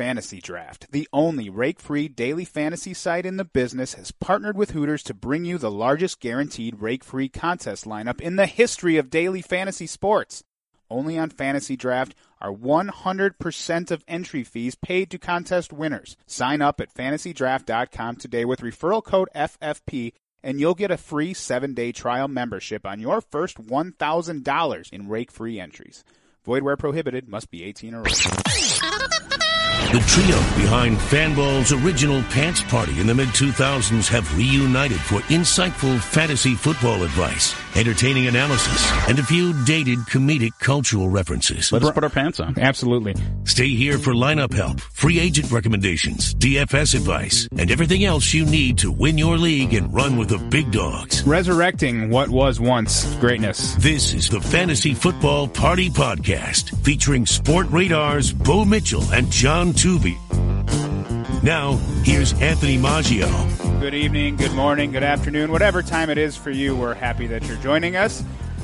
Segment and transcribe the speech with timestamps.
[0.00, 4.70] Fantasy Draft, the only rake free daily fantasy site in the business, has partnered with
[4.70, 9.10] Hooters to bring you the largest guaranteed rake free contest lineup in the history of
[9.10, 10.42] daily fantasy sports.
[10.88, 16.16] Only on Fantasy Draft are 100% of entry fees paid to contest winners.
[16.26, 21.74] Sign up at fantasydraft.com today with referral code FFP and you'll get a free seven
[21.74, 26.04] day trial membership on your first $1,000 in rake free entries.
[26.46, 28.79] Void where prohibited, must be 18 or older.
[29.92, 35.98] The trio behind Fanball's original Pants Party in the mid 2000s have reunited for insightful
[35.98, 41.72] fantasy football advice, entertaining analysis, and a few dated comedic cultural references.
[41.72, 42.56] Let us put our pants on.
[42.56, 43.16] Absolutely.
[43.42, 48.78] Stay here for lineup help, free agent recommendations, DFS advice, and everything else you need
[48.78, 51.24] to win your league and run with the big dogs.
[51.24, 53.74] Resurrecting what was once greatness.
[53.74, 60.16] This is the Fantasy Football Party Podcast, featuring Sportradar's Bo Mitchell and John Tuvey.
[61.42, 63.28] Now, here's Anthony Maggio.
[63.80, 67.44] Good evening, good morning, good afternoon, whatever time it is for you, we're happy that
[67.46, 68.22] you're joining us.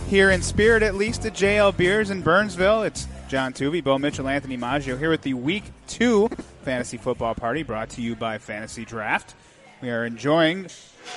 [0.08, 2.83] Here in spirit, at least, at JL Beers in Burnsville.
[2.83, 6.28] It's John Tuvey, Bo Mitchell, Anthony Maggio here with the Week 2
[6.62, 9.34] Fantasy Football Party brought to you by Fantasy Draft.
[9.81, 10.66] We are enjoying,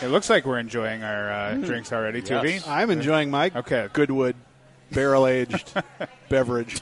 [0.01, 2.65] it looks like we're enjoying our uh, drinks already, Tuvey.
[2.67, 3.87] I'm enjoying my Okay.
[3.93, 4.35] Goodwood
[4.91, 5.71] barrel aged
[6.29, 6.79] beverage.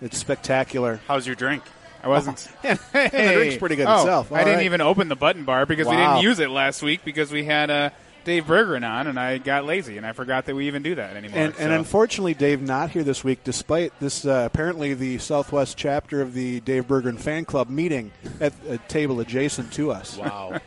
[0.00, 1.00] It's spectacular.
[1.08, 1.62] How's your drink?
[2.02, 2.36] I wasn't.
[2.62, 4.32] the drink's pretty good oh, itself.
[4.32, 4.66] I All didn't right.
[4.66, 7.70] even open the button bar because we didn't use it last week because we had
[7.70, 7.90] uh,
[8.24, 11.16] Dave Bergeron on, and I got lazy and I forgot that we even do that
[11.16, 11.38] anymore.
[11.38, 16.20] And, and unfortunately, Dave not here this week, despite this uh, apparently the Southwest chapter
[16.20, 20.16] of the Dave Bergeron fan club meeting at a table adjacent to us.
[20.16, 20.60] Wow.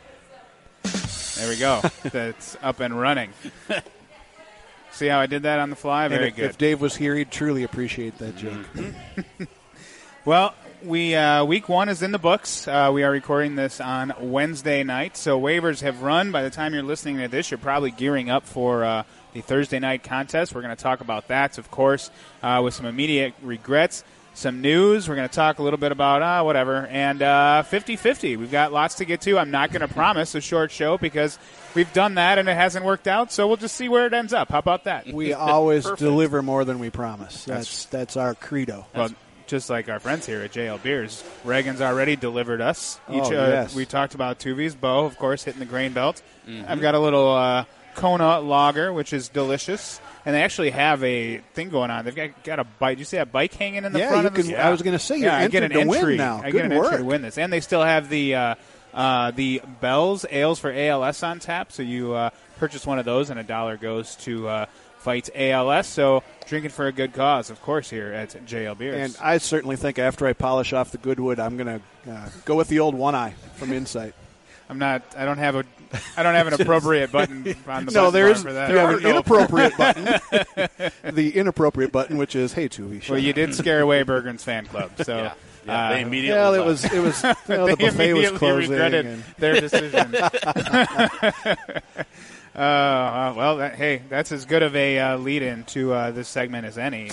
[0.83, 1.81] there we go.
[2.03, 3.31] That's up and running.
[4.91, 6.09] See how I did that on the fly?
[6.09, 6.49] Very if, good.
[6.49, 8.65] if Dave was here, he'd truly appreciate that joke.
[10.23, 12.67] Well, we uh, week one is in the books.
[12.67, 16.31] Uh, we are recording this on Wednesday night, so waivers have run.
[16.31, 19.79] By the time you're listening to this, you're probably gearing up for uh, the Thursday
[19.79, 20.55] night contest.
[20.55, 22.09] We're going to talk about that, of course,
[22.41, 24.03] uh, with some immediate regrets.
[24.33, 25.09] Some news.
[25.09, 26.87] We're going to talk a little bit about uh, whatever.
[26.87, 28.37] And uh, 50-50.
[28.37, 29.37] We've got lots to get to.
[29.37, 31.37] I'm not going to promise a short show because
[31.75, 33.33] we've done that and it hasn't worked out.
[33.33, 34.47] So we'll just see where it ends up.
[34.47, 35.05] How about that?
[35.07, 37.43] We always deliver more than we promise.
[37.43, 38.85] That's that's our credo.
[38.95, 39.09] Well,
[39.47, 42.99] just like our friends here at JL Beers, Reagan's already delivered us.
[43.09, 43.75] Each, Oh, uh, yes.
[43.75, 46.21] We talked about Tuvey's Bo, of course, hitting the grain belt.
[46.47, 46.65] Mm-hmm.
[46.71, 47.65] I've got a little uh,
[47.95, 49.99] Kona lager, which is delicious.
[50.25, 52.05] And they actually have a thing going on.
[52.05, 52.97] They've got, got a bike.
[52.97, 54.47] Did you see that bike hanging in the Yeah, front you of this?
[54.49, 56.37] can- I was gonna say, you're yeah, I get an entered to win entry now.
[56.37, 58.55] I Good get an entry to win this, and they still have the uh,
[58.93, 61.71] uh, the Bell's ales for ALS on tap.
[61.71, 62.29] So you uh,
[62.59, 64.65] purchase one of those, and a dollar goes to uh,
[65.01, 65.87] fight ALS.
[65.87, 68.95] So drinking for a good cause, of course, here at JL Beers.
[68.95, 72.55] And I certainly think after I polish off the Goodwood, I'm going to uh, go
[72.55, 74.13] with the old one eye from Insight.
[74.69, 75.01] I'm not.
[75.17, 75.65] I don't have a.
[76.15, 78.41] I don't have an appropriate button on the no, there is.
[78.41, 78.69] there for that.
[78.69, 80.05] you have an inappropriate button.
[81.13, 84.65] the inappropriate button, which is "Hey, Tuvey." shut Well, you did scare away Bergeron's fan
[84.67, 85.33] club, so Yeah.
[85.65, 86.39] Yeah, uh, they immediately.
[86.39, 88.71] Well, it was it was you know, the buffet was immediately closing.
[88.71, 90.15] regretted and- their decision.
[92.55, 96.27] Uh, uh, well, that, hey, that's as good of a uh, lead-in to uh, this
[96.27, 97.07] segment as any.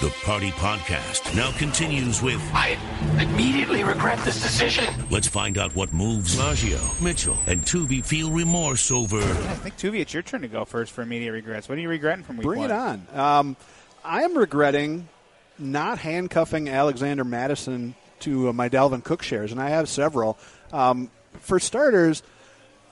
[0.00, 2.78] The Party Podcast now continues with I
[3.20, 4.86] immediately regret this decision.
[5.10, 9.18] Let's find out what moves Maggio, Mitchell, and Tuvey feel remorse over.
[9.20, 11.68] I think Tuvey, it's your turn to go first for immediate regrets.
[11.68, 12.70] What are you regretting from week Bring one?
[12.70, 13.06] it on.
[13.12, 13.56] Um,
[14.02, 15.08] I am regretting
[15.58, 20.38] not handcuffing Alexander Mattison to uh, my Dalvin Cook shares, and I have several.
[20.72, 21.10] Um,
[21.40, 22.22] for starters,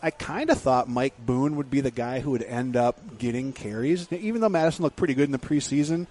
[0.03, 3.53] I kind of thought Mike Boone would be the guy who would end up getting
[3.53, 6.06] carries, even though Mattison looked pretty good in the preseason.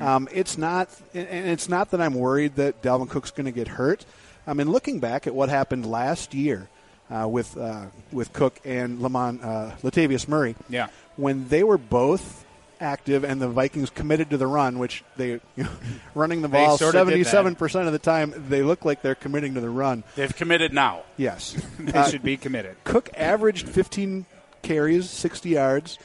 [0.00, 3.52] Um, it's not, and and it's not that I'm worried that Dalvin Cook's going to
[3.52, 4.04] get hurt.
[4.46, 6.68] I mean, looking back at what happened last year
[7.10, 10.88] uh, with uh, with Cook and Lamont uh, Latavius Murray, Yeah.
[11.16, 12.37] when they were both
[12.80, 15.68] active and the Vikings committed to the run, which they you know,
[16.14, 16.92] running the ball that.
[16.92, 20.04] seventy-seven percent of the time, they look like they're committing to the run.
[20.16, 21.02] They've committed now.
[21.16, 22.76] Yes, They Uh, should be committed.
[22.84, 24.26] Cook averaged fifteen
[24.62, 25.98] carries, sixty yards,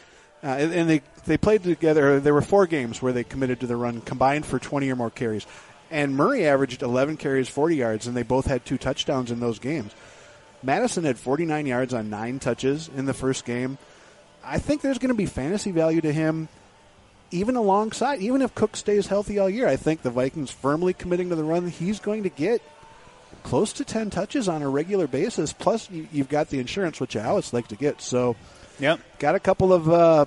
[0.44, 2.19] uh, and, and they they played together.
[2.19, 5.09] There were four games where they committed to the run combined for twenty or more
[5.12, 5.45] carries,
[5.92, 9.59] and Murray averaged eleven carries, forty yards, and they both had two touchdowns in those
[9.59, 9.92] games.
[10.65, 13.77] Madison had 49 yards on nine touches in the first game.
[14.45, 16.47] I think there's going to be fantasy value to him,
[17.33, 19.68] even alongside, even if Cook stays healthy all year.
[19.68, 21.68] I think the Vikings firmly committing to the run.
[21.68, 22.62] He's going to get
[23.44, 25.51] close to 10 touches on a regular basis.
[25.51, 28.01] Plus, you, you've got the insurance, which I always like to get.
[28.01, 28.35] So,
[28.80, 29.00] Yep.
[29.19, 30.25] got a couple of uh,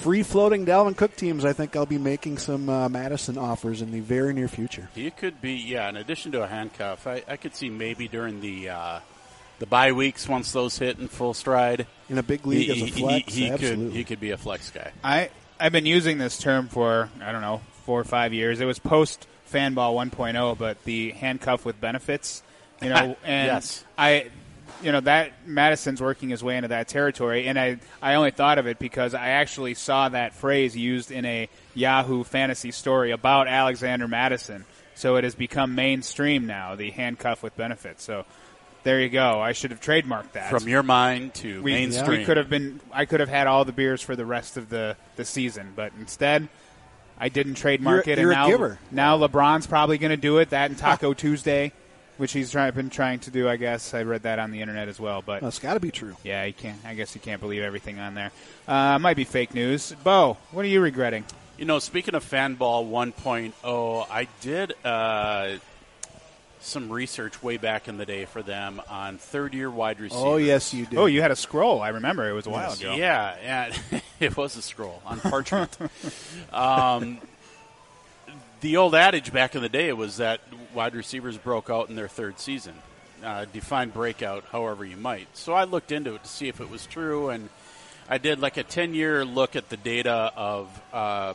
[0.00, 3.90] free floating Dalvin Cook teams, I think I'll be making some uh, Mattison offers in
[3.90, 4.88] the very near future.
[4.94, 5.88] He could be, yeah.
[5.88, 9.00] In addition to a handcuff, I, I could see maybe during the uh,
[9.58, 11.86] the bye weeks once those hit in full stride.
[12.08, 13.86] In a big league he, as a flex, he, he absolutely.
[13.86, 14.92] could he could be a flex guy.
[15.04, 15.30] I
[15.62, 18.60] I've been using this term for I don't know four or five years.
[18.60, 22.42] It was post Fanball 1.0, but the handcuff with benefits,
[22.80, 23.84] you know, and Yes.
[23.96, 24.30] I,
[24.82, 28.58] you know, that Mattison's working his way into that territory, and I I only thought
[28.58, 33.46] of it because I actually saw that phrase used in a Yahoo fantasy story about
[33.46, 34.64] Alexander Mattison.
[34.96, 38.02] So it has become mainstream now, the handcuff with benefits.
[38.02, 38.24] So
[38.84, 39.40] there you go.
[39.40, 42.20] I should have trademarked that From your mind to we, mainstream.
[42.20, 42.80] we could have been.
[42.92, 45.92] I could have had all the beers for the rest of the, the season, but
[45.98, 46.48] instead,
[47.18, 48.22] I didn't trademark You're- it.
[48.22, 48.78] you're and a now, giver.
[48.90, 50.50] now LeBron's probably going to do it.
[50.50, 51.72] That and Taco Tuesday,
[52.16, 53.48] which he's try, been trying to do.
[53.48, 55.22] I guess I read that on the internet as well.
[55.24, 56.16] But Well, it's got to be true.
[56.24, 56.78] yeah, you can't.
[56.84, 58.32] I guess you can't believe everything on there.
[58.66, 59.94] Uh, might be fake news.
[60.02, 61.24] Bo, what are you regretting?
[61.58, 65.58] You know, speaking of Fanball 1.0, I did uh,
[66.62, 70.24] some research way back in the day for them on third year wide receivers.
[70.24, 70.98] Oh yes, you did.
[70.98, 71.80] Oh, you had a scroll.
[71.82, 72.80] I remember it was a while Yes.
[72.80, 72.94] ago.
[72.94, 75.76] Yeah, and it was a scroll on parchment.
[76.52, 77.18] um,
[78.60, 80.40] the old adage back in the day was that
[80.74, 82.74] wide receivers broke out in their third season.
[83.24, 85.28] Uh, define breakout however you might.
[85.36, 87.48] So I looked into it to see if it was true, and
[88.08, 91.34] I did like a 10 year look at the data of uh,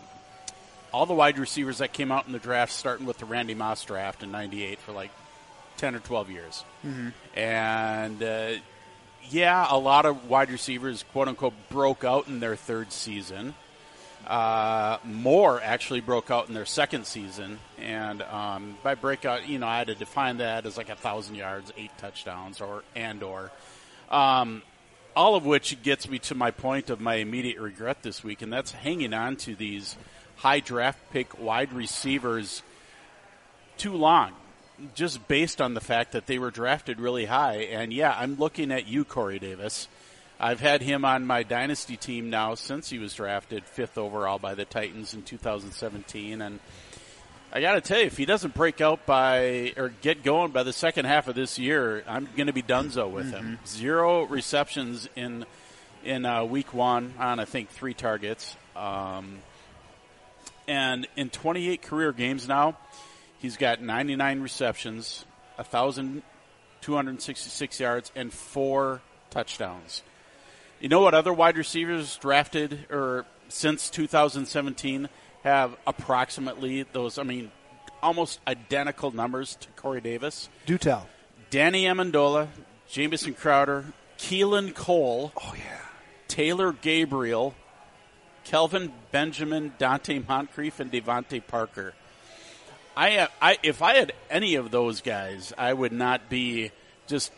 [0.94, 3.84] all the wide receivers that came out in the draft, starting with the Randy Moss
[3.84, 5.12] draft in 98 for like
[5.78, 6.64] 10 or 12 years.
[7.36, 8.52] And uh,
[9.30, 13.54] yeah, a lot of wide receivers, quote unquote, broke out in their third season.
[14.26, 19.68] Uh, more actually broke out in their second season, and um, by breakout, you know,
[19.68, 23.52] I had to define that as like a thousand yards, eight touchdowns, or and or,
[24.12, 24.64] um,
[25.16, 28.52] all of which gets me to my point of my immediate regret this week, and
[28.52, 29.96] that's hanging on to these
[30.38, 32.64] high draft pick wide receivers
[33.78, 34.32] too long,
[34.96, 37.58] just based on the fact that they were drafted really high.
[37.58, 39.88] And yeah, I'm looking at you, Corey Davis.
[40.40, 44.54] I've had him on my dynasty team now since he was drafted fifth overall by
[44.54, 46.60] the Titans in 2017, and
[47.52, 50.64] I got to tell you, if he doesn't break out by or get going by
[50.64, 53.60] the second half of this year, I'm going to be donezo with him.
[53.66, 55.46] Zero receptions in
[56.04, 59.40] in uh, week one on I think three targets, um,
[60.68, 62.78] and in 28 career games now,
[63.40, 65.26] he's got 99 receptions,
[65.56, 70.04] 1,266 yards, and four touchdowns.
[70.80, 75.10] You know what other wide receivers drafted or since 2017
[75.44, 77.18] have approximately those?
[77.18, 77.52] I mean,
[78.04, 80.50] almost identical numbers to Corey Davis.
[80.66, 81.08] Do tell.
[81.50, 82.50] Danny Amendola,
[82.90, 83.86] Jamison Crowder,
[84.18, 85.32] Keelan Cole.
[85.36, 85.80] Oh yeah.
[86.28, 87.56] Taylor Gabriel,
[88.48, 91.94] Kelvin Benjamin, Donte Moncrief, and DeVante Parker.
[92.96, 96.72] I, I, if I had any of those guys, I would not be
[97.08, 97.32] just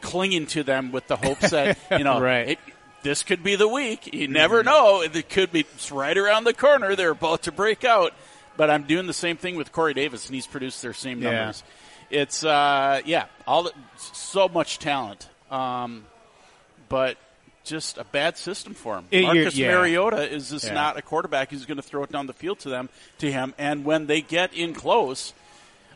[0.00, 2.50] clinging to them with the hopes that you know, Right.
[2.50, 2.58] it,
[3.02, 4.14] this could be the week.
[4.14, 6.94] You never know; it could be it's right around the corner.
[6.96, 8.12] They're about to break out.
[8.56, 11.30] But I'm doing the same thing with Corey Davis, and he's produced their same Yeah.
[11.32, 11.64] numbers.
[12.10, 16.04] It's uh, yeah, all the, so much talent, um,
[16.88, 17.16] but
[17.64, 19.06] just a bad system for him.
[19.10, 19.72] It- Marcus yeah.
[19.72, 20.74] Mariota is just Yeah.
[20.74, 22.88] not a quarterback who's going to throw it down the field to them
[23.18, 23.54] to him.
[23.58, 25.32] And when they get in close,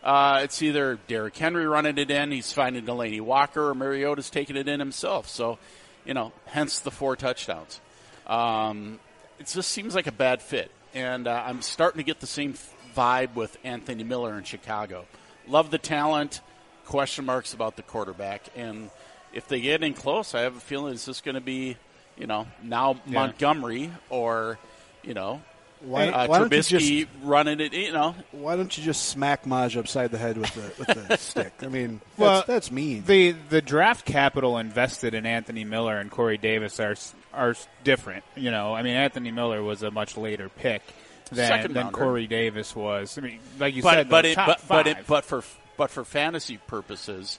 [0.02, 4.56] uh, it's either Derrick Henry running it in, he's finding Delanie Walker, or Mariota's taking
[4.56, 5.28] it in himself.
[5.28, 5.58] So,
[6.04, 7.80] you know, hence the four touchdowns.
[8.26, 8.98] Um,
[9.38, 12.54] it just seems like a bad fit, and uh, I'm starting to get the same
[12.96, 15.04] vibe with Anthony Miller in Chicago.
[15.46, 16.40] Love the talent,
[16.84, 18.90] question marks about the quarterback, and
[19.32, 21.76] if they get in close, I have a feeling it's just going to be,
[22.16, 23.14] you know, now Yeah.
[23.14, 24.58] Montgomery or,
[25.02, 25.42] you know,
[25.80, 27.72] Why, uh, why don't you Trubisky just running it.
[27.72, 31.16] You know, why don't you just smack Maj upside the head with the with the
[31.18, 31.52] stick?
[31.62, 33.04] I mean, that's, Well, that's mean.
[33.06, 36.96] The the draft capital invested in Anthony Miller and Corey Davis are
[37.32, 37.54] are
[37.84, 38.24] different.
[38.34, 40.82] You know, I mean, Anthony Miller was a much later pick
[41.30, 41.92] than, than.
[41.92, 43.16] Corey Davis was.
[43.16, 45.44] I mean, like you but said, but the it, top but but, it, but for
[45.76, 47.38] but for fantasy purposes,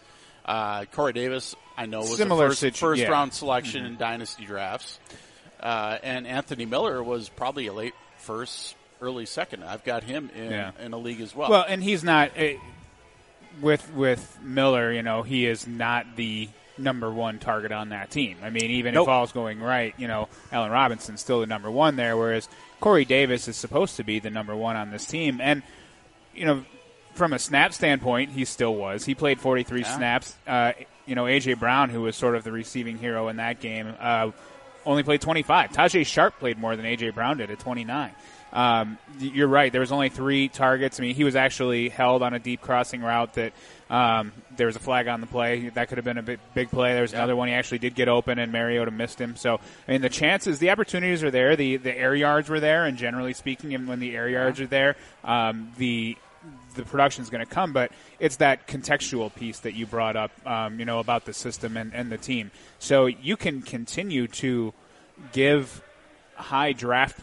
[0.49, 3.05] uh, Corey Davis I know was Similar a first, situ- first yeah.
[3.05, 3.13] Mm-hmm.
[3.13, 4.99] round selection in dynasty drafts,
[5.61, 9.63] uh, and Anthony Miller was probably a late first, early second.
[9.63, 10.71] I've got him in Yeah.
[10.81, 11.49] in a league as well.
[11.49, 12.55] Well, and he's not eh,
[13.61, 14.91] with with Miller.
[14.91, 18.37] You know, he is not the number one target on that team.
[18.43, 19.03] I mean, even Nope.
[19.05, 22.47] if all's going right, you know, Allen Robinson's still the number one there, whereas
[22.79, 25.39] Corey Davis is supposed to be the number one on this team.
[25.41, 25.61] And
[26.33, 26.63] you know,
[27.13, 29.05] from a snap standpoint, he still was.
[29.05, 29.95] He played 43 Yeah.
[29.97, 30.35] snaps.
[30.47, 30.71] Uh,
[31.05, 33.93] you know, AJ Brown, who was sort of the receiving hero in that game.
[33.99, 34.31] Uh,
[34.85, 35.71] only played 25.
[35.71, 38.11] Tajaé Sharpe played more than AJ Brown did at 29.
[38.51, 39.71] Um, you're right.
[39.71, 40.99] There was only three targets.
[40.99, 43.53] I mean, he was actually held on a deep crossing route that
[43.91, 45.69] um, there was a flag on the play.
[45.69, 46.93] That could have been a big, big play.
[46.93, 49.35] There was another one he actually did get open, and Mariota missed him.
[49.35, 51.55] So, I mean, the chances, the opportunities are there.
[51.55, 54.67] The the air yards were there, and generally speaking, and when the air yards are
[54.67, 56.17] there, um, the
[56.75, 60.31] the production is going to come, but it's that contextual piece that you brought up,
[60.47, 62.51] um, you know, about the system and, and the team.
[62.79, 64.73] So you can continue to
[65.31, 65.81] give
[66.35, 67.19] high draft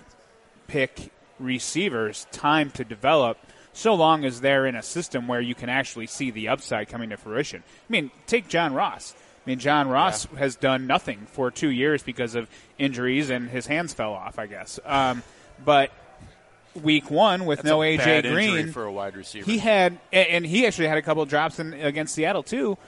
[0.67, 3.39] pick receivers time to develop
[3.73, 7.11] so long as they're in a system where you can actually see the upside coming
[7.11, 7.63] to fruition.
[7.67, 9.15] I mean, take John Ross.
[9.47, 10.39] I mean, John Ross yeah.
[10.41, 12.49] has done nothing for two years because of
[12.79, 14.81] injuries and his hands fell off, I guess.
[14.85, 15.23] Um,
[15.65, 15.93] but
[16.77, 20.67] week one with That's no AJ Green for a wide receiver, he had, and he
[20.67, 22.79] actually had a couple of drops in, against Seattle too.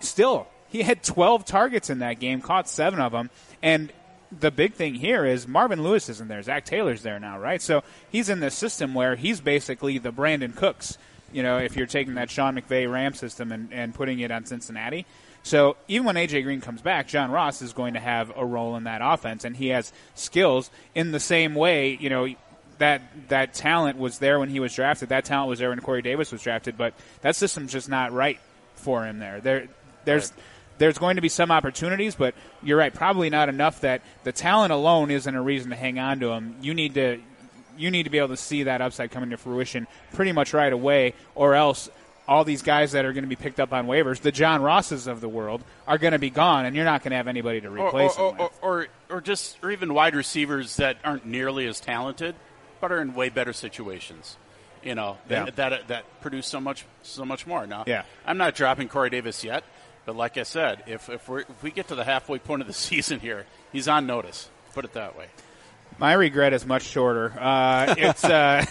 [0.00, 3.30] Still, he had 12 targets in that game, caught seven of them,
[3.62, 3.92] and
[4.30, 6.42] the big thing here is Marvin Lewis isn't there.
[6.42, 7.62] Zac Taylor's there now, right?
[7.62, 10.98] So he's in this system where he's basically the Brandin Cooks.
[11.32, 14.44] You know, if you're taking that Sean McVay Ram system and, and putting it on
[14.44, 15.06] Cincinnati.
[15.42, 18.76] So even when AJ Green comes back, John Ross is going to have a role
[18.76, 21.96] in that offense, and he has skills in the same way.
[21.98, 22.28] You know,
[22.78, 25.10] that that talent was there when he was drafted.
[25.10, 28.38] That talent was there when Corey Davis was drafted, but that system's just not right
[28.74, 29.40] for him there.
[29.40, 29.68] There,
[30.04, 30.30] there's.
[30.32, 30.42] Right
[30.78, 34.72] there's going to be some opportunities, but you're right, probably not enough that the talent
[34.72, 36.56] alone isn't a reason to hang on to him.
[36.62, 37.20] You need to
[37.76, 40.72] you need to be able to see that upside coming to fruition pretty much right
[40.72, 41.88] away, or else
[42.26, 45.06] all these guys that are going to be picked up on waivers, the John Rosses
[45.06, 47.60] of the world, are going to be gone, and you're not going to have anybody
[47.60, 51.66] to replace or, or, or, or, or just or even wide receivers that aren't nearly
[51.66, 52.34] as talented,
[52.80, 54.36] but are in way better situations.
[54.82, 55.46] You know yeah.
[55.46, 57.66] that, that that produce so much so much more.
[57.66, 58.04] Now, yeah.
[58.24, 59.64] I'm not dropping Corey Davis yet.
[60.08, 62.66] But like I said, if if, we if we get to the halfway point of
[62.66, 64.48] the season here, he's on notice.
[64.72, 65.26] Put it that way.
[65.98, 67.34] My regret is much shorter.
[67.38, 68.64] Uh, it's uh,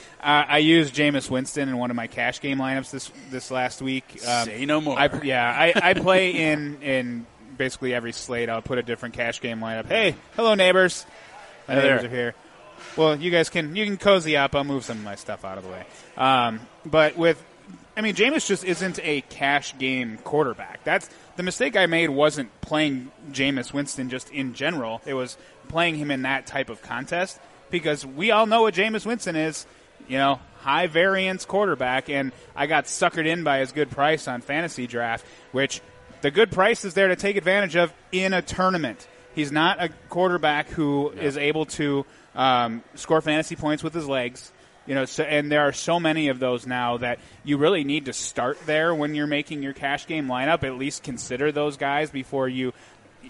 [0.20, 4.04] I used Jameis Winston in one of my cash game lineups this this last week.
[4.28, 4.96] Um, Say no more.
[4.96, 8.48] I, yeah, I, I play in in basically every slate.
[8.48, 9.86] I'll put a different cash game lineup.
[9.86, 11.04] Hey, hello neighbors.
[11.66, 12.10] My hey neighbors there.
[12.10, 12.34] are here.
[12.96, 14.54] Well, you guys can you can cozy up.
[14.54, 15.86] I'll move some of my stuff out of the way.
[16.16, 17.42] Um, but with
[17.96, 20.84] I mean, Jameis just isn't a cash game quarterback.
[20.84, 22.10] That's the mistake I made.
[22.10, 25.00] Wasn't playing Jameis Winston just in general.
[25.06, 27.40] It was playing him in that type of contest
[27.70, 29.66] because we all know what Jameis Winston is.
[30.08, 34.40] You know, high variance quarterback, and I got suckered in by his good price on
[34.40, 35.80] fantasy draft, which
[36.20, 39.08] the good price is there to take advantage of in a tournament.
[39.34, 42.04] He's not a quarterback who is able to
[42.36, 44.52] um, score fantasy points with his legs.
[44.86, 48.04] You know, so, and there are so many of those now that you really need
[48.04, 50.62] to start there when you're making your cash game lineup.
[50.62, 52.72] At least consider those guys before you,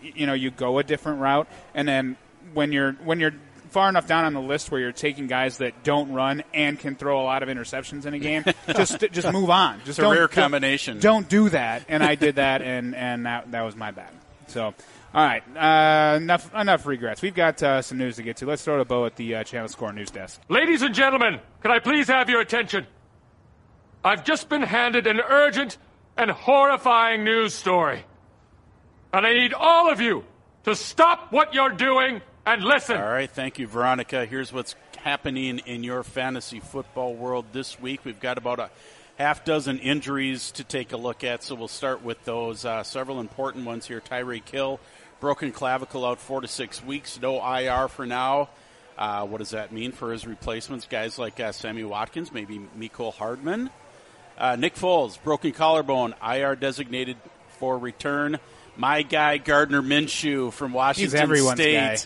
[0.02, 1.48] you know, you go a different route.
[1.74, 2.16] And then
[2.52, 3.32] when you're when you're
[3.70, 6.94] far enough down on the list where you're taking guys that don't run and can
[6.94, 9.78] throw a lot of interceptions in a game, just just move on.
[9.86, 10.98] Just it's a rare combination.
[10.98, 11.84] Don't, don't do that.
[11.88, 14.10] And I did that, and and that that was my bad.
[14.48, 14.74] So
[15.16, 17.22] all right, uh, enough enough regrets.
[17.22, 18.46] We've got uh, some news to get to.
[18.46, 20.42] Let's throw a bow at the uh, Channel Score news desk.
[20.50, 22.86] Ladies and gentlemen, can I please have your attention?
[24.04, 25.78] I've just been handed an urgent
[26.18, 28.04] and horrifying news story.
[29.10, 30.22] And I need all of you
[30.64, 32.98] to stop what you're doing and listen.
[32.98, 34.26] All right, thank you, Veronica.
[34.26, 38.04] Here's what's happening in your fantasy football world this week.
[38.04, 38.68] We've got about a
[39.16, 42.66] half dozen injuries to take a look at, so we'll start with those.
[42.66, 44.02] Uh, several important ones here.
[44.02, 44.78] Tyreek Hill
[45.20, 48.48] broken clavicle out four to six weeks, no IR for now.
[48.98, 50.86] Uh, what does that mean for his replacements?
[50.86, 53.70] Guys like uh, Sammy Watkins, maybe Mecole Hardman.
[54.38, 57.16] Uh, Nick Foles, broken collarbone, IR designated
[57.58, 58.38] for return.
[58.76, 61.74] My guy Gardner Minshew from Washington State.
[61.74, 61.96] Guy.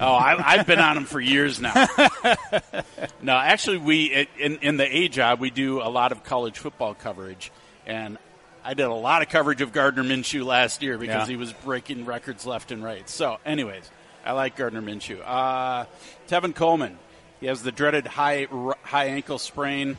[0.00, 1.74] Oh, I, have been on him for years now.
[3.22, 6.94] no, actually, we in, in the A job we do a lot of college football
[6.94, 7.52] coverage,
[7.86, 8.18] and
[8.64, 11.32] I did a lot of coverage of Gardner Minshew last year because yeah.
[11.32, 13.08] he was breaking records left and right.
[13.08, 13.90] So, anyways,
[14.24, 15.20] I like Gardner Minshew.
[15.24, 15.86] Uh,
[16.28, 16.98] Tevin Coleman,
[17.40, 18.46] he has the dreaded high
[18.82, 19.98] high ankle sprain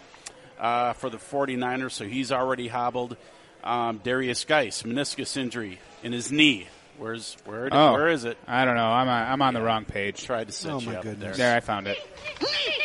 [0.59, 3.17] uh, for the 49ers, so he's already hobbled.
[3.63, 6.67] Um, Derrius Guice, meniscus injury in his knee.
[6.97, 7.69] Where's where?
[7.71, 8.37] Oh, where is it?
[8.47, 8.85] I don't know.
[8.85, 9.59] I'm on, I'm on yeah.
[9.59, 10.23] the wrong page.
[10.23, 11.37] Tried to set oh you my up goodness.
[11.37, 11.47] there.
[11.49, 11.97] There, I found it.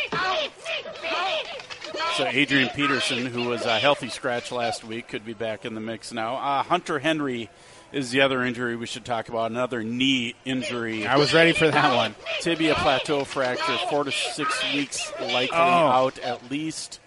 [2.18, 5.80] So Adrian Peterson, who was a healthy scratch last week, could be back in the
[5.80, 6.34] mix now.
[6.34, 7.48] Uh, Hunter Henry
[7.92, 9.52] is the other injury we should talk about.
[9.52, 11.06] Another knee injury.
[11.06, 12.16] I was ready for that one.
[12.40, 15.60] Tibia plateau fracture, four to six weeks likely oh.
[15.60, 16.98] out at least.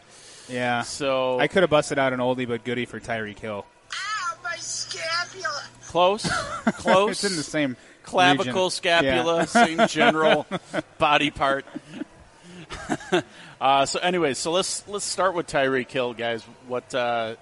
[0.47, 0.83] Yeah.
[0.83, 3.65] So I could have busted out an oldie but goodie for Tyreek Hill.
[3.93, 5.63] Ow, my scapula.
[5.87, 6.25] Close,
[6.77, 7.21] close.
[7.21, 8.69] it's in the same clavicle, region.
[8.69, 9.45] scapula, Yeah.
[9.45, 10.47] same general
[10.97, 11.65] body part.
[13.61, 16.41] uh, so, anyway, so let's let's start with Tyreek Hill, guys.
[16.67, 17.35] What uh,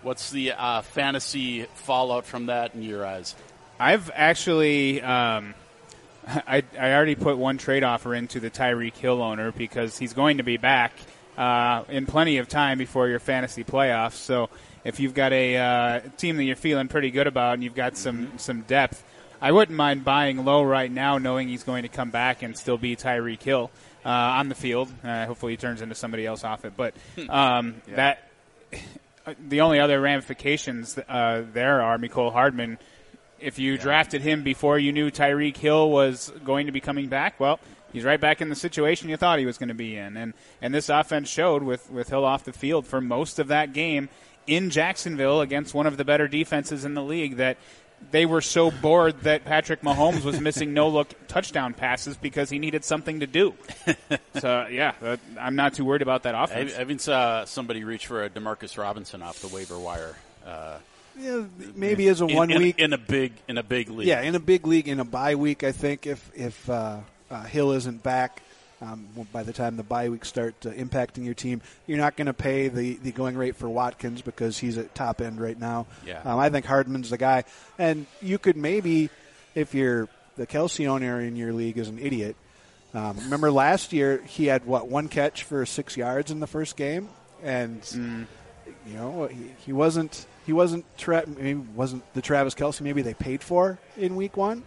[0.00, 3.34] what's the uh, fantasy fallout from that in your eyes?
[3.78, 5.54] I've actually, um,
[6.26, 10.38] I, I already put one trade offer into the Tyreek Hill owner because he's going
[10.38, 10.92] to be back
[11.36, 14.14] uh, in plenty of time before your fantasy playoffs.
[14.14, 14.48] So
[14.82, 17.98] if you've got a uh, team that you're feeling pretty good about and you've got
[17.98, 19.04] some some depth,
[19.42, 22.78] I wouldn't mind buying low right now, knowing he's going to come back and still
[22.78, 23.70] be Tyreek Hill
[24.06, 24.88] uh, on the field.
[25.02, 26.74] Uh, hopefully, he turns into somebody else off it.
[26.76, 26.94] But
[27.28, 28.30] um, that
[29.48, 32.78] the only other ramifications uh, there are Mecole Hardman.
[33.38, 37.38] If you drafted him before you knew Tyreek Hill was going to be coming back,
[37.38, 37.60] well,
[37.92, 40.16] he's right back in the situation you thought he was going to be in.
[40.16, 40.32] And
[40.62, 44.08] and this offense showed with with Hill off the field for most of that game
[44.46, 47.58] in Jacksonville against one of the better defenses in the league that
[48.10, 52.58] they were so bored that Patrick Mahomes was missing no look touchdown passes because he
[52.58, 53.54] needed something to do.
[54.38, 56.74] so yeah, uh, I'm not too worried about that I, offense.
[56.76, 60.14] I even saw somebody reach for a Demarcus Robinson off the waiver wire.
[60.46, 60.78] Uh,
[61.18, 62.78] Yeah, maybe as a in- one in, week.
[62.78, 64.06] in a big in a big league.
[64.06, 66.98] Yeah, in a big league, in a bye week, I think if if uh,
[67.30, 68.42] uh, Hill isn't back
[68.82, 72.26] um, by the time the bye weeks start uh, impacting your team, you're not going
[72.26, 75.86] to pay the, the going rate for Watkins because he's at top end right now.
[76.04, 76.20] Yeah.
[76.24, 77.44] Um, I think Hardman's the guy,
[77.78, 79.10] and you could maybe,
[79.54, 82.36] if you're the Kelce owner in your league is an idiot.
[82.94, 86.76] Um, remember last year he had what one catch for six yards in the first
[86.76, 87.08] game,
[87.42, 87.82] and
[88.86, 93.14] you know he, he wasn't he wasn't tra- maybe wasn't the Travis Kelce maybe they
[93.14, 94.62] paid for in week one.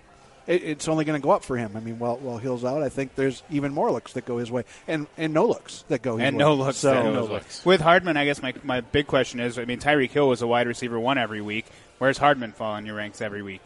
[0.50, 1.78] It, it's only going to go up for him.
[1.78, 4.52] I mean, while while Hill's out, I think there's even more looks that go his
[4.52, 6.40] way, and and no looks that go his and way.
[6.44, 6.78] no looks.
[6.78, 7.04] So there.
[7.04, 7.64] no looks.
[7.64, 10.48] With Hardman, I guess my, my big question is: I mean, Tyreek Hill was a
[10.48, 11.68] wide receiver one every week.
[12.00, 13.62] Where's Hardman fall in your ranks every week?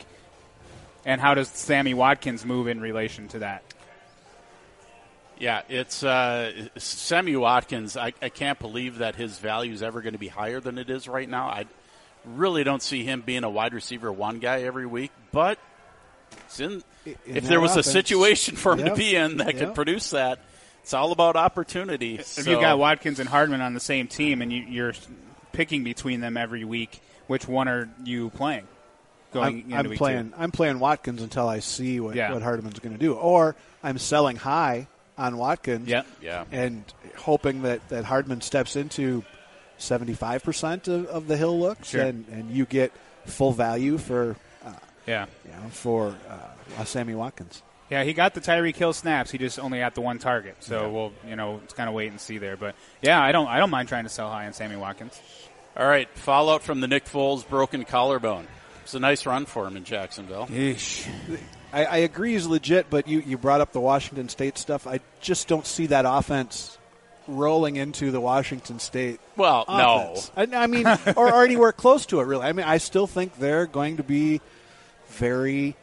[1.05, 3.63] And how does Sammy Watkins move in relation to that?
[5.39, 7.95] Yeah, it's uh, Sammy Watkins.
[7.97, 10.89] I, I can't believe that his value is ever going to be higher than it
[10.89, 11.47] is right now.
[11.47, 11.65] I
[12.25, 15.11] really don't see him being a wide receiver one guy every week.
[15.31, 15.72] But it's
[16.59, 17.87] in, In if there was offense.
[17.87, 18.89] a situation for him Yep.
[18.89, 19.57] to be in that Yep.
[19.57, 20.39] could produce that,
[20.81, 22.15] it's all about opportunity.
[22.15, 24.93] If you've got Watkins and Hardman on the same team, and you, you're
[25.51, 28.67] picking between them every week, which one are you playing?
[29.33, 30.35] Going I'm, into I'm playing Two?
[30.37, 32.33] I'm playing Watkins until I see what, Yeah.
[32.33, 35.87] what Hardman's going to do, or I'm selling high on Watkins.
[35.87, 36.05] Yep.
[36.21, 36.43] Yeah.
[36.51, 36.83] and
[37.17, 39.23] hoping that, that Hardman steps into
[39.79, 42.01] 75% of, of the Hill looks, Sure.
[42.01, 42.91] and, and you get
[43.25, 44.35] full value for
[45.05, 45.25] Yeah.
[45.45, 46.15] you know, for
[46.77, 47.61] uh, Sammy Watkins.
[47.89, 49.29] Yeah, he got the Tyreek Hill snaps.
[49.29, 50.55] He just only got the one target.
[50.61, 52.57] So we'll, you know, it's kind of wait and see there.
[52.57, 55.19] But yeah, I don't, I don't mind trying to sell high on Sammy Watkins.
[55.77, 58.47] all right, fallout from the Nick Foles broken collarbone.
[58.83, 60.47] It's a nice run for him in Jacksonville.
[60.47, 61.07] Yeesh.
[61.71, 64.87] I, I agree he's legit, but you, you brought up the Washington State stuff.
[64.87, 66.77] I just don't see that offense
[67.27, 70.15] rolling into the Washington State Well, no.
[70.35, 70.85] I, I mean,
[71.15, 72.43] or, or anywhere close to it, really.
[72.45, 74.41] I mean, I still think they're going to be
[75.13, 75.75] very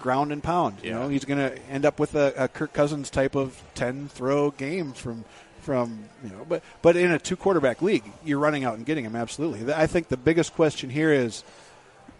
[0.00, 0.76] ground and pound.
[0.82, 0.98] You Yeah.
[1.00, 4.50] know, he's going to end up with a, a Kirk Cousins type of ten throw
[4.52, 5.24] game from
[5.60, 9.04] from you know, but but in a two quarterback league, you're running out and getting
[9.04, 9.72] him absolutely.
[9.74, 11.42] I think the biggest question here is,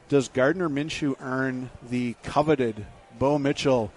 [0.09, 2.85] does Gardner Minshew earn the coveted
[3.19, 3.91] Bo Mitchell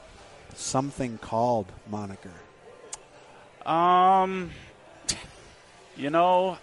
[0.56, 2.32] something called moniker?
[3.66, 4.52] Um,
[5.98, 6.58] you know,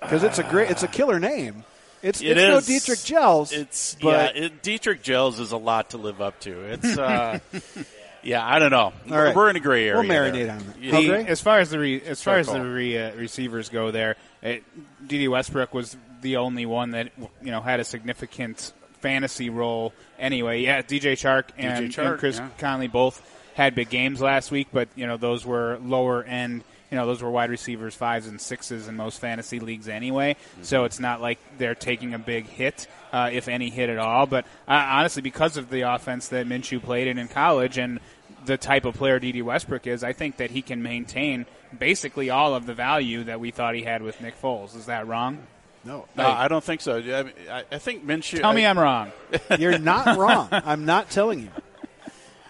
[0.00, 1.64] Because it's a great, it's a killer name.
[2.02, 2.60] It's, It it's no.
[2.60, 3.52] Dietrich Gels.
[3.52, 4.44] It's but yeah.
[4.44, 6.72] It, Dietrich Gels is a lot to live up to.
[6.72, 7.38] It's uh,
[8.22, 8.44] yeah.
[8.46, 8.92] I don't know.
[9.08, 9.36] We're, right.
[9.36, 10.00] we're in a gray area.
[10.00, 10.52] We'll marinate there.
[10.52, 10.76] on it.
[10.80, 11.00] Yeah.
[11.00, 13.92] The- as far as the re, as far Fair as the re, uh, receivers go,
[13.92, 14.64] there, it,
[15.06, 17.12] Dede Westbrook was the only one that
[17.42, 19.92] you know had a significant fantasy role.
[20.18, 22.48] Anyway, yeah, DJ Chark and, Chark, and Chris yeah.
[22.58, 23.20] Conley both
[23.54, 26.64] had big games last week, but you know those were lower end.
[26.92, 30.34] You know those were wide receivers fives and sixes in most fantasy leagues anyway.
[30.34, 30.62] Mm-hmm.
[30.64, 34.26] So it's not like they're taking a big hit, uh, if any hit at all.
[34.26, 37.98] But uh, honestly, because of the offense that Minshew played in in college and
[38.44, 42.54] the type of player Dede Westbrook is, I think that he can maintain basically all
[42.54, 44.76] of the value that we thought he had with Nick Foles.
[44.76, 45.38] Is that wrong?
[45.84, 46.98] no, No, I don't think so.
[46.98, 48.40] I, mean, I, I think Minshew.
[48.40, 49.12] Tell me I, I'm wrong.
[49.58, 50.48] you're not wrong.
[50.52, 51.48] I'm not telling you.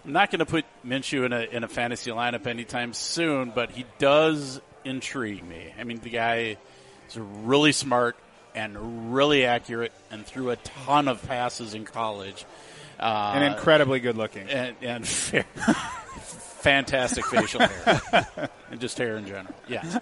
[0.05, 3.71] I'm not going to put Minshew in a in a fantasy lineup anytime soon, but
[3.71, 5.73] he does intrigue me.
[5.79, 6.57] I mean, the guy
[7.09, 8.17] is really smart
[8.55, 12.45] and really accurate, and threw a ton of passes in college.
[12.99, 14.49] Uh, and incredibly good looking.
[14.49, 15.45] and, and fair,
[16.23, 19.55] fantastic facial hair and just hair in general.
[19.69, 19.99] Yes.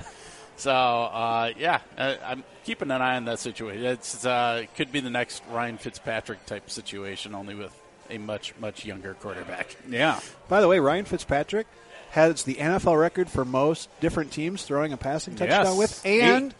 [0.57, 3.85] So uh, yeah, I, I'm keeping an eye on that situation.
[3.85, 7.75] It's uh, it could be the next Ryan Fitzpatrick type situation, only with
[8.11, 9.77] a much much younger quarterback.
[9.89, 10.21] Yeah.
[10.49, 11.67] By the way, Ryan Fitzpatrick
[12.11, 15.79] has the NFL record for most different teams throwing a passing touchdown Yes.
[15.79, 16.55] with, and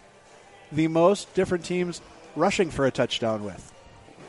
[0.71, 2.01] the most different teams
[2.37, 3.73] rushing for a touchdown with.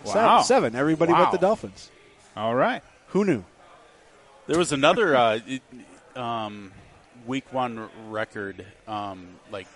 [0.03, 0.41] Seven- Wow.
[0.41, 0.75] Seven.
[0.75, 1.25] Everybody Wow.
[1.25, 1.91] but the Dolphins.
[2.35, 2.81] All right.
[3.09, 3.43] Who knew?
[4.47, 5.39] There was another uh,
[6.15, 6.71] um,
[7.27, 9.67] week one record, um, like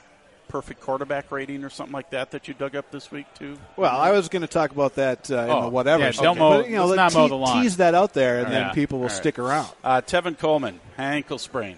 [0.48, 3.58] perfect quarterback rating or something like that, that you dug up this week too.
[3.78, 6.04] Well, I was going to talk about that uh, in Oh, the whatever.
[6.04, 7.62] yeah, don't mow- but, you know, let's let- not mow te- the lawn.
[7.64, 8.60] Tease that out there, and Yeah.
[8.66, 9.18] then people will All right.
[9.18, 9.68] stick around.
[9.84, 11.78] Uh, Tevin Coleman ankle sprain.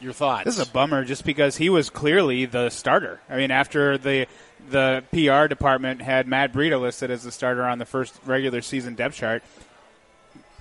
[0.00, 0.44] Your thoughts?
[0.44, 3.20] This is a bummer just because he was clearly the starter.
[3.28, 4.26] I mean, after the
[4.70, 8.94] the PR department had Matt Breida listed as the starter on the first regular season
[8.94, 9.42] depth chart,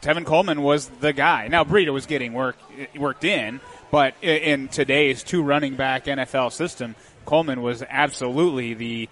[0.02, 1.48] Tevin Coleman was the guy.
[1.50, 2.56] Now Breida was getting work
[2.96, 3.60] worked in,
[3.92, 6.96] but in today's two running back NFL system,
[7.28, 9.10] Coleman was absolutely the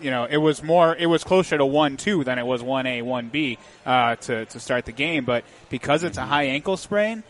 [0.00, 2.86] you know, it was more, it was closer to one two than it was one
[2.86, 5.24] A one B uh, to to start the game.
[5.24, 7.22] But because it's a high ankle sprain,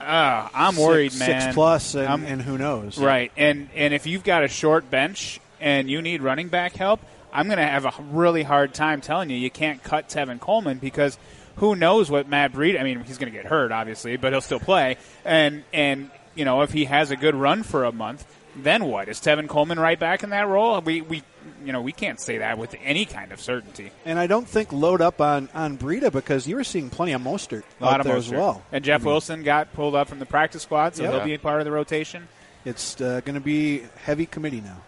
[0.00, 1.40] uh, I'm worried, six, man.
[1.40, 2.98] Six plus, and, and who knows?
[2.98, 7.00] Right, and and if you've got a short bench and you need running back help,
[7.32, 10.78] I'm going to have a really hard time telling you you can't cut Tevin Coleman
[10.78, 11.18] because
[11.56, 12.78] who knows what Matt Breida?
[12.78, 14.96] I mean, he's going to get hurt, obviously, but he'll still play.
[15.24, 19.08] And and you know, if he has a good run for a month, then what?
[19.08, 20.80] Is Tevin Coleman right back in that role?
[20.80, 21.22] We we
[21.64, 23.90] you know we can't say that with any kind of certainty.
[24.04, 27.20] And I don't think load up on on Breida because you were seeing plenty of
[27.20, 28.18] Mostert A lot of there Mostert.
[28.18, 28.62] as well.
[28.72, 31.12] And Jeff Wilson got pulled up from the practice squad, so Yep.
[31.12, 32.28] he'll be part of the rotation.
[32.64, 34.78] It's uh, going to be heavy committee now.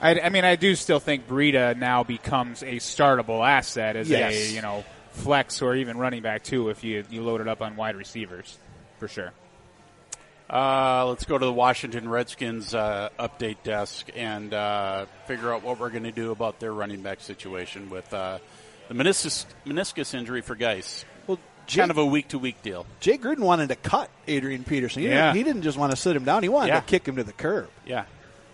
[0.00, 4.34] I, I mean, I do still think Breida now becomes a startable asset as Yes.
[4.34, 7.62] a you know flex or even running back too if you you load it up
[7.62, 8.58] on wide receivers
[8.98, 9.32] for sure.
[10.48, 15.80] Uh, let's go to the Washington Redskins uh, update desk and uh, figure out what
[15.80, 18.38] we're going to do about their running back situation with uh,
[18.88, 21.04] the meniscus meniscus injury for Guice.
[21.26, 22.84] Well, Jay, Kind of a week to week deal.
[23.00, 25.00] Jay Gruden wanted to cut Adrian Peterson.
[25.02, 25.32] He, Yeah.
[25.32, 26.80] didn't, he didn't just want to sit him down; he wanted Yeah.
[26.80, 27.70] to kick him to the curb.
[27.86, 28.04] Yeah.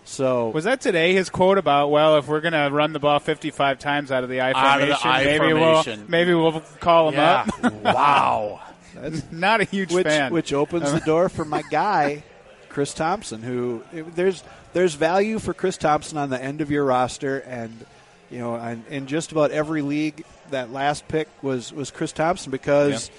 [0.05, 3.19] So Was that today his quote about well if we're going to run the ball
[3.19, 5.99] 55 times out of the I Out of the formation I maybe formation.
[5.99, 7.45] we'll maybe we'll call him Yeah.
[7.63, 7.73] up.
[7.83, 8.61] wow.
[9.31, 10.31] Not a huge which fan.
[10.33, 12.23] which opens the door for my guy,
[12.69, 13.41] Chris Thompson.
[13.41, 17.85] Who there's there's value for Chris Thompson on the end of your roster, and
[18.29, 22.51] you know, and in just about every league, that last pick was was Chris Thompson
[22.51, 23.11] because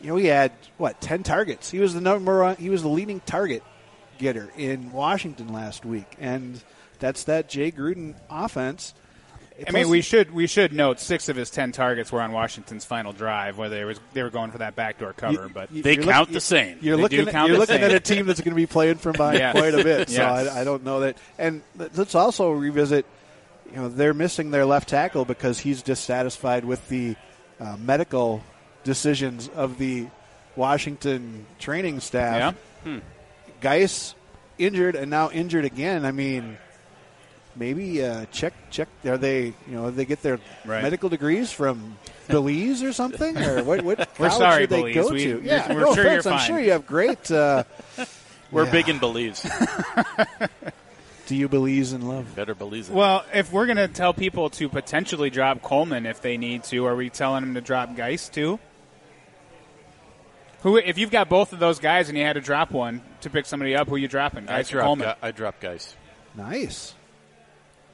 [0.00, 1.70] you know he had what ten targets.
[1.70, 3.62] He was the number one, he was the leading target
[4.18, 6.62] getter in Washington last week, and
[6.98, 8.94] that's that Jay Gruden offense.
[9.66, 12.84] I mean, we should we should note six of his ten targets were on Washington's
[12.84, 15.32] final drive, where they was they were going for that backdoor cover.
[15.44, 16.78] You- but They count look- the same.
[16.80, 17.28] You're They looking.
[17.28, 19.52] At, you're the looking at a team that's going to be playing from behind Yes.
[19.56, 20.10] quite a bit.
[20.10, 20.48] So Yes.
[20.48, 21.16] I, I don't know that.
[21.38, 23.04] And let's also revisit.
[23.70, 27.16] You know, they're missing their left tackle because he's dissatisfied with the
[27.60, 28.42] uh, medical
[28.84, 30.06] decisions of the
[30.56, 32.54] Washington training staff.
[32.86, 33.00] Yeah.
[33.60, 34.14] Guice
[34.56, 36.04] injured and now injured again.
[36.04, 36.56] I mean,
[37.58, 38.88] maybe uh, check check.
[39.04, 40.82] Are they you know they get their Right.
[40.82, 41.96] medical degrees from
[42.28, 43.36] Belize or something?
[43.38, 43.82] Or what?
[43.82, 44.94] what We're college sorry, should they Belize.
[44.94, 45.40] go We- to?
[45.44, 46.24] Yeah, we're no sure offense.
[46.24, 47.30] you're I'm sure you have great.
[47.30, 47.64] Uh,
[48.50, 48.72] We're Yeah.
[48.72, 49.42] big in Belize.
[51.26, 52.34] do you believe in love?
[52.34, 52.88] Better Belize.
[52.88, 52.94] it.
[52.94, 56.86] Well, if we're going to tell people to potentially drop Coleman if they need to,
[56.86, 58.58] are we telling them to drop Guice too?
[60.62, 63.28] Who, if you've got both of those guys and you had to drop one to
[63.30, 64.44] pick somebody up, who you dropping?
[64.48, 64.84] I Guice or drop.
[64.86, 65.14] Coleman?
[65.22, 65.94] I drop Guice.
[66.34, 66.94] Nice.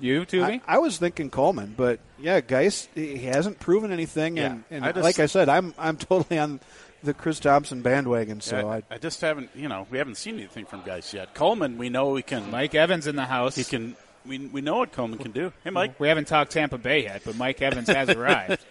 [0.05, 0.61] You, I, Tuvey?
[0.67, 4.93] I was thinking Coleman, but yeah, Guice he hasn't proven anything, and, Yeah, and I
[4.93, 6.61] just- like I said, I'm I'm totally on
[7.03, 8.41] the Chris Thompson bandwagon.
[8.41, 9.51] So I, I, I just haven't.
[9.55, 11.35] You know, we haven't seen anything from Guice yet.
[11.35, 12.51] Coleman, we know we can.
[12.51, 13.57] Mike Evans in the house.
[13.57, 13.97] He can.
[14.27, 15.53] We, we know what Coleman can do.
[15.65, 15.99] Hey, Mike.
[16.01, 18.65] We haven't talked Tampa Bay yet, but Mike Evans has arrived.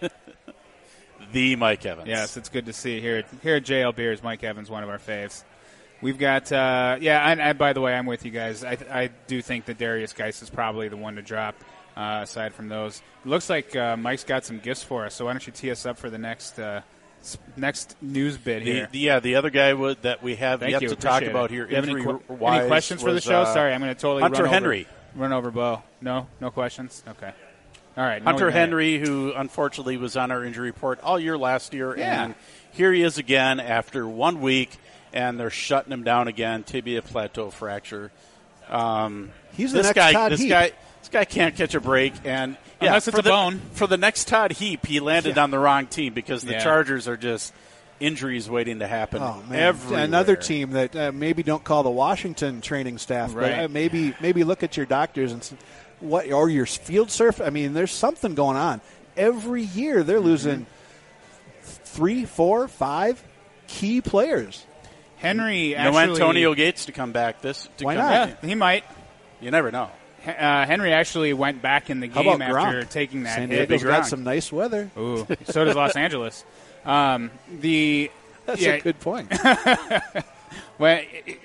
[1.31, 2.07] The Mike Evans.
[2.07, 3.23] Yes, it's good to see here.
[3.41, 5.43] Here at JL Beers, Mike Evans, one of our faves.
[6.03, 8.63] We've got, uh, yeah, and, and by the way, I'm with you guys.
[8.63, 11.55] I, I do think that Derrius Guice is probably the one to drop.
[11.95, 15.13] Uh, aside from those, it looks like uh, Mike's got some gifts for us.
[15.13, 16.81] So why don't you tee us up for the next uh,
[17.55, 18.89] next news bit here?
[18.91, 20.89] the- yeah, the other guy would, that we have Thank yet you.
[20.89, 21.53] to talk appreciate about it.
[21.53, 22.03] here, Do you have any,
[22.35, 23.41] wise, any questions for the show?
[23.43, 24.87] uh, Sorry, I'm going to totally Hunter run over- Henry.
[25.15, 25.83] run over Bo.
[26.01, 27.03] No, no questions.
[27.07, 27.31] Okay.
[27.95, 28.23] All right.
[28.23, 28.53] Hunter it.
[28.53, 32.23] Henry, who unfortunately was on our injury report all year last year, Yeah.
[32.25, 32.35] and
[32.71, 34.71] here he is again after one week,
[35.13, 36.63] and they're shutting him down again.
[36.63, 38.11] Tibia plateau fracture.
[38.69, 40.13] Um, He's the this next guy.
[40.13, 40.49] Todd this Heap.
[40.49, 40.71] guy.
[40.99, 43.59] This guy can't catch a break, and yeah, Unless it's for a the, bone.
[43.73, 45.43] For the next Todd Heap, he landed Yeah.
[45.43, 46.63] on the wrong team because the Yeah.
[46.63, 47.53] Chargers are just
[47.99, 49.21] injuries waiting to happen.
[49.21, 50.03] Oh man, everywhere.
[50.05, 53.51] another team that uh, maybe don't call the Washington training staff, Right.
[53.55, 55.57] but uh, maybe maybe look at your doctors and
[55.99, 57.41] what or your field surf.
[57.41, 58.79] I mean, there's something going on.
[59.17, 60.25] Every year they're Mm-hmm.
[60.25, 60.65] losing
[61.63, 63.21] three, four, five
[63.67, 64.65] key players.
[65.23, 65.97] Henry no.
[65.97, 67.41] Antonio Gates to come back.
[67.41, 68.11] This to Why come not?
[68.29, 68.37] back.
[68.43, 68.83] Yeah, he might.
[69.41, 69.89] You never know.
[70.25, 72.89] Uh, Henry actually went back in the game after Gronk?
[72.89, 73.67] taking that San hit.
[73.67, 74.89] Diego's Big got some nice weather.
[74.97, 76.45] Ooh, so does Los Angeles.
[76.85, 78.09] Um, the
[78.45, 79.31] That's yeah, a good point.
[80.77, 81.39] Well, it, it-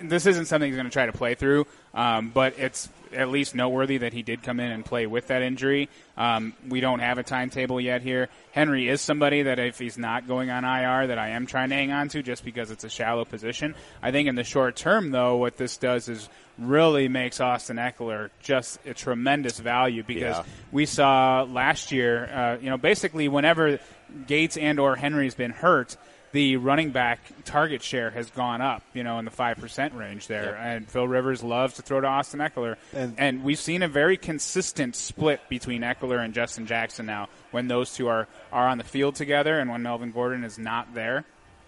[0.00, 3.54] this isn't something he's going to try to play through, um, but it's at least
[3.54, 5.88] noteworthy that he did come in and play with that injury.
[6.16, 8.28] Um, we don't have a timetable yet here.
[8.52, 11.74] Henry is somebody that if he's not going on IR, that I am trying to
[11.74, 13.74] hang on to just because it's a shallow position.
[14.02, 18.30] I think in the short term, though, what this does is really makes Austin Ekeler
[18.42, 20.42] just a tremendous value because Yeah.
[20.70, 23.80] we saw last year, uh, you know, basically whenever
[24.28, 25.96] Gates and or Henry's been hurt,
[26.34, 30.26] the running back target share has gone up, you know, in the five percent range
[30.26, 30.56] there.
[30.56, 34.16] And Phil Rivers loves to throw to Austin Ekeler, And- and, we've seen a very
[34.16, 38.84] consistent split between Ekeler and Justin Jackson now when those two are are on the
[38.84, 41.24] field together, and when Melvin Gordon is not there.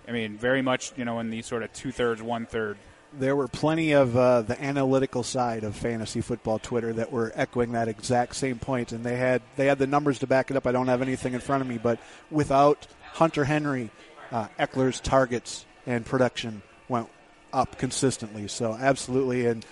[0.08, 2.76] I mean, very much, you know, in the sort of two thirds, one third.
[3.12, 7.72] there were plenty of uh, the analytical side of fantasy football Twitter that were echoing
[7.72, 10.66] that exact same point, and they had they had the numbers to back it up.
[10.66, 11.98] I don't have anything in front of me, but
[12.32, 13.90] without Hunter Henry,
[14.32, 17.08] uh, Ekeler's targets and production went
[17.52, 18.48] up consistently.
[18.48, 19.64] So absolutely, and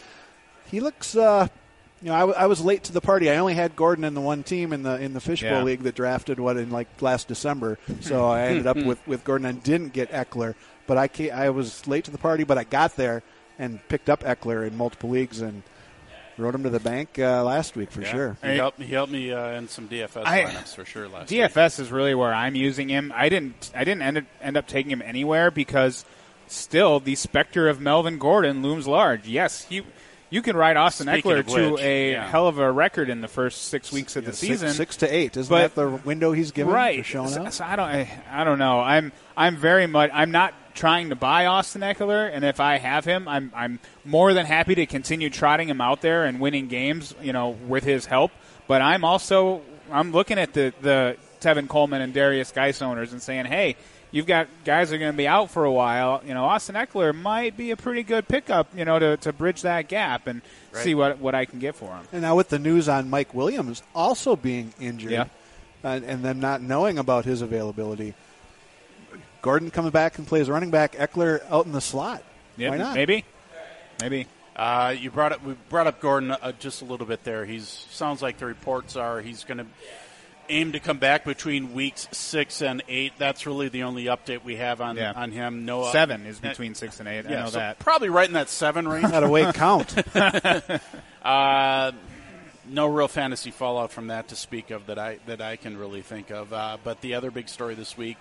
[0.67, 1.17] he looks.
[1.17, 1.49] Uh,
[2.03, 3.31] you know, I, w- I was late to the party.
[3.31, 5.63] I only had Gordon in the one team in the in the fishbowl Yeah.
[5.63, 7.79] league that drafted what in like last December.
[8.01, 10.55] So I ended up with, with Gordon and didn't get Ekeler.
[10.87, 13.23] But I ca I was late to the party, but I got there
[13.59, 15.63] and picked up Ekeler in multiple leagues and
[16.39, 18.11] rode him to the bank uh, last week for Yeah.
[18.13, 18.37] sure.
[18.43, 21.41] He helped, he helped me uh, in some DFS I- lineups for sure last week.
[21.41, 23.13] DFS is really where I'm using him.
[23.15, 26.05] I didn't I didn't end, end up taking him anywhere because
[26.47, 29.27] still the specter of Melvin Gordon looms large.
[29.27, 29.83] Yes, he
[30.31, 32.29] you can ride Austin Speaking Ekeler of to a yeah.
[32.29, 34.71] hell of a record in the first six weeks of the Six- season.
[34.73, 36.99] six, to eight, isn't But- that the window he's given right.
[36.99, 38.81] for showing so, so I don't I, I don't know.
[38.81, 43.05] I'm I'm very much I'm not trying to buy Austin Ekeler and if I have
[43.05, 47.15] him I'm I'm more than happy to continue trotting him out there and winning games,
[47.23, 48.33] you know, with his help.
[48.67, 53.21] But I'm also I'm looking at the the Tevin Coleman and Derrius Guice owners and
[53.21, 53.77] saying, "Hey,
[54.11, 56.23] you've got guys that are going to be out for a while.
[56.27, 59.61] You know, Austin Ekeler might be a pretty good pickup, you know, to, to bridge
[59.63, 60.41] that gap and
[60.73, 63.35] see what what I can get for him." And now with the news on Mike
[63.35, 65.27] Williams also being injured, Yeah.
[65.83, 68.15] and, and them not knowing about his availability,
[69.45, 72.23] Gordon coming back and plays running back, Ekeler out in the slot.
[72.57, 72.95] Yeah, Why not?
[72.95, 73.27] Maybe.
[74.01, 74.27] Maybe.
[74.57, 77.45] Uh, you brought up we brought up Gordon uh, just a little bit there.
[77.45, 79.67] He's sounds like the reports are he's going to
[80.49, 83.13] aim to come back between weeks six and eight.
[83.19, 85.13] That's really the only update we have on Yeah.
[85.15, 85.67] on him.
[85.67, 87.27] No uh, Seven is uh, between six and eight.
[87.27, 87.79] I know so that.
[87.81, 89.11] probably right in that seven range.
[89.11, 89.95] Not a way count.
[91.23, 91.93] Uh,
[92.69, 96.03] no real fantasy fallout from that to speak of that I that I can really
[96.03, 96.53] think of.
[96.53, 98.19] Uh, but the other big story this week,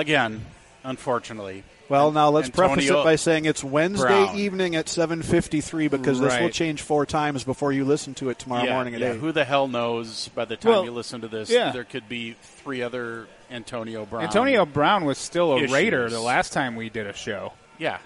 [0.00, 0.44] again,
[0.82, 1.64] unfortunately.
[1.88, 4.38] Well, now let's preface it by saying it's Wednesday Brown.
[4.38, 8.64] evening at 7:53 because this will change four times before you listen to it tomorrow
[8.64, 9.20] yeah, morning at yeah, 8.
[9.20, 10.28] Who the hell knows?
[10.34, 11.72] By the time Well, you listen to this, yeah.
[11.72, 14.24] there could be three other Antonio Brown.
[14.24, 15.72] Antonio Brown was still a issues.
[15.72, 17.52] Raider the last time we did a show.
[17.78, 17.98] yeah,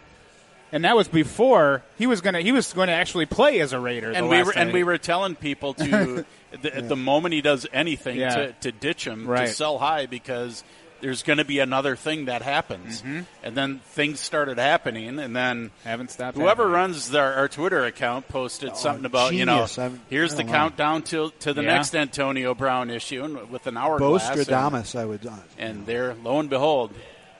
[0.72, 3.78] And that was before he was gonna he was going to actually play as a
[3.78, 4.10] Raider.
[4.10, 6.24] and the we last were time and we were telling people to
[6.62, 8.34] the, at the moment he does anything Yeah.
[8.34, 9.46] to, to ditch him Right.
[9.46, 10.64] to sell high because
[11.00, 13.20] there's going to be another thing that happens, Mm-hmm.
[13.42, 16.36] and then things started happening, and then haven't stopped.
[16.36, 16.72] Whoever happening.
[16.74, 19.82] runs their, our Twitter account posted something about you know Oh.
[19.82, 20.52] I'm- here's the know.
[20.52, 21.74] countdown to to the Yeah.
[21.74, 24.28] next Antonio Brown issue and with an hourglass.
[24.28, 25.26] and- Bostradamus, I would.
[25.26, 26.92] Uh, and there, lo and behold,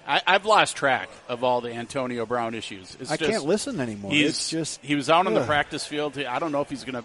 [0.07, 2.97] I, I've lost track of all the Antonio Brown issues.
[3.01, 4.11] It's I just, can't listen anymore.
[4.13, 6.17] He's It's just he was out on the practice field.
[6.19, 7.05] I don't know if he's going to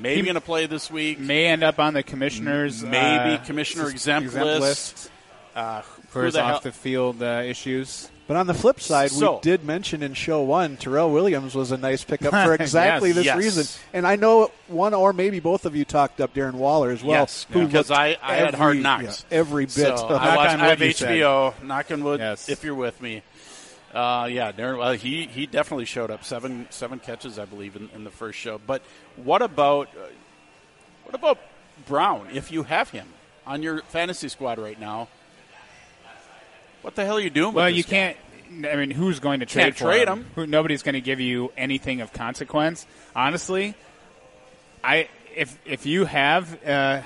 [0.00, 1.18] maybe going to play this week.
[1.18, 5.10] may end up on the commissioner's Maybe uh, commissioner s- exempt list.
[5.54, 8.08] Uh, for his the hell- off the field uh, issues.
[8.28, 11.72] But on the flip side, So- we did mention in show one, Tyrell Williams was
[11.72, 13.16] a nice pickup for exactly Yes.
[13.16, 13.36] this Yes.
[13.36, 13.80] reason.
[13.92, 17.20] And I know one or maybe both of you talked up Darren Waller as well.
[17.20, 19.26] Yes, who because looked I, I had hard knocks.
[19.30, 19.72] yeah, every bit.
[19.74, 21.08] So of- I, watch, I have wood, said.
[21.10, 21.62] HBO.
[21.62, 22.48] Knock on wood, Yes.
[22.48, 23.22] if you're with me.
[23.92, 24.78] Uh, yeah, Darren.
[24.78, 26.24] Well, he he definitely showed up.
[26.24, 28.58] Seven seven catches, I believe, in, in the first show.
[28.66, 28.80] But
[29.16, 30.06] what about uh,
[31.04, 31.38] what about
[31.86, 32.28] Brown?
[32.32, 33.06] If you have him
[33.46, 35.08] on your fantasy squad right now,
[36.82, 37.54] what the hell are you doing?
[37.54, 37.88] Well, with you guy?
[37.90, 38.16] can't.
[38.70, 40.18] I mean, who's going to trade Can't for trade him?
[40.20, 40.26] him.
[40.34, 42.86] Who, nobody's going to give you anything of consequence.
[43.16, 43.74] Honestly,
[44.84, 47.00] I if if you have uh,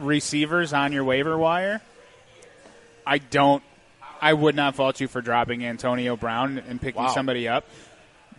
[0.00, 1.82] receivers on your waiver wire,
[3.06, 3.62] I don't.
[4.20, 7.08] I would not fault you for dropping Antonio Brown and picking Wow.
[7.08, 7.66] somebody up.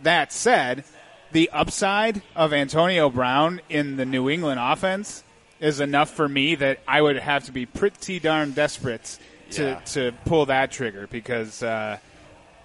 [0.02, 0.82] That said,
[1.30, 5.22] the upside of Antonio Brown in the New England offense
[5.60, 9.16] is enough for me that I would have to be pretty darn desperate
[9.52, 9.74] to Yeah.
[9.80, 11.62] to pull that trigger because.
[11.62, 11.98] Uh,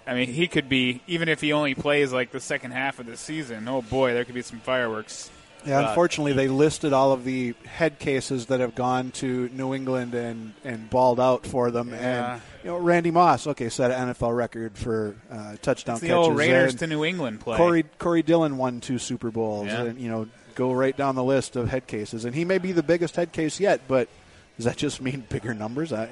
[0.04, 3.06] I mean, he could be even if he only plays like the second half of
[3.06, 3.68] the season.
[3.68, 5.30] Oh boy, there could be some fireworks.
[5.64, 9.72] Yeah, But- unfortunately, they listed all of the head cases that have gone to New
[9.74, 11.90] England and, and balled out for them.
[11.90, 12.32] Yeah.
[12.34, 16.08] And you know, Randy Moss, okay, set an NFL record for uh, touchdown It's the
[16.08, 16.26] catches.
[16.26, 17.56] old Raiders to New England play.
[17.56, 19.84] Corey Corey Dillon won two Super Bowls, Yeah.
[19.84, 22.24] and you know, go right down the list of head cases.
[22.24, 24.08] And he may be the biggest head case yet, but
[24.56, 25.92] does that just mean bigger numbers?
[25.92, 26.08] I,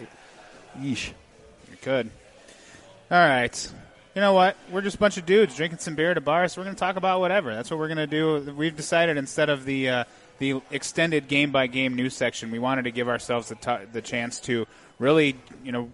[0.78, 1.08] yeesh.
[1.70, 2.10] You could.
[3.10, 3.72] All right.
[4.14, 4.56] You know what?
[4.70, 6.76] We're just a bunch of dudes drinking some beer at a bar, so we're going
[6.76, 7.54] to talk about whatever.
[7.54, 8.52] That's what we're going to do.
[8.56, 10.04] We've decided instead of the uh,
[10.38, 14.02] the extended game by game news section, we wanted to give ourselves the t- the
[14.02, 14.66] chance to
[14.98, 15.90] really, you know,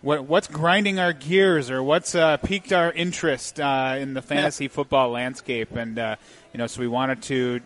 [0.00, 4.68] what what's grinding our gears or what's uh, piqued our interest uh, in the fantasy
[4.68, 6.16] football landscape, and uh,
[6.52, 7.60] you know, so we wanted to.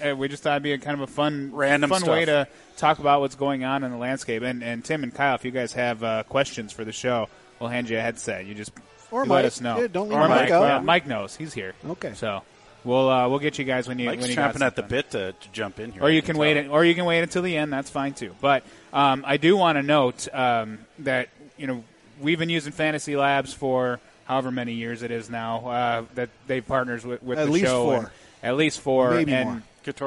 [0.00, 2.10] Uh, we just thought it'd be a kind of a fun, Random fun stuff.
[2.12, 4.42] way to talk about what's going on in the landscape.
[4.42, 7.28] And, and Tim and Kyle, if you guys have uh, questions for the show,
[7.60, 8.46] we'll hand you a headset.
[8.46, 8.70] You just
[9.10, 9.44] Or let Mike.
[9.46, 9.80] us know.
[9.80, 10.50] Yeah, don't leave or Mike Mike.
[10.50, 10.62] out.
[10.62, 11.74] Yeah, Mike knows he's here.
[11.88, 12.12] Okay.
[12.14, 12.42] So
[12.84, 14.82] we'll uh, we'll get you guys when you Mike's when you got chomping at the
[14.82, 16.02] bit to, to jump in here.
[16.02, 16.72] Or you can wait, tell.
[16.72, 17.72] or you can wait until the end.
[17.72, 18.34] That's fine too.
[18.40, 21.84] But um, I do want to note um, that you know
[22.20, 26.66] we've been using Fantasy Labs for however many years it is now uh, that they've
[26.66, 27.84] partners with, with At the least show.
[27.84, 28.12] four.
[28.42, 29.10] At least four.
[29.12, 29.62] Maybe and more.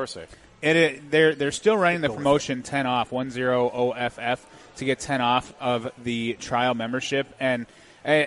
[0.05, 0.29] Safe.
[0.61, 4.45] it, it, they're they're still running the promotion 10 off 10 OFF
[4.77, 7.27] to get 10 off of the trial membership.
[7.39, 7.65] And
[8.05, 8.25] uh,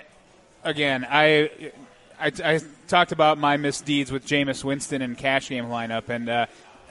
[0.62, 1.50] again I,
[2.18, 6.46] I I talked about my misdeeds with Jameis Winston and cash game lineup and uh,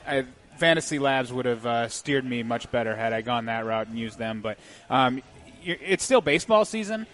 [0.08, 0.26] I,
[0.58, 3.98] Fantasy Labs would have uh, steered me much better had I gone that route and
[3.98, 4.42] used them.
[4.42, 4.58] But
[4.90, 5.22] um,
[5.64, 7.08] it's still baseball season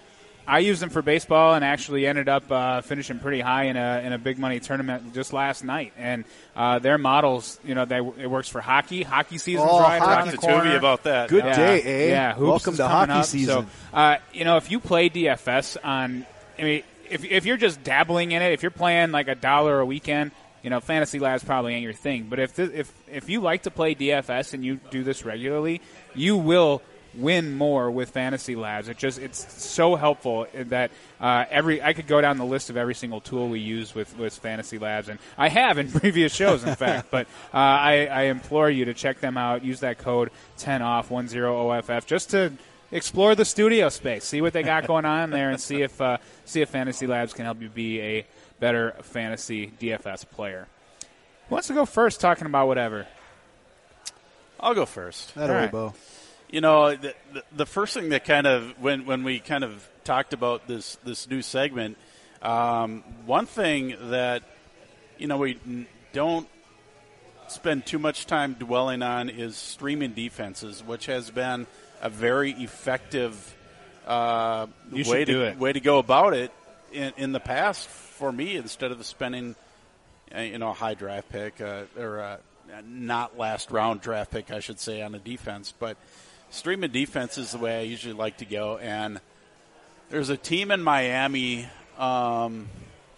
[0.50, 4.02] I used them for baseball and actually ended up uh, finishing pretty high in a
[4.04, 5.94] in a big money tournament just last night.
[5.98, 9.04] And uh, their models, you know, they, it works for hockey.
[9.04, 10.12] Hockey season's Oh, right hockey.
[10.12, 10.76] around Talk the to corner.
[10.78, 11.30] About that.
[11.30, 11.56] Good Yeah.
[11.56, 12.10] day, eh?
[12.10, 13.26] Yeah, hoops Welcome to coming hockey up.
[13.26, 13.66] season.
[13.66, 16.26] So, uh, you know, if you play DFS on,
[16.58, 19.80] I mean, if if you're just dabbling in it, if you're playing like a dollar
[19.80, 20.32] a weekend,
[20.64, 22.28] you know, Fantasy Labs probably ain't your thing.
[22.30, 25.80] But if this, if if you like to play DFS and you do this regularly,
[26.16, 26.82] you will
[27.20, 28.88] win more with Fantasy Labs.
[28.88, 32.78] It just it's so helpful that uh, every I could go down the list of
[32.78, 36.64] every single tool we use with with Fantasy Labs, and I have in previous shows,
[36.64, 37.10] in fact.
[37.12, 39.64] But uh, I, I implore you to check them out.
[39.64, 42.54] Use that code ten off one zero OFF just to
[42.92, 46.18] explore the studio space, see what they got going on there, and see if uh,
[46.46, 48.26] see if Fantasy Labs can help you be a
[48.60, 50.68] better fantasy DFS player.
[51.48, 52.22] Who wants to go first?
[52.22, 53.08] Talking about whatever.
[54.60, 55.34] I'll go first.
[55.36, 55.72] That All way, right.
[55.72, 55.94] Bo.
[56.50, 59.88] You know, the, the, the first thing that kind of when when we kind of
[60.04, 61.98] talked about this this new segment,
[62.42, 64.42] um, one thing that
[65.20, 66.48] you know we n- don't
[67.50, 71.68] spend too much time dwelling on is streaming defenses, which has been
[72.02, 73.56] a very effective
[74.08, 75.60] uh, way to it.
[75.60, 76.52] way to go about it
[76.92, 78.56] in, in the past for me.
[78.56, 79.56] Instead of spending
[80.36, 82.40] uh, you know a high draft pick uh, or a
[82.88, 85.98] not last round draft pick, I should say, on a defense, but
[86.50, 88.78] streaming defense is the way I usually like to go.
[88.78, 89.20] And
[90.10, 91.68] there's a team in Miami.
[91.98, 92.68] Um,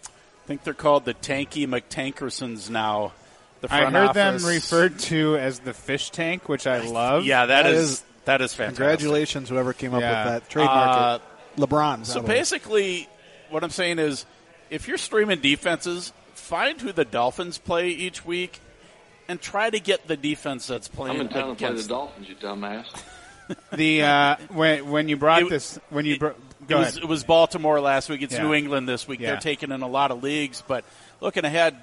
[0.04, 3.12] I think they're called the Tanky McTankersons now.
[3.60, 4.42] The I heard office.
[4.42, 7.24] them referred to as the fish tank, which I love.
[7.24, 8.76] Yeah, that That is, is- that is fantastic.
[8.78, 10.24] Congratulations, whoever came up Yeah.
[10.24, 11.20] with that trademark.
[11.20, 11.24] Uh.
[11.58, 12.06] LeBron.
[12.06, 12.34] So probably.
[12.34, 13.08] basically,
[13.50, 14.24] what I'm saying is,
[14.70, 18.58] if you're streaming defenses, find who the Dolphins play each week,
[19.28, 21.82] and try to get the defense that's playing I'm in town to play the.
[21.88, 22.86] Dolphins, you dumbass.
[23.72, 26.34] The uh, when when you brought It- this when you it- bro-
[26.68, 28.22] It was, it was Baltimore last week.
[28.22, 28.42] It's Yeah.
[28.44, 29.20] New England this week.
[29.20, 29.30] Yeah.
[29.32, 30.84] They're taking in a lot of leagues, but
[31.20, 31.76] looking ahead,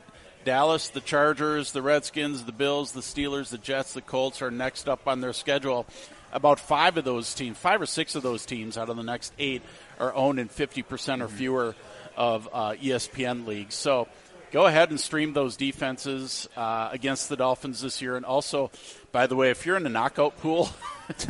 [0.45, 4.88] Dallas, the Chargers, the Redskins, the Bills, the Steelers, the Jets, the Colts are next
[4.88, 5.86] up on their schedule.
[6.32, 9.34] About five of those teams, five or six of those teams out of the next
[9.38, 9.62] eight,
[9.99, 11.75] are owned in 50% or fewer
[12.15, 13.75] of uh, ESPN leagues.
[13.75, 14.08] So
[14.52, 18.16] go ahead and stream those defenses uh, against the Dolphins this year.
[18.16, 18.72] And also,
[19.12, 20.70] by the way, if you're in the knockout pool,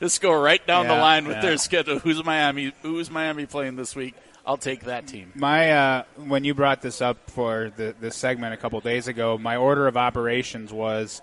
[0.00, 1.42] Let's go right down the line with yeah.
[1.42, 1.98] their schedule.
[1.98, 2.72] Who's Miami?
[2.82, 4.14] Who's Miami playing this week?
[4.46, 5.32] I'll take that team.
[5.34, 9.38] My uh, when you brought this up for the this segment a couple days ago,
[9.38, 11.20] my order of operations was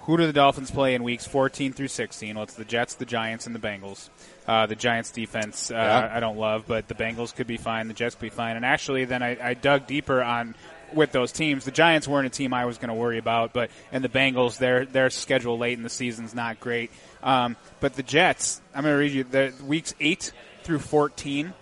[0.00, 2.34] who do the Dolphins play in weeks 14 through 16?
[2.34, 4.08] Well, it's the Jets, the Giants, and the Bengals.
[4.46, 6.10] Uh, the Giants defense uh, Yeah.
[6.12, 7.88] I don't love, but the Bengals could be fine.
[7.88, 8.56] The Jets could be fine.
[8.56, 10.54] And actually, then I, I dug deeper on
[10.94, 11.64] with those teams.
[11.64, 14.58] The Giants weren't a team I was going to worry about, but and the Bengals,
[14.58, 16.90] their their schedule late in the season's not great.
[17.22, 20.32] Um, but the Jets, I'm going to read you the weeks eight
[20.64, 21.52] through 14.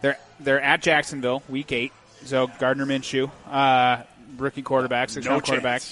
[0.00, 1.92] They're they're at Jacksonville, week eight.
[2.24, 4.02] So Gardner Minshew, uh,
[4.36, 5.82] rookie quarterback, six No round quarterback.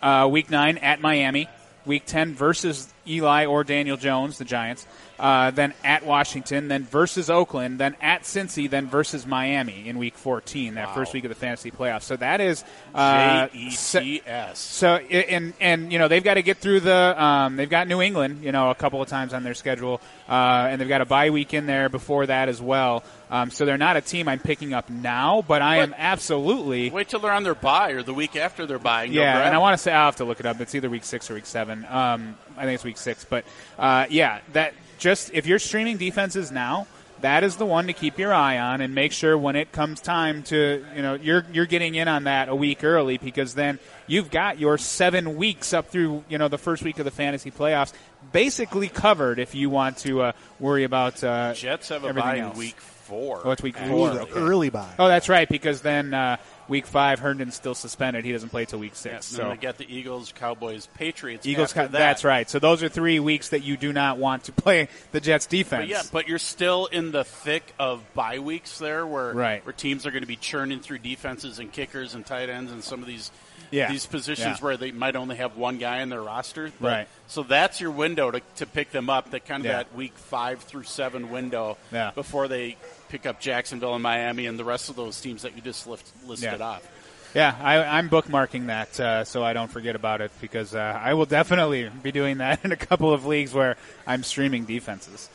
[0.00, 1.48] Uh, week nine at Miami.
[1.84, 4.86] Week ten versus Eli or Daniel Jones, the Giants,
[5.22, 10.16] uh, then at Washington, then versus Oakland, then at Cincy, then versus Miami in Week
[10.16, 12.02] 14, that first week of the fantasy playoffs.
[12.02, 14.58] So that is uh, J E se- T S.
[14.58, 18.02] so and and you know they've got to get through the um, they've got New
[18.02, 21.06] England you know a couple of times on their schedule uh, and they've got a
[21.06, 23.04] bye week in there before that as well.
[23.30, 27.08] Um, so they're not a team I'm picking up now, but I am absolutely Wait
[27.08, 29.04] till they're on their bye or the week after their bye.
[29.04, 29.46] And go yeah.
[29.46, 30.60] And I want to say I'll have to look it up.
[30.60, 31.86] It's either week six or week seven.
[31.88, 33.44] Um, I think it's week six, but
[33.78, 36.86] uh, yeah, that just if you're streaming defenses now.
[37.20, 40.00] That is the one to keep your eye on and make sure when it comes
[40.00, 43.78] time to you know you're you're getting in on that a week early because then
[44.08, 47.52] you've got your seven weeks up through you know the first week of the fantasy
[47.52, 47.92] playoffs
[48.32, 52.56] basically covered if you want to uh, worry about uh, Jets have a bye else.
[52.56, 52.74] week
[53.12, 53.42] four.
[53.44, 54.08] Oh, it's week four.
[54.10, 54.32] Ooh, okay.
[54.40, 54.88] early bye.
[54.98, 58.24] Oh, that's right because then uh, week five Herndon's still suspended.
[58.24, 59.14] He doesn't play till week six.
[59.14, 61.46] and so then they got the Eagles, Cowboys, Patriots.
[61.46, 61.68] Eagles.
[61.70, 61.98] after co- that.
[61.98, 62.48] That's right.
[62.48, 65.82] So those are three weeks that you do not want to play the Jets defense.
[65.82, 69.64] But yeah, but you're still in the thick of bye weeks there, where Right.
[69.66, 72.82] where teams are going to be churning through defenses and kickers and tight ends and
[72.82, 73.30] some of these
[73.70, 73.90] Yeah.
[73.90, 74.64] these positions Yeah.
[74.64, 76.70] where they might only have one guy in their roster.
[76.80, 77.08] But- Right.
[77.26, 79.30] So that's your window to, to pick them up.
[79.30, 79.76] That kind of Yeah.
[79.78, 82.10] that week five through seven window Yeah.
[82.14, 82.76] before they
[83.12, 86.10] pick up Jacksonville and Miami and the rest of those teams that you just lift,
[86.26, 86.64] listed Yeah.
[86.66, 86.88] off.
[87.34, 91.12] yeah, I, I'm bookmarking that uh, so I don't forget about it because uh, I
[91.12, 95.28] will definitely be doing that in a couple of leagues where I'm streaming defenses.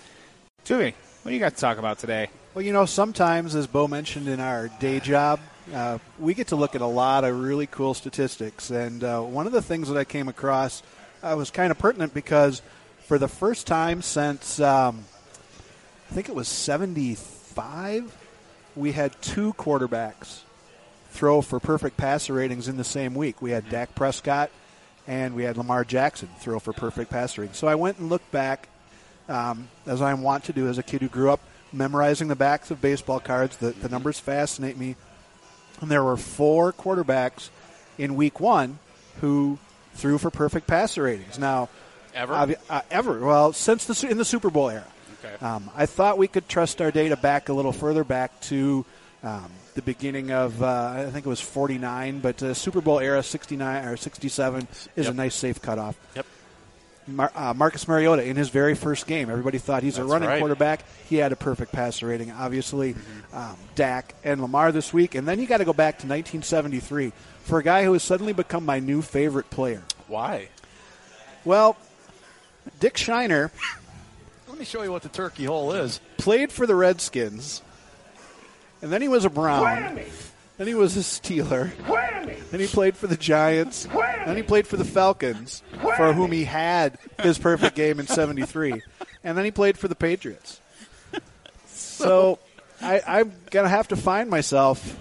[0.65, 2.29] Tui, what do you got to talk about today?
[2.55, 5.39] Well, you know, sometimes, as Bo mentioned in our day job,
[5.71, 8.71] uh, we get to look at a lot of really cool statistics.
[8.71, 10.81] And uh, one of the things that I came across
[11.21, 12.63] uh, was kind of pertinent because
[13.01, 15.05] for the first time since um,
[16.09, 16.47] I think it was
[17.57, 18.15] 75,
[18.75, 20.41] we had two quarterbacks
[21.09, 23.41] throw for perfect passer ratings in the same week.
[23.41, 24.51] We had Dak Prescott
[25.07, 27.57] and we had Lamar Jackson throw for perfect passer ratings.
[27.57, 28.69] So I went and looked back
[29.27, 31.39] um, as I want to do as a kid who grew up
[31.73, 33.57] memorizing the backs of baseball cards.
[33.57, 34.95] The, the numbers fascinate me.
[35.81, 37.49] And there were four quarterbacks
[37.97, 38.77] in week one
[39.21, 39.57] who
[39.95, 41.39] threw for perfect passer ratings.
[41.39, 41.69] Now,
[42.13, 42.55] Ever?
[42.69, 43.19] uh, ever.
[43.19, 44.85] Well, since the in the Super Bowl era.
[45.35, 45.45] Okay.
[45.45, 48.85] Um, I thought we could trust our data back a little further back to
[49.23, 53.21] um, the beginning of uh, I think it was 49, but uh, Super Bowl era
[53.23, 55.13] 69 or 67 is Yep.
[55.13, 55.95] a nice safe cutoff.
[56.15, 56.25] Yep.
[57.09, 59.29] Mar- uh, Marcus Mariota in his very first game.
[59.29, 60.39] Everybody thought he's a running right.
[60.39, 60.81] quarterback.
[61.07, 62.31] He had a perfect passer rating.
[62.31, 63.37] Obviously, Mm-hmm.
[63.37, 65.15] um, Dak and Lamar this week.
[65.15, 67.13] And then you got to go back to 1973
[67.43, 69.83] for a guy who has suddenly become my new favorite player.
[70.09, 70.49] Why?
[71.45, 71.77] Well,
[72.81, 73.51] Dick Shiner
[74.57, 76.01] Let me show you what the turkey hole is.
[76.17, 77.61] played for the Redskins,
[78.81, 79.99] and then he was a Brown.
[80.57, 81.69] Then he was a Steeler.
[82.49, 83.87] Then he played for the Giants.
[84.25, 85.61] Then he played for the Falcons,
[85.95, 88.81] for whom he had his perfect game in '73.
[89.23, 90.59] And then he played for the Patriots.
[91.67, 92.39] So
[92.81, 94.97] I, I'm gonna have to find myself.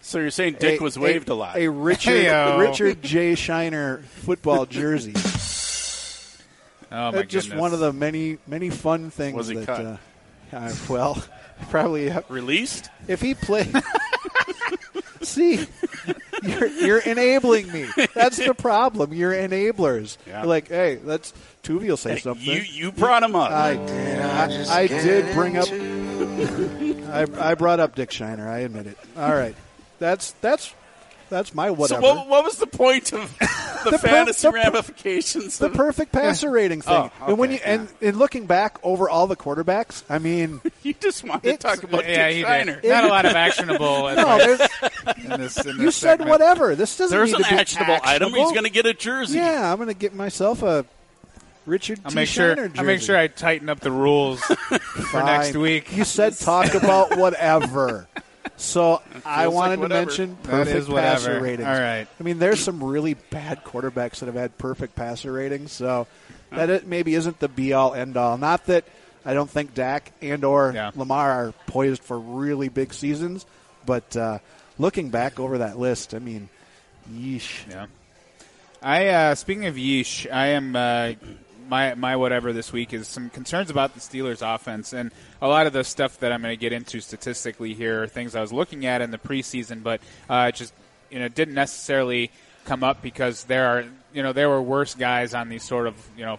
[0.00, 1.56] So you're saying Dick a- was waved a, a lot?
[1.56, 2.58] A Richard Heyo.
[2.60, 3.34] Richard J.
[3.34, 5.14] Shiner football jersey.
[6.92, 7.60] Oh my That's just goodness.
[7.60, 9.66] one of the many many fun things Was he that.
[9.66, 9.84] cut?
[9.86, 9.96] Uh,
[10.56, 11.24] uh, well,
[11.70, 12.90] probably uh, Released?
[13.08, 13.74] if he played.
[15.22, 15.66] See,
[16.42, 17.86] you're, you're enabling me.
[18.12, 19.12] That's the problem.
[19.14, 20.16] You're enablers.
[20.26, 20.40] Yeah.
[20.40, 21.32] You're like, hey, let's.
[21.62, 22.44] Tuvey will say something.
[22.44, 23.52] You you brought him up.
[23.52, 25.68] I, I, I did bring up.
[25.70, 28.48] I, I brought up Dick Shiner.
[28.48, 28.98] I admit it.
[29.16, 29.54] All right,
[30.00, 30.74] that's that's
[31.32, 32.02] that's my so whatever.
[32.02, 33.36] what, what was the point of
[33.84, 35.58] the, The per- fantasy the ramifications?
[35.58, 36.94] the of perfect passer rating thing.
[37.20, 40.60] Oh, And when you okay, and, and looking back over all the quarterbacks, I mean,
[40.82, 42.80] you just wanted to talk about yeah, Dick he Shiner.
[42.80, 42.88] did.
[42.90, 45.64] Not a lot of actionable no, advice there's, in this.
[45.64, 46.74] You this said whatever.
[46.74, 48.32] This doesn't There's need an to be actionable, item.
[48.32, 49.38] He's going to get a jersey.
[49.38, 50.84] Yeah, I'm going to get myself a
[51.64, 52.14] Richard I'll T.
[52.16, 52.54] make sure.
[52.56, 55.96] Shiner I'll make sure I tighten up the rules for next week.
[55.96, 58.08] You said talk about whatever.
[58.56, 61.68] So I wanted like to mention That perfect passer ratings.
[61.68, 62.06] All right.
[62.18, 65.72] I mean, there's some really bad quarterbacks that have had perfect passer ratings.
[65.72, 66.06] So
[66.50, 68.36] that it maybe isn't the be all end all.
[68.38, 68.84] Not that
[69.24, 70.90] I don't think Dak and or Yeah.
[70.94, 73.46] Lamar are poised for really big seasons,
[73.86, 74.38] but uh,
[74.78, 76.48] looking back over that list, I mean,
[77.12, 77.68] yeesh.
[77.70, 77.86] Yeah.
[78.82, 81.12] I uh, speaking of yeesh, I am uh,
[81.68, 85.10] my my whatever this week is some concerns about the Steelers' offense, and
[85.40, 88.34] a lot of the stuff that I'm going to get into statistically here are things
[88.34, 90.72] I was looking at in the preseason, but uh, it just
[91.10, 92.30] you know didn't necessarily
[92.64, 95.94] come up because there are you know there were worse guys on these sort of
[96.16, 96.38] you know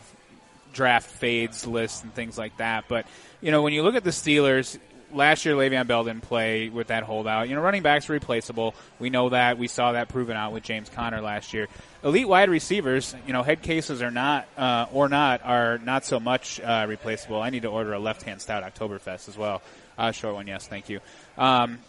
[0.73, 2.85] draft fades lists and things like that.
[2.87, 3.05] But
[3.41, 4.77] you know when you look at the Steelers,
[5.13, 7.49] last year Le'Veon Bell didn't play with that holdout.
[7.49, 8.75] You know, running backs are replaceable.
[8.99, 9.57] We know that.
[9.57, 11.67] We saw that proven out with James Conner last year.
[12.03, 16.19] Elite wide receivers, you know, head cases are not uh, or not are not so
[16.19, 17.41] much uh, replaceable.
[17.41, 19.61] I need to order a left hand stout Oktoberfest as well.
[19.97, 20.99] Uh, short one, yes, thank you.
[21.37, 21.79] Um,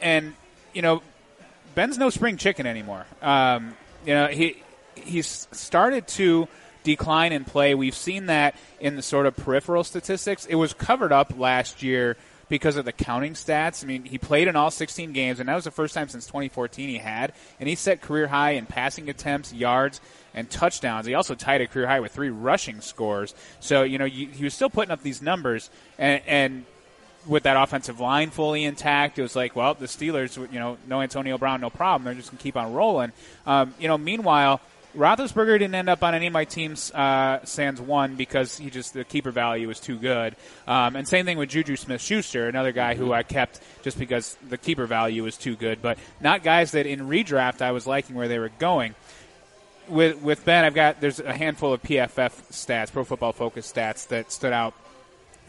[0.00, 0.34] and
[0.72, 1.02] you know,
[1.74, 3.06] Ben's no spring chicken anymore.
[3.20, 3.74] Um,
[4.06, 4.62] you know, he
[4.94, 6.48] he's started to
[6.84, 7.74] decline in play.
[7.74, 10.46] We've seen that in the sort of peripheral statistics.
[10.46, 12.16] It was covered up last year
[12.48, 13.84] because of the counting stats.
[13.84, 16.26] I mean, he played in all 16 games, and that was the first time since
[16.26, 17.32] 2014 he had.
[17.60, 20.00] And he set career high in passing attempts, yards,
[20.34, 21.06] and touchdowns.
[21.06, 23.34] He also tied a career high with three rushing scores.
[23.60, 26.64] So, you know, you, he was still putting up these numbers, and, and
[27.26, 31.02] with that offensive line fully intact, it was like, well, the Steelers, you know, no
[31.02, 32.04] Antonio Brown, no problem.
[32.04, 33.12] They're just going to keep on rolling.
[33.46, 34.60] Um, you know, meanwhile,
[34.96, 38.94] Roethlisberger didn't end up on any of my teams uh, sans one because he just
[38.94, 40.34] the keeper value was too good.
[40.66, 44.56] Um, and same thing with Juju Smith-Schuster, another guy who I kept just because the
[44.56, 48.28] keeper value was too good, but not guys that in redraft I was liking where
[48.28, 48.94] they were going.
[49.88, 54.08] With with Ben, I've got there's a handful of PFF stats, Pro Football Focus stats
[54.08, 54.74] that stood out.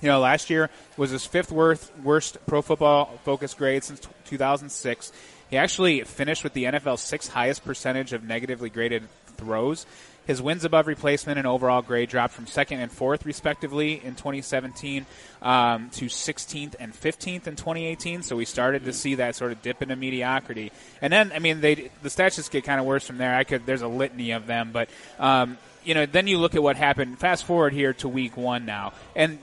[0.01, 5.11] You know, last year was his fifth worst worst Pro Football Focus grade since 2006.
[5.49, 9.03] He actually finished with the NFL's sixth highest percentage of negatively graded
[9.39, 9.85] throws.
[10.29, 15.07] His wins above replacement and overall grade dropped from second and fourth, respectively, in 2017
[15.41, 18.21] um, to 16th and 15th in 2018.
[18.21, 20.71] So we started to see that sort of dip into mediocrity.
[21.01, 23.33] And then, I mean, they the stats just get kind of worse from there.
[23.33, 26.61] I could there's a litany of them, but um, you know, then you look at
[26.61, 27.17] what happened.
[27.17, 29.39] Fast forward here to week one now, and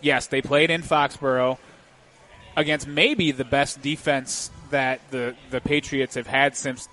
[0.00, 1.58] yes, they played in Foxborough
[2.56, 6.88] against maybe the best defense that the the Patriots have had since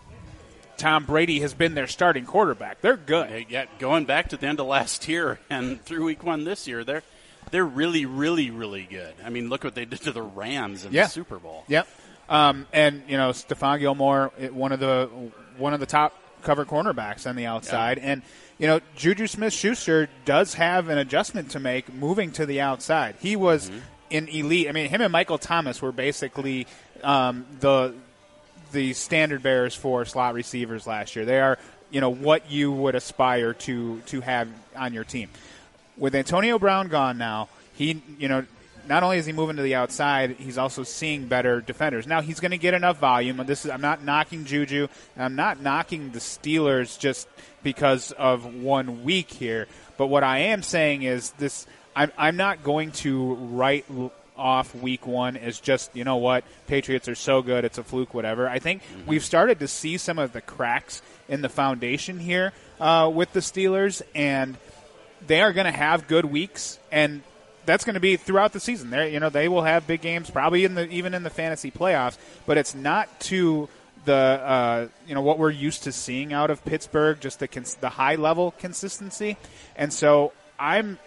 [0.77, 2.81] Tom Brady has been their starting quarterback.
[2.81, 3.45] They're good.
[3.49, 6.83] Yeah, going back to the end of last year and through week one this year,
[6.83, 7.03] they're
[7.51, 9.13] they're really, really, really good.
[9.23, 11.03] I mean, look what they did to the Rams in Yeah.
[11.03, 11.63] the Super Bowl.
[11.67, 11.87] Yep.
[12.27, 15.09] Um, and you know, Stephon Gilmore, one of the
[15.57, 18.21] one of the top cover cornerbacks on the outside, and
[18.57, 23.15] you know, Juju Smith-Schuster does have an adjustment to make moving to the outside.
[23.19, 23.69] He was
[24.09, 24.67] in elite.
[24.69, 26.65] I mean, him and Michael Thomas were basically
[27.03, 27.93] um, the
[28.71, 31.25] the standard bearers for slot receivers last year.
[31.25, 31.57] They are,
[31.91, 35.29] you know, what you would aspire to to have on your team.
[35.97, 38.45] With Antonio Brown gone now, he, you know,
[38.87, 42.05] not only is he moving to the outside, he's also seeing better defenders.
[42.05, 43.37] Now he's going to get enough volume.
[43.45, 44.87] This is I'm not knocking Juju.
[45.17, 47.27] I'm not knocking the Steelers just
[47.63, 49.67] because of one week here.
[49.97, 53.85] But what I am saying is this: I'm I'm not going to write
[54.37, 58.13] off week one as just you know what Patriots are so good it's a fluke
[58.13, 58.47] whatever.
[58.49, 63.09] I think we've started to see some of the cracks in the foundation here uh,
[63.13, 64.57] with the Steelers and
[65.27, 67.21] they are going to have good weeks, and
[67.65, 68.89] that's going to be throughout the season.
[68.89, 71.71] They, you know, they will have big games, probably in the even in the fantasy
[71.71, 72.17] playoffs.
[72.45, 73.69] But it's not to
[74.05, 77.75] the uh, you know what we're used to seeing out of Pittsburgh, just the cons-
[77.75, 79.37] the high level consistency.
[79.75, 80.99] And so I'm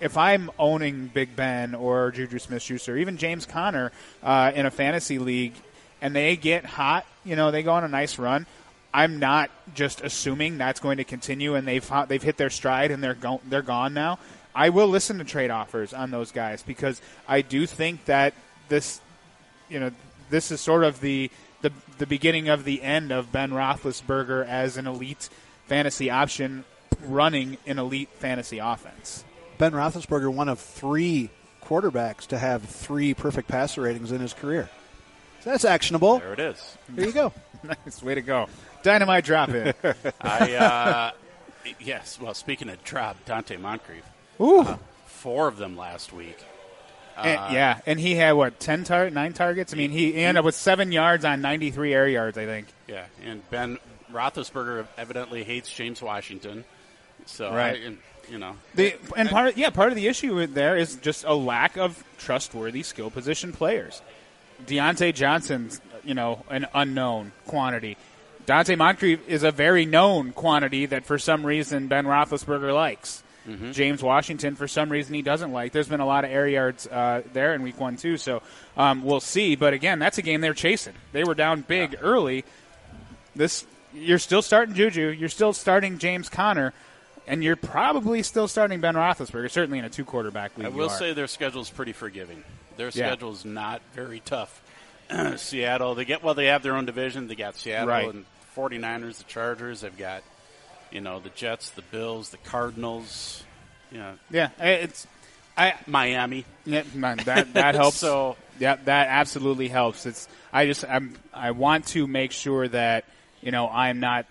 [0.00, 3.92] if I'm owning Big Ben or Juju Smith-Schuster, even James Conner
[4.22, 5.54] uh, in a fantasy league,
[6.00, 8.46] and they get hot, you know, they go on a nice run.
[8.92, 13.02] I'm not just assuming that's going to continue and they've they've hit their stride and
[13.02, 14.18] they're go- they're gone now.
[14.54, 18.34] I will listen to trade offers on those guys because I do think that
[18.68, 19.00] this,
[19.68, 19.90] you know,
[20.30, 21.30] this is sort of the
[21.60, 25.28] the, the beginning of the end of Ben Roethlisberger as an elite
[25.66, 26.64] fantasy option
[27.04, 29.24] running an elite fantasy offense.
[29.58, 31.30] Ben Roethlisberger, one of three
[31.64, 34.68] quarterbacks to have three perfect passer ratings in his career.
[35.40, 36.18] So that's actionable.
[36.18, 36.78] There it is.
[36.88, 37.32] There you go.
[37.62, 38.48] nice way to go.
[38.82, 39.74] Dynamite drop in.
[40.20, 41.10] I uh,
[41.80, 42.18] yes.
[42.20, 44.04] Well, speaking of drop, Donte Moncrief,
[44.40, 44.78] Ooh.
[45.06, 46.38] four of them last week.
[47.16, 49.72] And- yeah, and he had what ten tar- nine targets.
[49.72, 52.38] I mean, he ended up with seven yards on ninety three air yards.
[52.38, 52.68] I think.
[52.86, 53.78] Yeah, and Ben
[54.12, 56.64] Roethlisberger evidently hates James Washington.
[57.26, 57.74] So Right.
[57.74, 57.98] I, and,
[58.30, 61.34] you know, The, and part of, yeah, part of the issue there is just a
[61.34, 64.02] lack of trustworthy skill position players.
[64.66, 67.96] Diontae Johnson's, you know, an unknown quantity.
[68.46, 73.22] Donte Moncrief is a very known quantity that for some reason Ben Roethlisberger likes.
[73.72, 75.72] James Washington, for some reason, he doesn't like.
[75.72, 78.42] There's been a lot of air yards uh, there in week one, too, so
[78.76, 79.56] um, we'll see.
[79.56, 80.92] But again, that's a game they're chasing.
[81.12, 82.44] They were down big early.
[83.34, 83.64] This
[83.94, 85.16] You're still starting Juju.
[85.18, 86.74] You're still starting James Conner.
[87.28, 90.66] And you're probably still starting Ben Roethlisberger, certainly in a two quarterback league.
[90.66, 92.42] I will say their schedule is pretty forgiving.
[92.76, 93.08] Their Yeah.
[93.08, 94.62] schedule's not very tough.
[95.36, 97.28] Seattle, they get well, they have their own division.
[97.28, 98.08] They got Seattle Right.
[98.08, 98.24] and
[98.56, 99.82] 49ers, the Chargers.
[99.82, 100.22] They've got,
[100.90, 103.42] you know, the Jets, the Bills, the Cardinals.
[103.92, 105.06] Yeah, yeah, it's
[105.56, 106.44] I Miami.
[106.66, 107.96] yeah, that that helps.
[107.98, 110.04] So Yeah, that absolutely helps.
[110.06, 113.04] It's I just I'm I want to make sure that
[113.42, 114.26] you know I'm not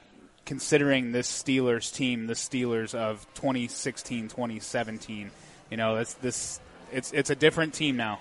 [0.48, 5.30] considering this Steelers team the Steelers of 2016 2017.
[5.70, 6.60] You know, that's this
[6.91, 8.20] it's it's a different team now.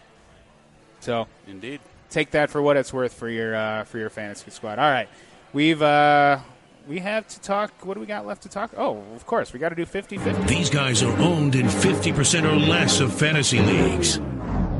[1.00, 1.80] So Indeed.
[2.10, 4.78] take that for what it's worth for your uh, for your fantasy squad.
[4.78, 5.08] All right,
[5.54, 6.40] we've uh,
[6.86, 7.86] we have to talk.
[7.86, 8.72] What do we got left to talk?
[8.76, 10.46] Oh, of course, we got to do 50-50.
[10.46, 14.18] These guys are owned in 50% or less of fantasy leagues.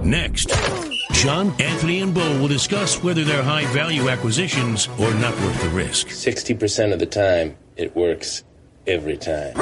[0.03, 0.51] Next,
[1.17, 5.71] Sean, Anthony, and Bo will discuss whether they're high value acquisitions or not worth the
[5.71, 6.09] risk.
[6.09, 8.45] 60% of the time, it works
[8.87, 9.55] every time.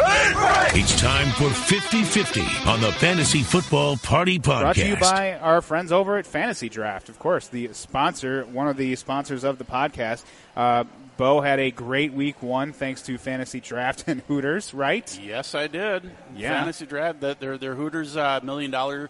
[0.75, 4.61] It's time for 50 50 on the Fantasy Football Party Podcast.
[4.61, 8.67] Brought to you by our friends over at Fantasy Draft, of course, the sponsor, one
[8.67, 10.25] of the sponsors of the podcast.
[10.57, 10.83] Uh,
[11.17, 15.17] Bo had a great week one thanks to Fantasy Draft and Hooters, right?
[15.23, 16.11] Yes, I did.
[16.35, 16.51] Yeah.
[16.51, 19.09] Fantasy draft that their their Hooters uh, million dollar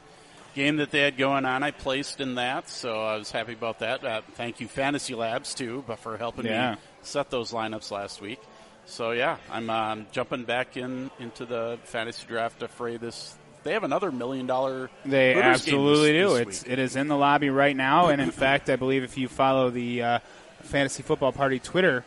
[0.54, 1.62] game that they had going on.
[1.62, 4.04] I placed in that, so I was happy about that.
[4.04, 6.72] Uh, thank you, Fantasy Labs, too, but for helping Yeah.
[6.72, 8.40] me set those lineups last week.
[8.86, 13.34] So yeah, I'm um, jumping back in into the fantasy draft affray this.
[13.62, 14.90] They have another million dollar.
[15.06, 16.38] They Hooters absolutely this- do.
[16.38, 16.72] this It's week.
[16.72, 19.70] it is in the lobby right now, and in fact, I believe if you follow
[19.70, 20.18] the uh,
[20.64, 22.04] Fantasy Football Party Twitter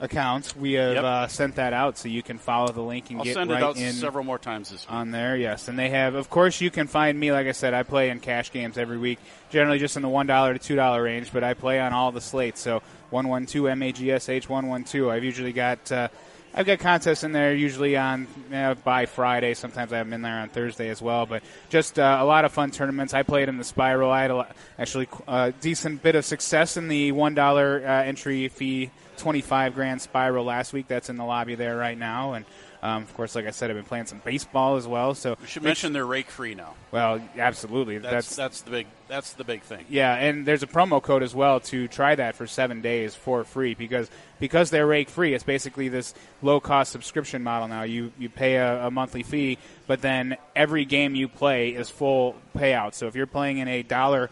[0.00, 1.04] account, we have Yep.
[1.04, 3.60] uh, sent that out, so you can follow the link and I'll get send right
[3.60, 4.92] it out in several more times this week.
[4.92, 5.36] on there.
[5.36, 6.14] Yes, and they have.
[6.14, 7.32] Of course, you can find me.
[7.32, 9.18] Like I said, I play in cash games every week,
[9.50, 12.12] generally just in the one dollar to two dollar range, but I play on all
[12.12, 12.60] the slates.
[12.60, 15.10] So one one two M A G S H one one two.
[15.10, 15.90] I've usually got.
[15.90, 16.08] Uh,
[16.54, 19.52] I've got contests in there usually on uh, by Friday.
[19.52, 21.26] Sometimes I have them in there on Thursday as well.
[21.26, 23.12] But just uh, a lot of fun tournaments.
[23.12, 24.10] I played in the Spiral.
[24.10, 28.02] I had a, lot- actually a decent bit of success in the one dollar uh,
[28.02, 30.88] entry fee, twenty five grand Spiral last week.
[30.88, 32.32] That's in the lobby there right now.
[32.34, 32.44] And
[32.80, 35.14] um, of course, like I said, I've been playing some baseball as well.
[35.14, 36.74] So We should mention they're rake free now.
[36.92, 37.98] well, absolutely.
[37.98, 39.84] That's, That's, that's the big that's the big thing.
[39.88, 43.42] yeah, and there's a promo code as well to try that for seven days for
[43.42, 44.08] free because
[44.38, 45.34] because they're rake free.
[45.34, 47.82] It's basically this low cost subscription model now.
[47.82, 49.58] You you pay a, a monthly fee,
[49.88, 52.94] but then every game you play is full payout.
[52.94, 54.30] So if you're playing in a dollar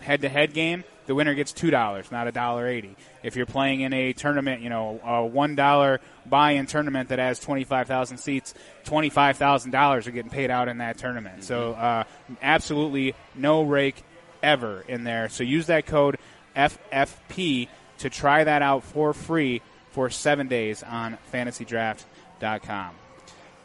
[0.00, 2.96] head to head game, the winner gets two dollars, not a dollar eighty.
[3.22, 7.40] If you're playing in a tournament, you know, a one dollar buy-in tournament that has
[7.40, 8.54] twenty five thousand seats,
[8.84, 11.44] twenty five thousand dollars are getting paid out in that tournament.
[11.44, 12.04] So uh,
[12.42, 14.02] absolutely no rake
[14.42, 15.28] ever in there.
[15.28, 16.18] So use that code
[16.54, 22.94] FFP to try that out for free for seven days on FantasyDraft.com.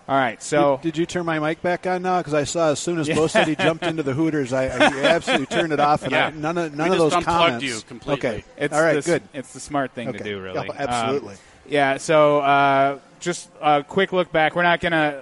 [0.09, 2.17] All right, so did, did you turn my mic back on now?
[2.19, 5.03] Because I saw as soon as Bo said he jumped into the Hooters, I, I
[5.05, 6.03] absolutely turned it off.
[6.03, 6.27] And Yeah.
[6.27, 7.65] I, none of We none of just those unplugged comments.
[7.65, 8.29] you completely.
[8.29, 9.23] Okay, It's all right, the, good.
[9.33, 10.67] It's the smart thing to do, really.
[10.67, 11.35] Yeah, absolutely.
[11.35, 11.97] Um, yeah.
[11.97, 14.55] So uh, just a quick look back.
[14.55, 15.21] We're not gonna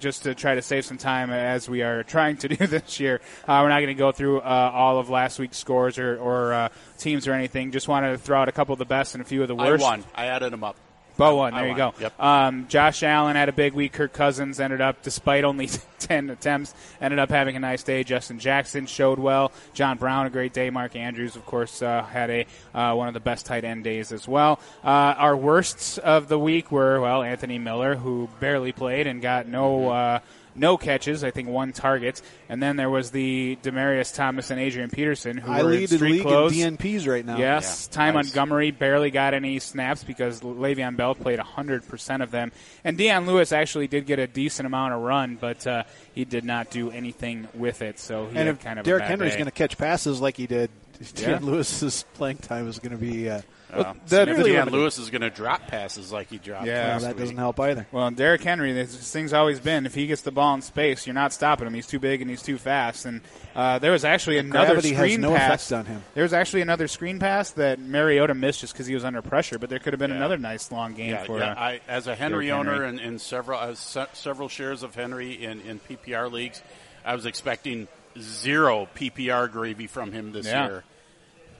[0.00, 3.20] just to try to save some time as we are trying to do this year.
[3.46, 6.52] Uh, we're not going to go through uh, all of last week's scores or, or
[6.52, 6.68] uh,
[6.98, 7.70] teams or anything.
[7.70, 9.54] Just wanted to throw out a couple of the best and a few of the
[9.54, 9.66] worst.
[9.66, 9.82] I worst.
[9.84, 10.04] won.
[10.16, 10.74] I added them up.
[11.16, 11.54] Bo won.
[11.54, 11.94] I There you go.
[12.00, 12.20] Yep.
[12.20, 13.92] Um, Josh Allen had a big week.
[13.92, 15.68] Kirk Cousins ended up, despite only
[16.00, 18.04] 10 attempts, ended up having a nice day.
[18.04, 19.52] Justin Jackson showed well.
[19.74, 20.70] John Brown, a great day.
[20.70, 24.12] Mark Andrews, of course, uh, had a uh, one of the best tight end days
[24.12, 24.60] as well.
[24.82, 29.46] Uh, our worsts of the week were, well, Anthony Miller, who barely played and got
[29.46, 29.78] no.
[29.80, 30.26] Mm-hmm.
[30.56, 34.88] No catches, I think one target, and then there was the Demaryius Thomas and Adrian
[34.90, 36.56] Peterson who I were in lead the street league clothes.
[36.56, 37.38] in DNPs right now.
[37.38, 38.14] Yes, Yeah, Ty nice.
[38.26, 42.52] Montgomery barely got any snaps because Le'Veon Bell played 100% of them.
[42.84, 45.84] And Dion Lewis actually did get a decent amount of run, but uh,
[46.14, 47.98] he did not do anything with it.
[47.98, 50.20] So he and had if kind of Derrick a bad Henry's going to catch passes
[50.20, 50.70] like he did,
[51.16, 51.30] Yeah.
[51.30, 53.28] Dan Lewis's playing time is going to be.
[53.28, 53.40] Uh,
[53.76, 56.66] Uh, that- Deion that's- Lewis is going to drop passes like he dropped.
[56.66, 56.88] Yeah.
[56.88, 57.18] last that week.
[57.18, 57.86] doesn't help either.
[57.92, 61.06] Well, Derrick Henry, this this thing's always been if he gets the ball in space,
[61.06, 61.74] you're not stopping him.
[61.74, 63.04] He's too big and he's too fast.
[63.06, 63.20] And
[63.54, 65.70] uh, there was actually another Gravity has screen no pass.
[65.70, 66.02] effect on him.
[66.14, 69.58] There was actually another screen pass that Mariota missed just because he was under pressure.
[69.58, 70.16] But there could have been Yeah.
[70.16, 71.38] another nice long game Yeah, for.
[71.38, 71.52] yeah.
[71.52, 72.74] uh, I, as a Henry Derrick Henry.
[72.76, 76.62] owner and, and several uh, se- several shares of Henry in, in PPR leagues,
[77.04, 80.66] I was expecting zero PPR gravy from him this Yeah.
[80.66, 80.84] year.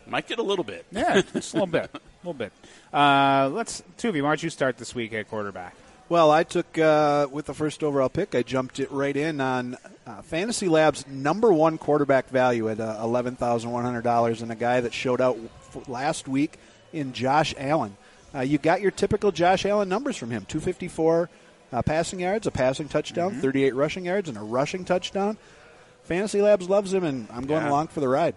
[0.06, 0.84] Might get a little bit.
[0.92, 2.52] Yeah, just a little bit, a little bit.
[2.92, 4.22] Uh, let's two of you.
[4.22, 5.74] Why don't you start this week at quarterback?
[6.10, 8.34] Well, I took uh, with the first overall pick.
[8.34, 9.76] I jumped it right in on
[10.06, 14.52] uh, Fantasy Labs' number one quarterback value at uh, eleven thousand one hundred dollars, and
[14.52, 15.38] a guy that showed out
[15.74, 16.58] f- last week
[16.92, 17.96] in Josh Allen.
[18.34, 21.30] Uh, you got your typical Josh Allen numbers from him: two fifty four
[21.72, 23.40] uh, passing yards, a passing touchdown, Mm-hmm.
[23.40, 25.38] thirty eight rushing yards, and a rushing touchdown.
[26.02, 27.70] Fantasy Labs loves him, and I'm going Yeah.
[27.70, 28.34] along for the ride.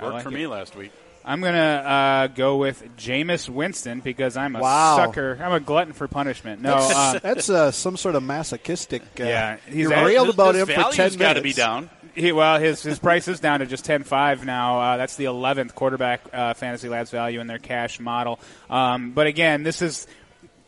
[0.00, 0.32] Worked like for it.
[0.32, 0.92] me last week.
[1.24, 4.96] I'm gonna uh, go with Jameis Winston because I'm a Wow.
[4.96, 5.38] sucker.
[5.42, 6.62] I'm a glutton for punishment.
[6.62, 9.02] No, um, That's uh, some sort of masochistic.
[9.20, 11.16] Uh, Yeah, he's you actually- railed His- about his him for ten value's minutes.
[11.16, 11.90] got to be down.
[12.14, 14.80] He, well, his his price is down to just ten five now.
[14.80, 18.40] Uh, that's the eleventh quarterback uh, fantasy labs value in their cash model.
[18.70, 20.06] Um, but again, this is.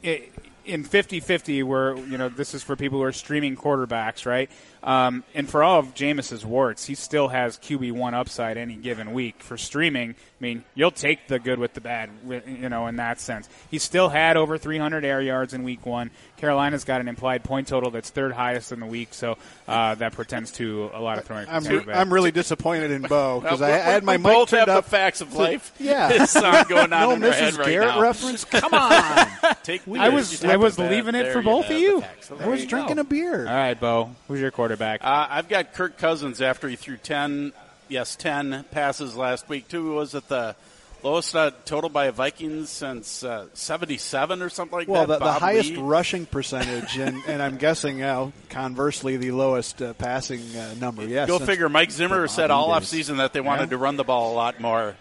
[0.02, 0.32] It,
[0.66, 4.50] in 50-50 where you know this is for people who are streaming quarterbacks right
[4.82, 9.42] um, and for all of Jameis's warts he still has QB1 upside any given week
[9.42, 10.10] for streaming.
[10.10, 12.10] I mean you'll take the good with the bad
[12.46, 13.48] you know in that sense.
[13.70, 16.10] He still had over 300 air yards in week one.
[16.38, 19.36] Carolina's got an implied point total that's third highest in the week so
[19.68, 23.40] uh, that portends to a lot of throwing I'm, re- I'm really disappointed in Bo
[23.40, 25.72] because I, I, had my mic both turned have up the facts of to- life.
[25.78, 26.24] yeah.
[26.30, 27.32] Song going on no in Mrs.
[27.32, 28.00] head right Garrett now.
[28.00, 28.44] reference?
[28.44, 29.26] Come on.
[29.62, 32.02] Take I was I was leaving it for both of you.
[32.38, 33.46] I was drinking a beer.
[33.46, 34.69] All right Bo who's your quarterback
[35.02, 37.52] Uh, I've got Kirk Cousins after he threw 10,
[37.88, 39.68] yes, 10 passes last week.
[39.68, 40.54] Two was at the
[41.02, 45.18] lowest uh, total by a Vikings since uh, 77 or something like Well, that.
[45.20, 45.76] the, the highest Lee.
[45.78, 51.04] rushing percentage, and, and I'm guessing, you know, conversely, the lowest uh, passing uh, number.
[51.06, 51.68] Yes, Go figure.
[51.68, 52.86] Mike Zimmer said all days.
[52.90, 53.70] offseason that they wanted Yeah.
[53.70, 54.94] to run the ball a lot more,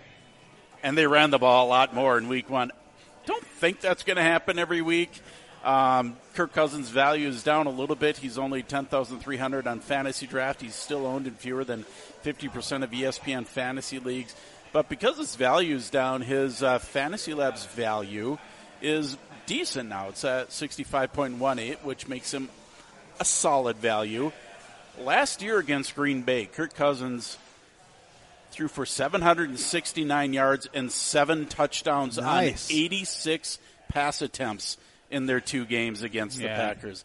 [0.83, 2.71] and they ran the ball a lot more in week one.
[3.25, 5.11] Don't think that's going to happen every week.
[5.63, 8.15] Um, Kirk Cousins' value is down a little bit.
[8.15, 10.61] He's only 10,300 on fantasy draft.
[10.61, 11.83] He's still owned in fewer than
[12.23, 14.33] 50% of ESPN fantasy leagues.
[14.71, 18.37] But because his value is down, his uh, fantasy labs value
[18.81, 19.17] is
[19.47, 20.07] decent now.
[20.07, 22.47] It's at 65.18, which makes him
[23.19, 24.31] a solid value.
[24.97, 27.37] Last year against Green Bay, Kirk Cousins
[28.51, 32.71] threw for 769 yards and seven touchdowns Nice.
[32.71, 33.59] on 86
[33.89, 34.77] pass attempts
[35.11, 36.49] in their two games against Yeah.
[36.55, 37.03] the Packers.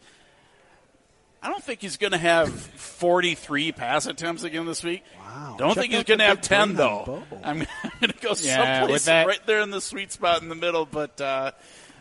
[1.41, 5.03] I don't think he's going to have 43 pass attempts again this week.
[5.19, 5.55] Wow.
[5.59, 7.23] Don't Check think he's going to have 10 though.
[7.43, 7.57] I'm,
[7.99, 10.85] going to go Yeah, someplace that- right there in the sweet spot in the middle,
[10.87, 11.51] but uh,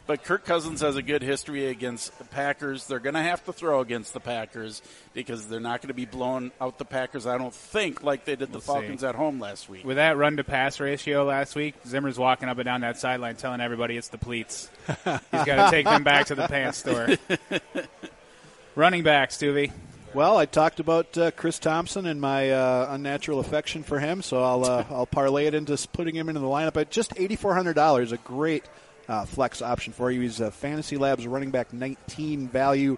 [0.07, 2.87] but Kirk Cousins has a good history against the Packers.
[2.87, 4.83] They're going to have to throw against the Packers
[5.15, 7.27] because they're not going to be blowing out the Packers.
[7.27, 9.07] I don't think like they did the We'll Falcons see.
[9.07, 9.85] at home last week.
[9.85, 13.37] With that run to pass ratio last week, Zimmer's walking up and down that sideline
[13.37, 14.69] telling everybody it's the pleats.
[14.87, 17.09] He's got to take them back to the pants store.
[18.75, 19.73] Running back, Stuvie.
[20.15, 24.43] Well, I talked about uh, Chris Thompson and my uh, unnatural affection for him, so
[24.43, 27.35] I'll uh, I'll parlay it into s- putting him into the lineup at just eighty
[27.35, 28.13] four hundred dollars.
[28.13, 28.65] A great
[29.09, 30.21] uh, flex option for you.
[30.21, 32.97] He's a Fantasy Labs running back nineteen value.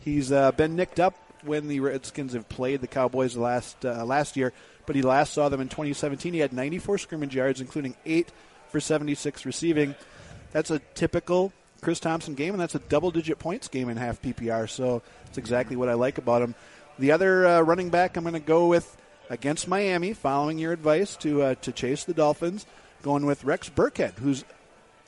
[0.00, 4.36] He's uh, been nicked up when the Redskins have played the Cowboys last uh, last
[4.36, 4.52] year,
[4.86, 6.32] but he last saw them in 2017.
[6.32, 8.30] He had 94 scrimmage yards, including eight
[8.68, 9.94] for 76 receiving.
[10.52, 14.68] That's a typical Chris Thompson game, and that's a double-digit points game in half PPR.
[14.68, 16.54] So that's exactly what I like about him.
[16.98, 18.96] The other uh, running back I'm going to go with
[19.28, 22.64] against Miami, following your advice to uh, to chase the Dolphins,
[23.02, 24.44] going with Rex Burkhead, who's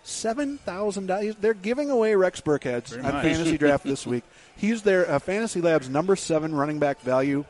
[0.09, 1.36] seven thousand dollars.
[1.40, 4.24] They're giving away Rex Burkheads Very on fantasy draft this week.
[4.56, 7.44] He's their uh, fantasy labs number seven running back value.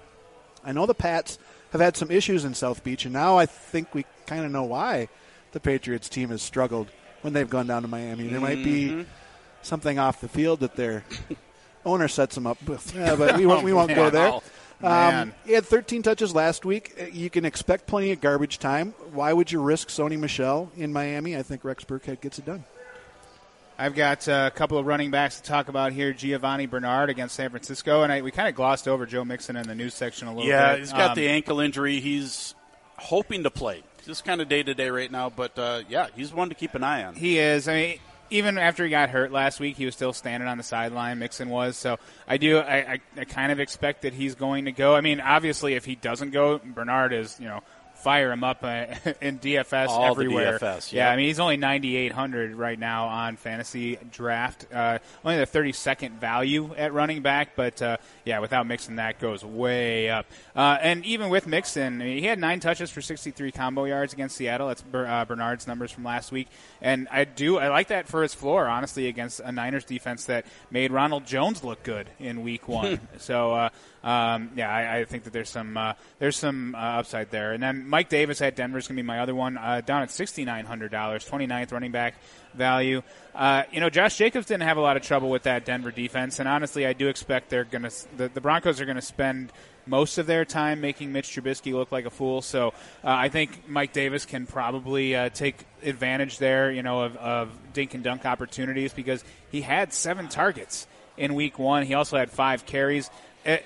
[0.65, 1.39] I know the Pats
[1.73, 4.65] have had some issues in South Beach, and now I think we kind of know
[4.65, 5.09] why
[5.53, 6.89] the Patriots team has struggled
[7.23, 8.29] when they've gone down to Miami.
[8.29, 9.07] There might be
[9.63, 11.05] something off the field that their
[11.85, 12.95] owner sets them up with.
[12.97, 14.41] Yeah, but we won't, we won't go there.
[14.81, 15.11] Wow.
[15.11, 15.23] Man.
[15.29, 16.95] Um, he had 13 touches last week.
[17.01, 18.95] Uh, You can expect plenty of garbage time.
[19.13, 21.37] Why would you risk Sony Michel in Miami?
[21.37, 22.65] I think Rex Burkhead gets it done.
[23.81, 26.13] I've got uh, a couple of running backs to talk about here.
[26.13, 29.69] Giovani Bernard against San Francisco, and I, we kind of glossed over Joe Mixon in
[29.69, 30.81] the news section a little yeah, bit.
[30.81, 32.01] he's got Um, the ankle injury.
[32.01, 32.55] He's
[32.97, 33.85] hoping to play.
[34.05, 36.75] Just kind of day to day right now, but uh, yeah, he's one to keep
[36.75, 37.15] an eye on.
[37.15, 37.69] He is.
[37.69, 37.99] I mean,
[38.31, 41.19] even after he got hurt last week, he was still standing on the sideline.
[41.19, 41.77] Mixon was.
[41.77, 42.59] So I do.
[42.59, 44.95] I, I, I kind of expect that he's going to go.
[44.95, 47.39] I mean, obviously, if he doesn't go, Bernard is.
[47.41, 47.61] You know.
[47.99, 48.87] Fire him up uh,
[49.21, 50.59] in DFS All everywhere.
[50.59, 51.07] DFS, yeah.
[51.07, 51.13] yeah.
[51.13, 54.67] I mean he's only 9,800 right now on fantasy draft.
[54.73, 59.45] Uh, only the 32nd value at running back, but uh, yeah, without Mixon, that goes
[59.45, 60.27] way up.
[60.55, 64.13] Uh, and even with Mixon, I mean, he had nine touches for 63 combo yards
[64.13, 64.69] against Seattle.
[64.69, 66.49] That's uh, Bernard's numbers from last week,
[66.81, 70.47] and I do I like that for his floor, honestly, against a Niners defense that
[70.71, 73.01] made Ronald Jones look good in Week One.
[73.19, 73.71] so.
[74.05, 77.53] Uh, um, yeah, I, I think that there's some uh, there's some uh, upside there.
[77.53, 80.03] And then Mike Davis at Denver is going to be my other one, uh, down
[80.03, 82.15] at sixty nine hundred dollars, 29th running back
[82.55, 83.03] value.
[83.35, 86.39] Uh, you know, Josh Jacobs didn't have a lot of trouble with that Denver defense,
[86.39, 89.53] and honestly, I do expect they're going to the, the Broncos are going to spend
[89.87, 92.43] most of their time making Mitch Trubisky look like a fool.
[92.43, 92.73] So uh,
[93.05, 97.95] I think Mike Davis can probably uh, take advantage there, you know, of, of dink
[97.95, 100.87] and dunk opportunities because he had seven targets
[101.17, 101.85] in Week One.
[101.85, 103.09] He also had five carries.
[103.47, 103.65] It,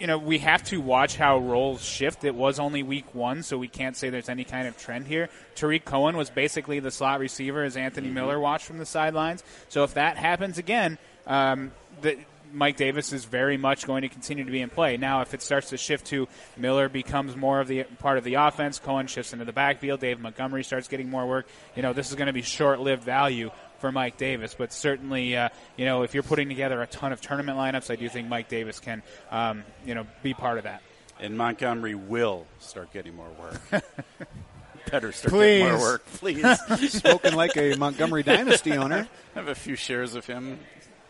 [0.00, 2.24] you know, we have to watch how roles shift.
[2.24, 5.28] It was only week one, so we can't say there's any kind of trend here.
[5.54, 9.42] Tarik Cohen was basically the slot receiver as Anthony Miller watched from the sidelines.
[9.68, 12.18] So if that happens again, um, the,
[12.52, 14.96] Mike Davis is very much going to continue to be in play.
[14.96, 18.34] Now, if it starts to shift to Miller becomes more of the part of the
[18.34, 21.46] offense, Cohen shifts into the backfield, Dave Montgomery starts getting more work.
[21.76, 24.54] You know, this is going to be short-lived value for Mike Davis.
[24.56, 27.96] But certainly, uh, you know, if you're putting together a ton of tournament lineups, I
[27.96, 30.82] do think Mike Davis can, um, you know, be part of that.
[31.20, 33.84] And Montgomery will start getting more work.
[34.90, 35.58] Better start Please.
[35.58, 36.92] getting more work, please.
[36.92, 39.06] Spoken like a Montgomery Dynasty owner.
[39.34, 40.58] I have a few shares of him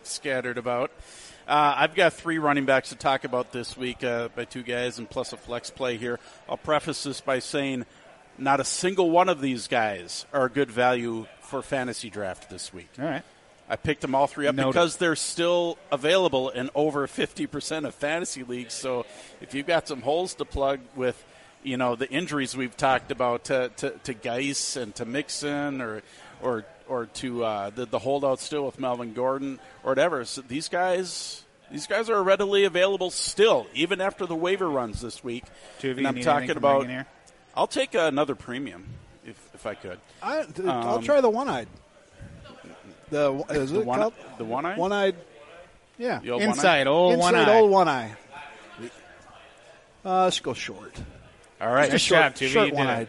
[0.02, 0.90] scattered about.
[1.46, 4.98] Uh, I've got three running backs to talk about this week uh, by two guys
[4.98, 6.18] and plus a flex play here.
[6.48, 7.86] I'll preface this by saying
[8.36, 12.72] not a single one of these guys are a good value for fantasy draft this
[12.72, 12.90] week.
[12.98, 13.22] All right.
[13.70, 14.72] I picked them all three up Noted.
[14.72, 18.74] because they're still available in over 50% of fantasy leagues.
[18.74, 19.04] So
[19.40, 21.22] if you've got some holes to plug with,
[21.62, 26.02] you know, the injuries we've talked about to, to, to Guice and to Mixon or,
[26.42, 30.24] or, or to uh, the, the holdout still with Melvin Gordon or whatever.
[30.24, 35.22] So these guys, these guys are readily available still, even after the waiver runs this
[35.22, 35.44] week.
[35.78, 37.06] Two of you and I'm need talking about, here?
[37.54, 38.86] I'll take another premium
[39.30, 39.98] if, if I could.
[40.22, 41.68] I, I'll Um, try the one-eyed.
[43.10, 44.76] The is The it one, called the one eye?
[44.76, 45.16] one-eyed?
[45.98, 46.52] Yeah, The old one-eye?
[46.52, 47.58] Inside, old one inside eye.
[47.58, 48.12] old one eye.
[50.04, 50.94] Uh, let's go short.
[51.60, 51.90] All right.
[51.90, 52.48] Nice short, job, Tuvey.
[52.52, 53.08] short one-eyed.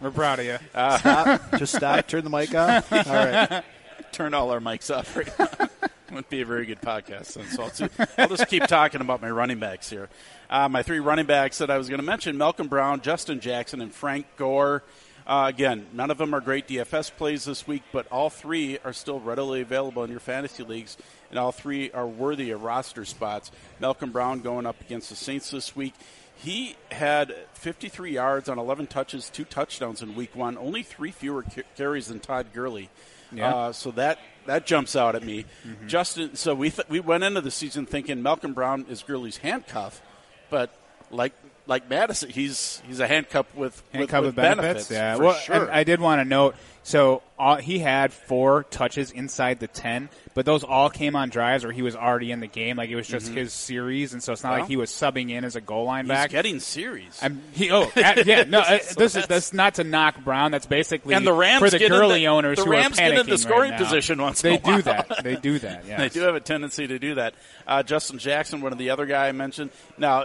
[0.00, 0.58] We're proud of you.
[0.72, 1.58] Stop.
[1.58, 2.06] Just stop.
[2.08, 2.92] Turn the mic off.
[2.92, 3.62] All right.
[4.10, 5.48] turn all our mics off right now.
[6.10, 7.34] Wouldn't be a very good podcast.
[7.34, 10.10] Then, so I'll, see- I'll just keep talking about my running backs here.
[10.50, 13.80] Uh, my three running backs that I was going to mention: Malcolm Brown, Justin Jackson,
[13.80, 14.82] and Frank Gore.
[15.26, 18.92] Uh, again, none of them are great DFS plays this week, but all three are
[18.92, 20.96] still readily available in your fantasy leagues,
[21.30, 23.50] and all three are worthy of roster spots.
[23.80, 25.94] Malcolm Brown going up against the Saints this week.
[26.36, 31.42] He had 53 yards on 11 touches, two touchdowns in week one, only three fewer
[31.44, 32.90] ca- carries than Todd Gurley.
[33.30, 33.54] Yeah.
[33.54, 35.46] Uh, so that that jumps out at me.
[35.86, 40.02] Justin, so we th- we went into the season thinking Malcolm Brown is Gurley's handcuff,
[40.50, 40.74] but
[41.10, 41.32] like
[41.66, 44.90] like Mattison, he's he's a handcuff with Handcuff with, with benefits.
[44.90, 45.16] Yeah.
[45.16, 45.70] for well, sure.
[45.72, 46.56] I did want to note.
[46.84, 51.62] So uh, he had four touches inside the ten, but those all came on drives
[51.62, 52.76] where he was already in the game.
[52.76, 55.30] Like it was just his series, and so it's not Well, like he was subbing
[55.30, 56.30] in as a goal line he's back.
[56.30, 57.16] getting series.
[57.22, 60.50] I'm, he, oh, uh, yeah, no, uh, So this is that's- not to knock Brown.
[60.50, 63.12] That's basically And the Rams for the Gurley into- owners the who Rams are get
[63.12, 65.20] panicking the scoring right position once in They do that.
[65.22, 65.84] They do that.
[65.92, 66.00] Yes.
[66.00, 67.34] They do have a tendency to do that.
[67.64, 69.70] Uh, Justin Jackson, one of the other guy I mentioned.
[69.98, 70.24] Now,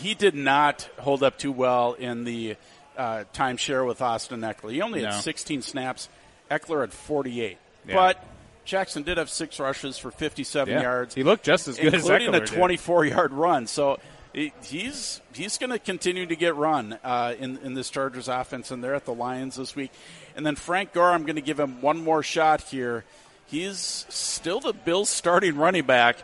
[0.00, 2.56] he did not hold up too well in the
[2.96, 4.72] uh, timeshare with Austin Ekeler.
[4.72, 5.10] He only No.
[5.10, 6.08] had 16 snaps.
[6.50, 7.58] Ekeler had 48.
[7.86, 7.94] Yeah.
[7.94, 8.24] But
[8.64, 10.82] Jackson did have six rushes for 57 Yeah.
[10.82, 11.14] yards.
[11.14, 13.66] He looked just as good as including Ekeler a 24 yard run.
[13.66, 13.98] So
[14.62, 18.82] he's he's going to continue to get run uh, in in this Chargers offense, and
[18.82, 19.92] they're at the Lions this week.
[20.36, 23.04] And then Frank Gore, I'm going to give him one more shot here.
[23.46, 26.16] He's still the Bills' starting running back.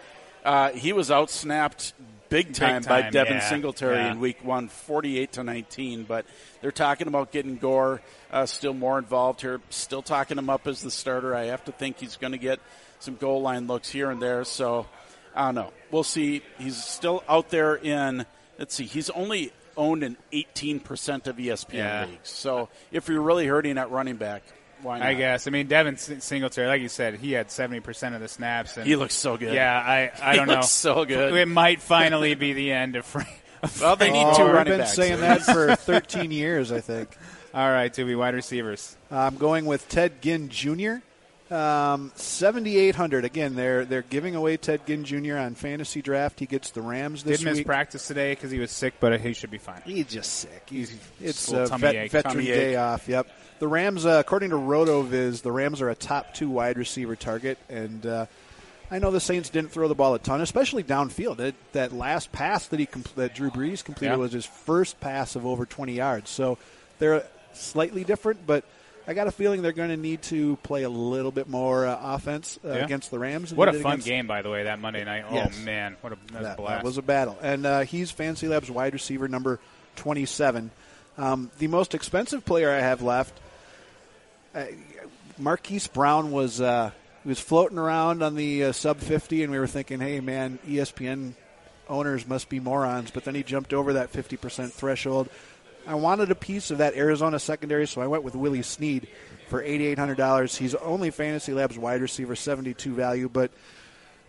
[0.45, 1.93] Uh, he was outsnapped
[2.33, 3.49] big time, by time, Devin yeah.
[3.49, 4.13] Singletary Yeah.
[4.13, 6.05] in Week One, 48 to 19.
[6.05, 6.27] But
[6.61, 8.01] they're talking about getting Gore
[8.33, 9.61] uh, still more involved here.
[9.71, 11.35] Still talking him up as the starter.
[11.35, 12.59] I have to think he's going to get
[13.01, 14.45] some goal line looks here and there.
[14.45, 14.87] So
[15.35, 15.73] I don't know.
[15.91, 16.43] We'll see.
[16.59, 18.27] He's still out there in.
[18.59, 18.85] Let's see.
[18.85, 22.05] He's only owned in 18% of ESPN Yeah.
[22.07, 22.29] leagues.
[22.29, 24.43] So if you're really hurting at running back,
[24.83, 25.07] why not?
[25.09, 25.47] I guess.
[25.47, 28.77] I mean, Devin S- Singletary, like you said, he had seventy percent of the snaps.
[28.77, 29.55] And He looks so good.
[29.55, 30.55] Yeah, I, I He don't know.
[30.55, 31.35] looks so good.
[31.35, 33.29] It might finally be the end of Frank.
[33.81, 34.95] Well, they need Oh, two we've running been backs.
[34.95, 37.17] saying that for 13 years, I think.
[37.55, 38.97] All right, to be wide receivers.
[39.09, 40.95] I'm going with Ted Ginn Jr.
[41.55, 43.25] Um, 7,800.
[43.25, 45.37] Again, they're they're giving away Ted Ginn Jr.
[45.37, 46.41] on fantasy draft.
[46.41, 47.67] He gets the Rams this Did miss week.
[47.67, 49.81] practice today because he was sick, but he should be fine.
[49.85, 50.65] He's just sick.
[50.67, 52.79] He's, it's a little a vet, veteran Tummy day ache.
[52.79, 53.09] off.
[53.09, 53.29] Yep.
[53.63, 57.59] The Rams, uh, according to RotoViz, the Rams are a top two wide receiver target,
[57.69, 58.27] and uh,
[58.91, 61.37] I know the Saints didn't throw the ball a ton, especially downfield.
[61.37, 64.17] That, that last pass that he compl- that Drew Brees completed Yeah.
[64.17, 66.29] was his first pass of over 20 yards.
[66.29, 66.59] So
[66.99, 68.65] they're slightly different, but
[69.07, 71.97] I got a feeling they're going to need to play a little bit more uh,
[72.03, 72.75] offense uh, Yeah.
[72.85, 73.55] against the Rams.
[73.55, 75.25] What a fun game, by the way, that Monday night.
[75.31, 75.57] Oh Yes.
[75.65, 76.79] man, what a, that blast.
[76.81, 77.39] that was a battle.
[77.41, 79.61] And uh, he's Fantasy Labs wide receiver number
[79.95, 80.73] 27.
[81.17, 83.39] Um, the most expensive player I have left,
[85.39, 86.91] Marquise Brown was uh,
[87.25, 91.35] was floating around on the uh, sub 50, and we were thinking, hey, man, ESPN
[91.89, 93.11] owners must be morons.
[93.11, 95.29] But then he jumped over that 50% threshold.
[95.87, 99.09] I wanted a piece of that Arizona secondary, so I went with Willie Snead
[99.49, 100.57] for $8,800.
[100.57, 103.51] He's only Fantasy Labs wide receiver, 72 value, but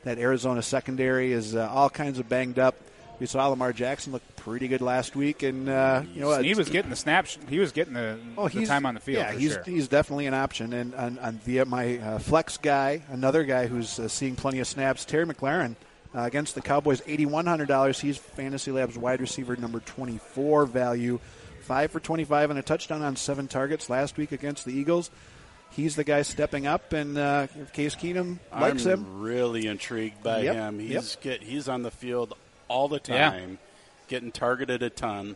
[0.03, 2.75] that Arizona secondary is uh, all kinds of banged up.
[3.23, 6.67] We saw Lamar Jackson look pretty good last week, and uh, you know he was
[6.67, 7.37] getting the snaps.
[7.47, 9.19] He was getting the, oh, the he's, time on the field.
[9.19, 9.63] Yeah, for he's sure.
[9.63, 10.73] he's definitely an option.
[10.73, 14.67] And on, on via my uh, flex guy, another guy who's uh, seeing plenty of
[14.67, 15.77] snaps, Terry McLaurin,
[16.13, 18.01] Uh, against the Cowboys, $8,100.
[18.01, 21.21] He's Fantasy Labs wide receiver number 24 value.
[21.61, 25.09] 5 for 25 and a touchdown on seven targets last week against the Eagles.
[25.71, 30.21] He's the guy stepping up, and uh, if Case Keenum likes I'm him, really intrigued
[30.21, 30.81] by Yep, him.
[30.81, 31.01] yep.
[31.01, 32.33] He's get he's on the field
[32.73, 33.29] all the Yeah.
[33.29, 33.59] time,
[34.07, 35.35] getting targeted a ton.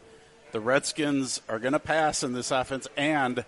[0.51, 3.45] The Redskins are going to pass in this offense, and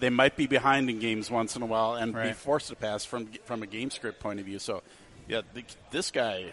[0.00, 3.04] they might be behind in games once in a while and be forced to pass
[3.04, 4.58] from from a game script point of view.
[4.58, 4.82] So,
[5.28, 6.46] yeah, the, this guy,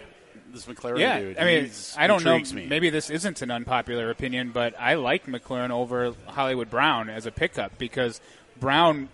[0.52, 2.40] this McLaurin Yeah, dude, I mean, I don't know.
[2.40, 2.66] Me.
[2.66, 7.32] Maybe this isn't an unpopular opinion, but I like McLaurin over Hollywood Brown as a
[7.32, 8.22] pickup because
[8.60, 9.10] Brown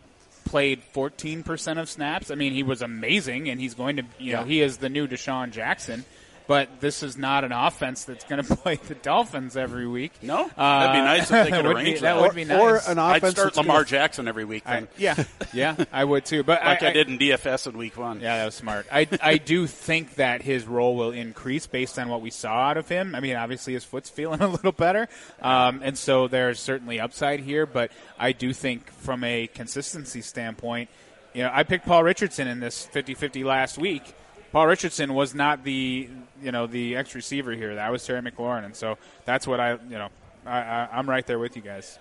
[0.46, 2.32] played 14% of snaps.
[2.32, 4.46] I mean, he was amazing, and he's going to, you know, Yeah.
[4.46, 6.06] he is the new DeSean Jackson.
[6.50, 10.14] But this is not an offense that's going to play the Dolphins every week.
[10.24, 10.50] No?
[10.58, 12.16] That'd be nice if they could would be- arrange that.
[12.16, 12.22] that.
[12.22, 12.60] would be nice.
[12.60, 14.64] or an offense I'd start that's gonna- Lamar Jackson every week.
[14.66, 15.24] I- yeah,
[15.54, 16.42] yeah, I would too.
[16.42, 18.20] But like I, I, did in DFS in week one.
[18.20, 18.88] Yeah, that was smart.
[18.92, 22.78] I, I do think that his role will increase based on what we saw out
[22.78, 23.14] of him.
[23.14, 25.08] I mean, obviously his foot's feeling a little better,
[25.44, 27.68] um, and so there's certainly upside here.
[27.68, 30.90] But I do think from a consistency standpoint,
[31.36, 34.16] you know, I picked Paul Richardson in this 50-50 last week.
[34.52, 36.10] Paul Richardson was not the
[36.42, 37.76] you know the ex receiver here.
[37.76, 40.10] That was Terry McLaurin, and so that's what I you know
[40.46, 42.00] I, I, I'm right there with you guys.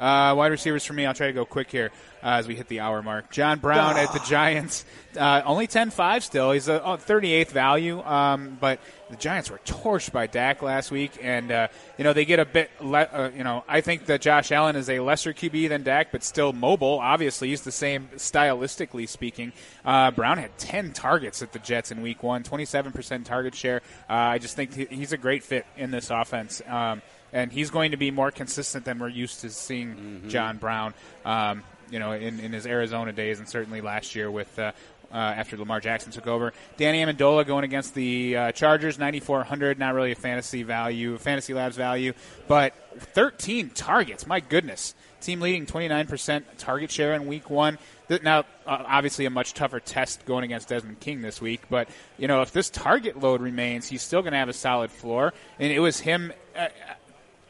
[0.00, 1.04] Uh, wide receivers for me.
[1.04, 1.90] I'll try to go quick here
[2.22, 3.30] uh, as we hit the hour mark.
[3.30, 4.86] John Brown at the Giants,
[5.16, 6.52] uh, only 10-5 still.
[6.52, 8.80] He's a oh, 38th value, um, but
[9.10, 12.44] the Giants were torched by Dak last week, and uh, you know they get a
[12.44, 12.70] bit.
[12.80, 16.12] Le- uh, you know, I think that Josh Allen is a lesser QB than Dak,
[16.12, 16.98] but still mobile.
[17.00, 19.52] Obviously, he's the same stylistically speaking.
[19.84, 23.82] Uh, Brown had 10 targets at the Jets in Week One, 27% target share.
[24.08, 26.62] Uh, I just think he's a great fit in this offense.
[26.66, 30.94] Um, and he's going to be more consistent than we're used to seeing John Brown.
[31.24, 34.72] Um, you know, in, in his Arizona days, and certainly last year with uh,
[35.12, 36.52] uh, after Lamar Jackson took over.
[36.76, 39.78] Danny Amendola going against the uh, Chargers, 9,400.
[39.78, 42.12] Not really a fantasy value, fantasy labs value,
[42.46, 44.26] but 13 targets.
[44.26, 47.78] My goodness, team leading 29% target share in Week One.
[48.22, 51.62] Now, uh, obviously, a much tougher test going against Desmond King this week.
[51.70, 54.90] But you know, if this target load remains, he's still going to have a solid
[54.90, 55.32] floor.
[55.58, 56.32] And it was him.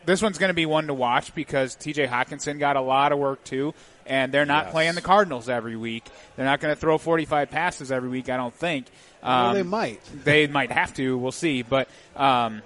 [0.07, 2.07] This one's going to be one to watch because T.J.
[2.07, 3.74] Hockenson got a lot of work too,
[4.07, 4.72] and they're not Yes.
[4.72, 6.05] playing the Cardinals every week.
[6.36, 8.28] They're not going to throw 45 passes every week.
[8.30, 8.86] I don't think.
[9.22, 10.01] Um, Well, they might.
[10.24, 11.16] They might have to.
[11.18, 11.62] We'll see.
[11.62, 12.62] But um,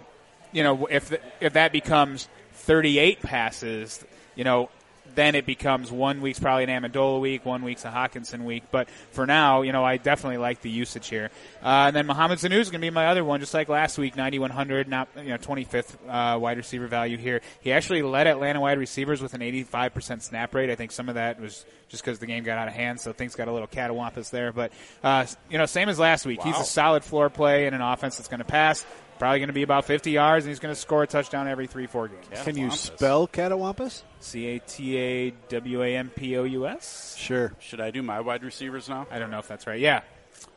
[0.52, 4.04] you know, if if that becomes 38 passes,
[4.36, 4.70] you know,
[5.14, 8.64] then it becomes one week's probably an Amendola week, one week's a Hockenson week.
[8.70, 11.30] But for now, you know, I definitely like the usage here.
[11.62, 13.98] Uh, and then Mohamed Sanu is going to be my other one, just like last
[13.98, 17.40] week, 9100, not you know 25th uh, wide receiver value here.
[17.60, 20.70] He actually led Atlanta wide receivers with an 85% snap rate.
[20.70, 23.12] I think some of that was just because the game got out of hand, so
[23.12, 24.52] things got a little catawampus there.
[24.52, 26.42] But uh, you know, same as last week.
[26.42, 28.84] He's a solid floor play in an offense that's going to pass.
[29.18, 31.66] Probably going to be about 50 yards, and he's going to score a touchdown every
[31.66, 32.26] three, four games.
[32.42, 34.02] Can you spell Catawampus?
[34.20, 37.14] C A T A W A M P O U S.
[37.16, 37.52] Sure.
[37.60, 39.06] Should I do my wide receivers now?
[39.10, 39.80] I don't know if that's right.
[39.80, 40.00] Yeah.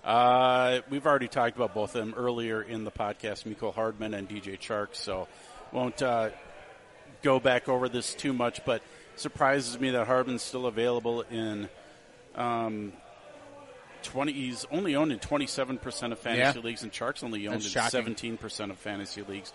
[0.03, 4.27] Uh, we've already talked about both of them earlier in the podcast, Mecole Hardman and
[4.27, 5.27] DJ Chark, so
[5.71, 6.29] won't uh,
[7.21, 8.81] go back over this too much, but
[9.17, 11.69] surprises me that Hardman's still available in
[12.35, 12.93] um,
[14.03, 14.31] 20.
[14.33, 16.65] He's only owned in 27% of fantasy Yeah.
[16.65, 18.15] leagues, and Chark's only owned That's in shocking.
[18.15, 19.53] 17% of fantasy leagues.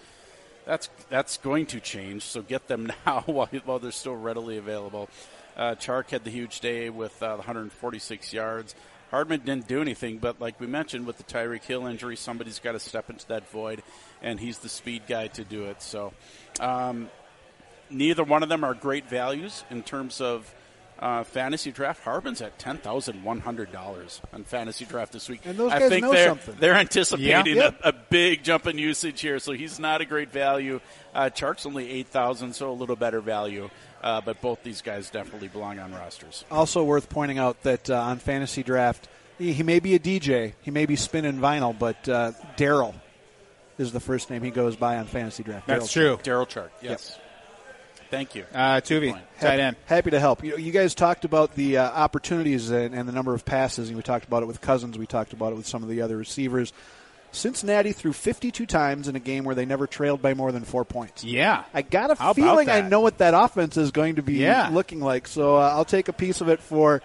[0.65, 2.23] That's that's going to change.
[2.23, 5.09] So get them now while, while they're still readily available.
[5.57, 8.75] Uh, Chark had the huge day with uh, 146 yards.
[9.11, 12.73] Hardman didn't do anything, but like we mentioned, with the Tyreek Hill injury, somebody's got
[12.73, 13.83] to step into that void,
[14.23, 15.83] and he's the speed guy to do it.
[15.83, 16.15] So,
[16.61, 17.11] um,
[17.91, 20.55] neither one of them are great values in terms of
[21.03, 22.03] uh, fantasy draft.
[22.05, 25.41] Hardman's at ten thousand one hundred dollars on fantasy draft this week.
[25.45, 26.55] And those I guys think know they're something.
[26.61, 27.73] they're anticipating Yeah.
[27.83, 30.81] a, a big jump in usage here, so he's not a great value.
[31.15, 33.69] Uh, Chark's only eight thousand, so a little better value.
[34.03, 36.45] Uh, but both these guys definitely belong on rosters.
[36.51, 40.55] Also worth pointing out that uh, on fantasy draft, he, he may be a DJ,
[40.63, 42.95] he may be spinning vinyl, but uh, Daryl
[43.79, 45.67] is the first name he goes by on fantasy draft.
[45.69, 46.33] That's Daryl true.
[46.33, 47.17] Daryl Chark, yes.
[48.13, 48.45] Thank you.
[48.53, 49.25] Uh, Tuvey, point.
[49.41, 49.75] tight end.
[49.87, 50.45] Happy to help.
[50.45, 53.97] You, you guys talked about the uh, opportunities and, and the number of passes, and
[53.97, 54.99] we talked about it with Cousins.
[54.99, 56.75] We talked about it with some of the other receivers.
[57.31, 60.85] Cincinnati threw 52 times in a game where they never trailed by more than four
[60.85, 61.25] points.
[61.25, 61.65] Yeah.
[61.73, 64.69] I got a How feeling I know what that offense is going to be Yeah.
[64.71, 67.01] looking like, so uh, I'll take a piece of it for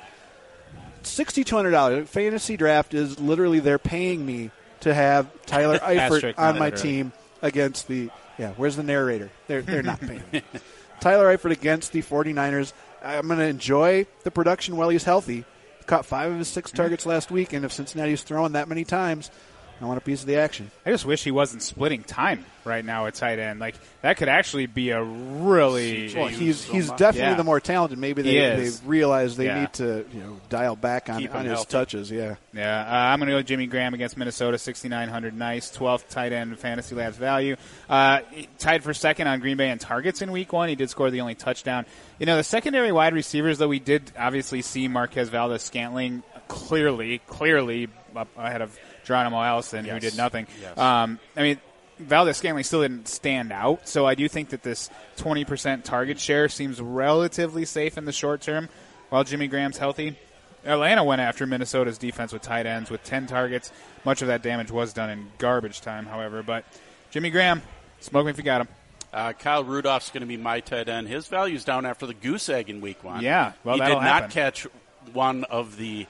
[1.03, 2.07] $6,200.
[2.07, 4.51] Fantasy draft is literally they're paying me
[4.81, 8.09] to have Tyler Eifert Asterisk, on my team against the.
[8.37, 9.31] Yeah, where's the narrator?
[9.47, 10.41] They're, they're not paying me.
[10.99, 12.73] Tyler Eifert against the 49ers.
[13.03, 15.45] I'm going to enjoy the production while he's healthy.
[15.85, 19.31] Caught five of his six targets last week, and if Cincinnati's throwing that many times,
[19.79, 20.71] I want a piece of the action.
[20.85, 23.59] I just wish he wasn't splitting time right now at tight end.
[23.59, 26.13] Like that could actually be a really.
[26.15, 27.33] Well, he's he's definitely Yeah.
[27.35, 27.99] the more talented.
[27.99, 28.31] Maybe they,
[28.69, 29.59] they realize they Yeah.
[29.61, 31.71] need to you know dial back on, on his healthy.
[31.71, 32.11] touches.
[32.11, 32.35] Yeah.
[32.53, 35.35] Yeah, uh, I'm going to go Jimmy Graham against Minnesota, 6,900.
[35.37, 37.55] Nice, 12th tight end Fantasy Labs value.
[37.87, 38.21] Uh,
[38.57, 40.67] tied for second on Green Bay in targets in Week One.
[40.69, 41.85] He did score the only touchdown.
[42.17, 47.19] You know, the secondary wide receivers, though, we did obviously see Marquez Valdes Scantling clearly,
[47.27, 48.75] clearly up ahead of
[49.07, 50.47] Geronimo Allison, who did nothing.
[50.61, 50.77] Yes.
[50.77, 51.59] Um, I mean.
[51.99, 56.47] Valdes Scantling still didn't stand out, so I do think that this 20% target share
[56.47, 58.69] seems relatively safe in the short term
[59.09, 60.15] while Jimmy Graham's healthy.
[60.63, 63.71] Atlanta went after Minnesota's defense with tight ends with 10 targets.
[64.05, 66.43] Much of that damage was done in garbage time, however.
[66.43, 66.65] But
[67.09, 67.61] Jimmy Graham,
[67.99, 68.67] smoke me if you got him.
[69.13, 71.07] Uh, Kyle Rudolph's going to be my tight end.
[71.07, 73.23] His value's down after the goose egg in week one.
[73.23, 74.29] Yeah, well, he did not happen.
[74.31, 74.67] catch
[75.13, 76.05] one of the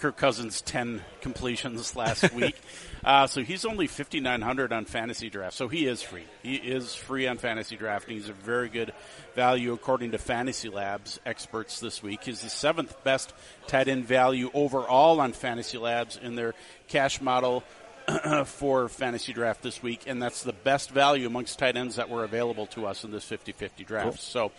[0.00, 2.56] Kirk Cousins 10 completions last week.
[3.04, 5.54] Uh, so he's only 5,900 on fantasy draft.
[5.54, 6.24] So he is free.
[6.42, 8.06] He is free on fantasy draft.
[8.06, 8.92] and He's a very good
[9.34, 12.24] value according to Fantasy Labs experts this week.
[12.24, 13.32] He's the seventh best
[13.66, 16.54] tight end value overall on Fantasy Labs in their
[16.88, 17.64] cash model
[18.46, 22.24] for fantasy draft this week, and that's the best value amongst tight ends that were
[22.24, 24.20] available to us in this 50-50 draft.
[24.20, 24.50] So,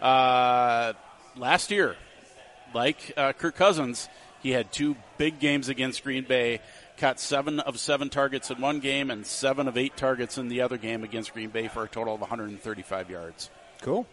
[0.00, 0.92] uh,
[1.36, 1.96] last year,
[2.74, 4.08] like uh, Kirk Cousins,
[4.46, 6.60] he had two big games against Green Bay.
[6.98, 10.60] Caught seven of seven targets in one game and seven of eight targets in the
[10.60, 13.50] other game against Green Bay for a total of 135 yards.
[13.82, 14.06] Cool.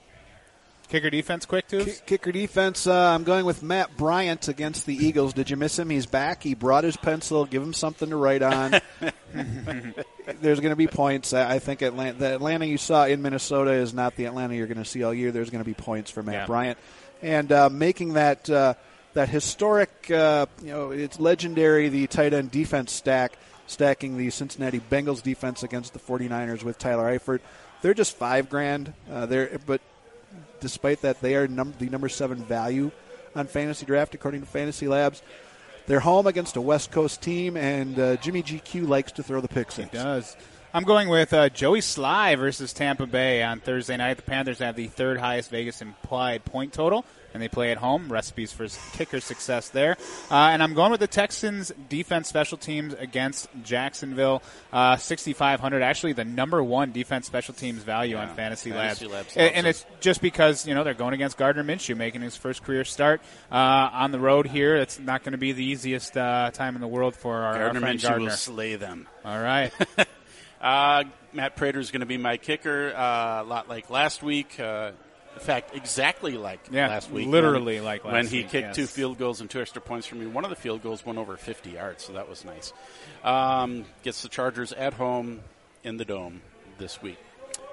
[0.89, 1.85] Kicker defense, quick, too.
[1.85, 2.87] Ki- Kicker defense.
[2.87, 5.33] Uh, I'm going with Matt Bryant against the Eagles.
[5.33, 5.89] Did you miss him?
[5.89, 6.41] He's back.
[6.43, 7.45] He brought his pencil.
[7.45, 8.81] Give him something to write on.
[10.41, 11.33] There's going to be points.
[11.33, 14.67] I I think Atlanta, the Atlanta you saw in Minnesota is not the Atlanta you're
[14.67, 15.31] going to see all year.
[15.31, 16.45] There's going to be points for Matt Yeah.
[16.47, 16.77] Bryant,
[17.21, 18.73] and uh, making that uh,
[19.13, 21.89] that historic, uh, you know, it's legendary.
[21.89, 23.33] The tight end defense stack,
[23.67, 27.39] stacking the Cincinnati Bengals defense against the 49ers with Tyler Eifert.
[27.81, 28.93] They're just five grand.
[29.11, 29.27] Uh,
[29.65, 29.81] but
[30.59, 32.91] despite that, they are num- the number seven value
[33.35, 35.21] on fantasy draft according to Fantasy Labs.
[35.85, 39.49] They're home against a West Coast team, and uh, Jimmy GQ likes to throw the
[39.49, 39.91] pick six.
[39.91, 40.35] does.
[40.73, 44.15] I'm going with uh, Joey Slye versus Tampa Bay on Thursday night.
[44.17, 48.11] The Panthers have the third highest Vegas implied point total, and they play at home.
[48.11, 48.67] Recipes for
[48.97, 49.97] kicker success there.
[50.29, 54.41] Uh, and I'm going with the Texans defense special teams against Jacksonville.
[54.71, 59.13] Uh, 6,500, actually the number one defense special teams value on Fantasy, Fantasy Labs.
[59.13, 62.35] Labs and, and it's just because you know they're going against Gardner Minshew, making his
[62.35, 63.21] first career start
[63.51, 64.75] uh, on the road here.
[64.75, 67.59] It's not going to be the easiest uh, time in the world for our, our
[67.59, 68.25] Gardner friend Minshew Gardner.
[68.25, 69.07] will slay them.
[69.25, 69.71] All right.
[70.63, 71.03] Uh,
[71.33, 74.57] Matt Prater is going to be my kicker, uh, a lot like last week.
[75.35, 77.27] In fact, exactly like Yeah, last week.
[77.27, 78.75] literally when, like last when he week, kicked yes.
[78.75, 80.25] two field goals and two extra points for me.
[80.27, 82.71] One of the field goals went over 50 yards, so that was nice.
[83.23, 85.41] Um, gets the Chargers at home
[85.83, 86.41] in the dome
[86.77, 87.17] this week.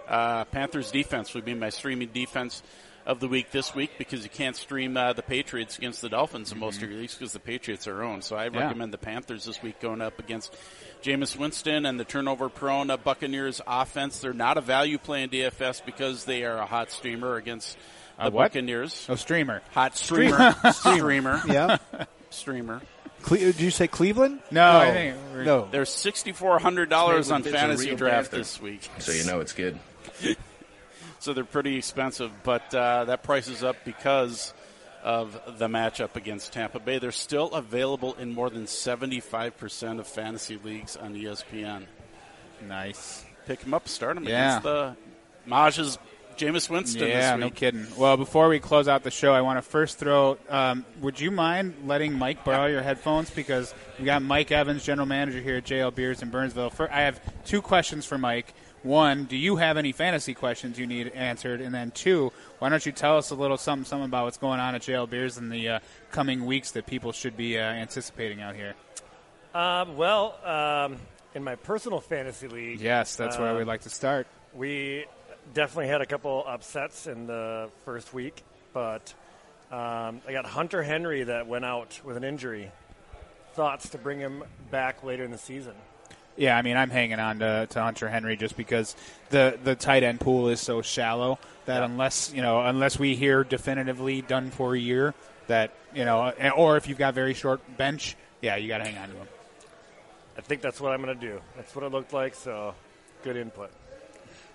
[0.08, 2.62] Uh, Panthers defense would be my streaming defense
[3.06, 6.52] of the week this week because you can't stream uh, the Patriots against the Dolphins
[6.52, 8.22] in most of your leagues because the Patriots are owned.
[8.24, 8.56] So I Mm-hmm.
[8.56, 8.64] Yeah.
[8.64, 10.54] recommend the Panthers this week going up against
[11.02, 14.18] Jameis Winston and the turnover prone uh, Buccaneers offense.
[14.20, 17.76] They're not a value play in DFS because they are a hot streamer against
[18.18, 18.52] the A what?
[18.52, 19.06] Buccaneers.
[19.08, 19.62] Oh, streamer.
[19.72, 20.54] Hot streamer.
[20.72, 21.40] streamer.
[21.48, 21.78] Yeah.
[22.30, 22.80] Streamer.
[23.22, 24.38] Cle- did you say Cleveland?
[24.52, 25.66] No, I think no.
[25.70, 28.36] They're $6,400 on fantasy draft Panther.
[28.36, 28.88] this week.
[28.98, 29.78] So you know it's good.
[31.20, 34.54] So they're pretty expensive, but uh, that price is up because
[35.02, 36.98] of the matchup against Tampa Bay.
[36.98, 41.84] They're still available in more than 75% of fantasy leagues on ESPN.
[42.66, 43.24] Nice.
[43.46, 44.58] Pick them up, start them Yeah.
[44.58, 44.96] against the
[45.46, 45.98] Maj's
[46.36, 47.86] Jameis Winston Yeah, no kidding.
[47.98, 50.38] Well, before we close out the show, I want to first throw.
[50.48, 55.06] Um, would you mind letting Mike borrow your headphones because we got Mike Evans, general
[55.06, 56.70] manager here at JL Beers in Burnsville.
[56.70, 58.54] For, I have two questions for Mike.
[58.82, 61.60] One, do you have any fantasy questions you need answered?
[61.60, 64.58] And then two, why don't you tell us a little something, something about what's going
[64.58, 65.78] on at JL Beers in the uh,
[66.10, 68.74] coming weeks that people should be uh, anticipating out here?
[69.54, 70.96] Um, well, um,
[71.34, 74.26] in my personal fantasy league, Yes, that's where um, we'd like to start.
[74.54, 75.04] we
[75.52, 78.42] definitely had a couple upsets in the first week,
[78.72, 79.12] but
[79.70, 82.70] um, I got Hunter Henry that went out with an injury.
[83.54, 85.74] Thoughts to bring him back later in the season?
[86.36, 88.96] Yeah, I mean, I'm hanging on to, to Hunter Henry just because
[89.30, 93.44] the the tight end pool is so shallow that unless you know unless we hear
[93.44, 95.14] definitively done for a year
[95.48, 98.96] that you know, or if you've got very short bench, yeah, you got to hang
[98.98, 99.28] on to him.
[100.38, 101.40] I think that's what I'm going to do.
[101.56, 102.74] That's what it looked like, so
[103.22, 103.70] good input.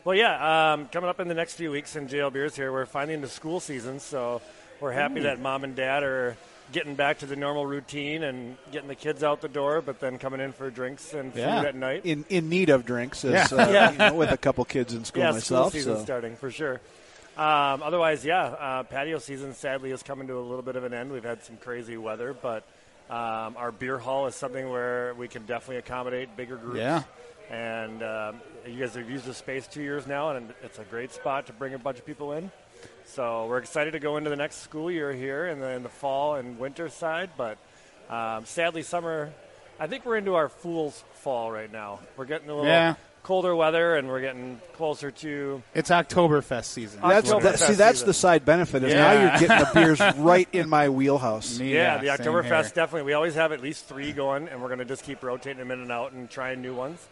[0.04, 2.86] Well, yeah, um, coming up in the next few weeks in JL Beers here, we're
[2.86, 4.42] finally into school season, so
[4.80, 6.38] we're happy that mom and dad are
[6.72, 10.18] getting back to the normal routine and getting the kids out the door, but then
[10.18, 12.06] coming in for drinks and food at night.
[12.06, 13.58] In in need of drinks, as, Yeah.
[13.58, 13.92] uh, Yeah.
[13.92, 15.70] you know, with a couple kids in school yeah, myself.
[15.70, 16.04] school season so.
[16.04, 16.82] starting for sure.
[17.38, 20.94] Um, otherwise, yeah, uh, patio season sadly is coming to a little bit of an
[20.94, 21.12] end.
[21.12, 22.64] We've had some crazy weather, but
[23.10, 26.78] um, our beer hall is something where we can definitely accommodate bigger groups.
[26.80, 27.04] Yeah.
[27.52, 31.12] And um, you guys have used the space two years now, and it's a great
[31.12, 32.50] spot to bring a bunch of people in.
[33.06, 36.36] So we're excited to go into the next school year here, and then the fall
[36.36, 37.30] and winter side.
[37.38, 37.58] But
[38.10, 39.32] um, sadly, summer.
[39.80, 42.00] I think we're into our fool's fall right now.
[42.18, 42.96] We're getting a little Yeah.
[43.24, 47.02] colder weather, and we're getting closer to It's Oktoberfest season.
[47.02, 48.08] That's Oktoberfest that, see, that's season.
[48.08, 48.84] the side benefit.
[48.84, 49.00] Is Yeah.
[49.14, 51.60] now you're getting the beers right in my wheelhouse.
[51.60, 52.44] Me, Yeah, the same here.
[52.44, 53.04] Oktoberfest definitely.
[53.04, 55.72] We always have at least three going, and we're going to just keep rotating them
[55.72, 57.06] in and out and trying new ones.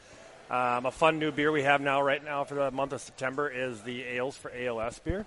[0.50, 3.50] Um, a fun new beer we have now, right now, for the month of September
[3.50, 5.26] is the Ales for ALS beer.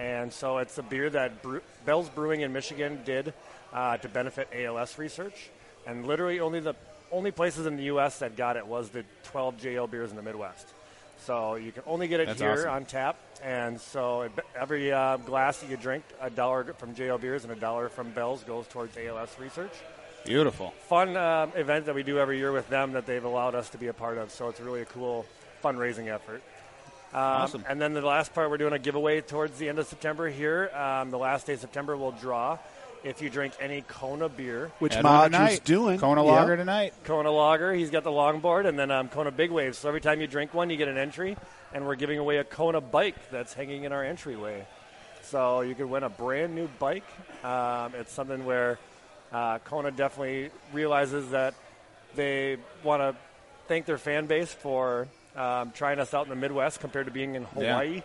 [0.00, 3.34] And so it's a beer that Bre- Bell's Brewing in Michigan did
[3.70, 5.50] uh, to benefit ALS research.
[5.86, 6.74] And literally only the
[7.12, 8.20] only places in the U.S.
[8.20, 10.66] that got it was the 12 JL beers in the Midwest.
[11.18, 12.70] So you can only get it That's here awesome.
[12.70, 13.16] on tap.
[13.42, 17.52] And so it- every uh, glass that you drink, a dollar from JL Beers and
[17.52, 19.72] a dollar from Bell's goes towards ALS research.
[20.24, 20.72] Beautiful.
[20.88, 23.78] Fun um, event that we do every year with them that they've allowed us to
[23.78, 24.30] be a part of.
[24.30, 25.26] So it's really a cool
[25.62, 26.42] fundraising effort.
[27.12, 27.64] Um, Awesome.
[27.68, 30.70] And then the last part, we're doing a giveaway towards the end of September here.
[30.74, 32.58] Um, the last day of September, we'll draw
[33.02, 34.70] if you drink any Kona beer.
[34.78, 35.64] Which Head on Maj is tonight.
[35.64, 35.98] doing.
[35.98, 36.30] Kona Yeah.
[36.32, 36.94] Lager tonight.
[37.04, 37.72] Kona Lager.
[37.72, 39.78] He's got the longboard, and then um, Kona Big Waves.
[39.78, 41.36] So every time you drink one, you get an entry,
[41.74, 44.66] and we're giving away a Kona bike that's hanging in our entryway.
[45.22, 47.04] So you can win a brand new bike.
[47.44, 48.78] Um, it's something where
[49.32, 51.54] uh, Kona definitely realizes that
[52.14, 53.16] they want to
[53.66, 57.34] thank their fan base for um, trying us out in the Midwest compared to being
[57.34, 57.72] in Yeah.
[57.72, 58.02] Hawaii.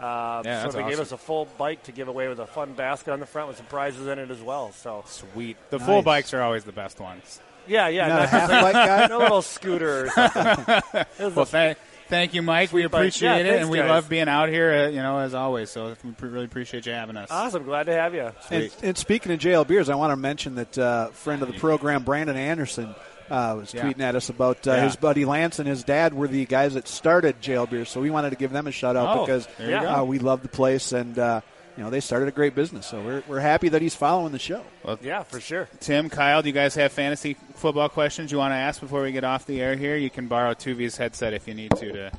[0.00, 2.46] Uh, Yeah, so that's they gave us a full bike to give away with a
[2.46, 4.72] fun basket on the front with some prizes in it as well.
[4.72, 5.56] So Sweet.
[5.70, 7.40] The full bikes are always the best ones.
[7.66, 9.06] yeah, yeah, Not a half bike guy.
[9.06, 10.06] a little scooter.
[10.06, 10.82] Or something.
[11.34, 11.78] Well, thank,
[12.08, 12.72] thank you, Mike.
[12.72, 12.98] We Sweet bike.
[13.00, 13.88] appreciate Yeah, it, thanks, and we guys.
[13.90, 15.68] love being out here, uh, you know, as always.
[15.70, 17.28] So we pre- really appreciate you having us.
[17.32, 18.30] awesome, glad to have you.
[18.50, 21.58] And, and speaking of JL beers, I want to mention that uh, friend of the
[21.58, 22.94] program, Brandon Anderson,
[23.30, 23.84] uh, was Yeah.
[23.84, 24.84] tweeting at us about uh, Yeah.
[24.84, 28.10] his buddy Lance and his dad were the guys that started Jail Beer, So we
[28.10, 29.88] wanted to give them a shout out Oh, because there you go.
[29.88, 31.40] uh, we love the place and uh,
[31.76, 32.86] you know they started a great business.
[32.86, 34.62] So we're, we're happy that he's following the show.
[35.02, 35.68] Yeah, for sure.
[35.80, 39.12] Tim, Kyle, do you guys have fantasy football questions you want to ask before we
[39.12, 39.96] get off the air here?
[39.96, 42.12] You can borrow Tuvey's headset if you need to, to,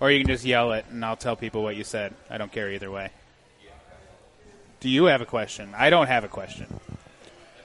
[0.00, 2.12] or you can just yell it, and I'll tell people what you said.
[2.28, 3.10] I don't care either way.
[4.80, 5.72] Do you have a question?
[5.76, 6.66] I don't have a question.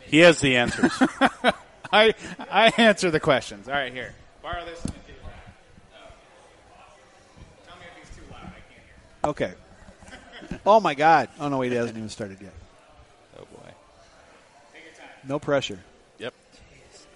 [0.06, 0.92] He has the answers.
[1.96, 2.14] I
[2.52, 3.68] I answer the questions.
[3.68, 4.14] All right, here.
[4.44, 4.82] Borrow this.
[4.86, 4.92] Oh.
[7.68, 8.42] Tell me if he's too loud.
[8.44, 9.54] I can't hear.
[10.50, 10.60] Okay.
[10.66, 11.30] oh my God!
[11.40, 12.54] Oh no, wait, it hasn't even started yet.
[13.40, 13.72] Oh boy.
[15.28, 15.80] No pressure.
[16.20, 16.34] yep.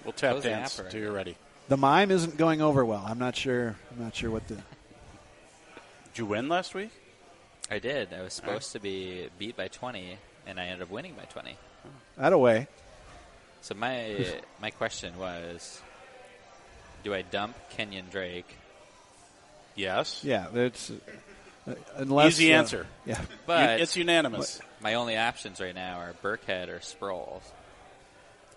[0.03, 0.99] We'll tap Close dance until already.
[0.99, 1.35] you're ready.
[1.67, 3.03] The mime isn't going over well.
[3.05, 3.75] I'm not sure.
[3.91, 4.55] I'm not sure what the.
[4.55, 4.63] Did
[6.15, 6.89] you win last week?
[7.69, 8.13] I did.
[8.13, 11.55] I was supposed to be beat by 20, and I ended up winning by 20.
[12.17, 12.67] That away.
[13.61, 14.25] So my
[14.61, 15.81] my question was,
[17.03, 18.55] do I dump Kenyon Drake?
[19.75, 20.21] Yes.
[20.23, 20.91] Yeah, that's
[21.67, 22.87] uh, unless Easy uh, answer.
[23.05, 24.61] Yeah, But it's unanimous.
[24.81, 27.41] my only options right now are Burkhead or Sproles.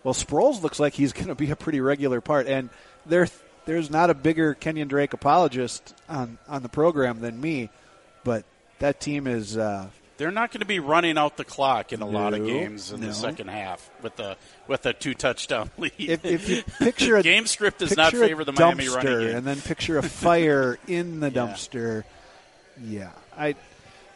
[0.02, 2.70] Well, Sproles looks like he's going to be a pretty regular part, and
[3.06, 3.28] there
[3.64, 7.70] there's not a bigger Kenyon Drake apologist on on the program than me,
[8.24, 8.44] but
[8.78, 9.56] that team is.
[9.56, 9.88] Uh,
[10.18, 13.01] They're not going to be running out the clock in a lot of games in
[13.01, 13.09] no.
[13.09, 14.36] the second half with a
[14.68, 15.93] with a two touchdown lead.
[15.98, 19.36] if, if you picture a game script does not favor the Miami dumpster running game.
[19.36, 21.47] and then picture a fire in the Yeah.
[21.47, 22.05] dumpster.
[22.84, 23.55] Yeah, I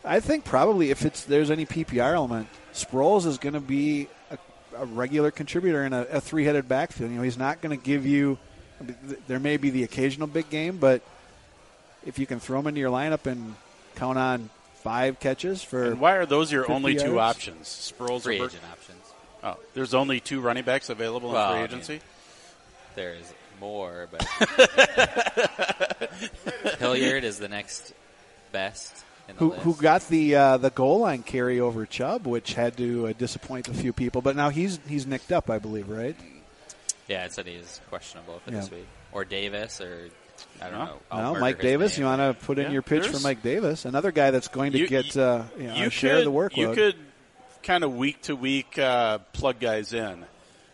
[0.05, 4.39] I think probably if it's there's any PPR element, Sproles is going to be a,
[4.77, 7.11] a regular contributor in a, a three-headed backfield.
[7.11, 8.39] You know, he's not going to give you.
[8.81, 11.03] I mean, th- There may be the occasional big game, but
[12.05, 13.57] if you can throw him into your lineup and
[13.97, 14.51] count on
[14.83, 17.69] five catches for and why are those your 50 only two options?
[17.69, 19.03] Sproles Free or Bur- agent options.
[19.45, 21.93] Oh, there's only two running backs available Well, in free I agency.
[21.95, 22.01] mean,
[22.95, 24.23] There's more, but
[26.79, 27.93] Hilliard is the next
[28.53, 29.05] best
[29.37, 33.13] who who got the uh, the goal line carry over Chubb, which had to uh,
[33.19, 34.23] disappoint a few people.
[34.23, 36.17] But now he's he's nicked up, I believe, right?
[37.09, 38.61] Yeah, it said he's questionable for Yeah.
[38.61, 38.87] this week.
[39.13, 40.11] Or Davis, or
[40.61, 40.85] I don't No.
[40.85, 40.99] know.
[41.11, 41.93] I'll No, Mike Davis.
[41.97, 42.05] name.
[42.05, 44.73] You want to put in Yeah, your pitch for Mike Davis, another guy that's going
[44.73, 46.57] to You- get you- uh, you know, you share could, the workload.
[46.57, 46.97] You could
[47.63, 50.25] kind of week to week uh, plug guys in.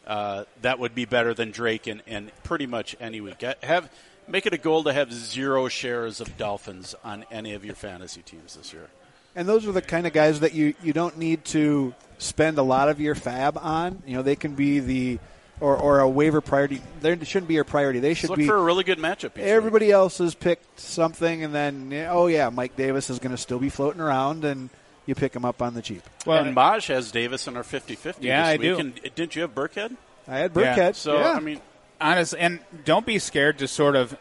[0.06, 3.42] Uh, that would be better than Drake in, in pretty much any week.
[3.62, 3.88] Have
[4.28, 8.22] make it a goal to have zero shares of Dolphins on any of your fantasy
[8.22, 8.88] teams this year.
[9.34, 12.62] And those are the kind of guys that you, you don't need to spend a
[12.62, 14.02] lot of your FAAB on.
[14.06, 15.18] You know, they can be the
[15.62, 16.82] or, or a waiver priority.
[17.00, 18.00] They shouldn't be your priority.
[18.00, 19.30] They should Look be for a really good matchup.
[19.30, 19.44] each week.
[19.46, 23.58] everybody else has picked something, and then oh yeah, Mike Davis is going to still
[23.58, 24.68] be floating around, and
[25.06, 26.02] you pick him up on the cheap.
[26.26, 28.60] Well, and Bosch has Davis in our 50-50 Yeah, this I week.
[28.62, 28.78] do.
[28.78, 29.96] And didn't you have Burkhead?
[30.28, 30.76] I had Yeah.
[30.76, 30.94] Burkhead.
[30.96, 31.32] So yeah.
[31.32, 31.60] I mean,
[32.00, 34.16] honest and don't be scared to sort of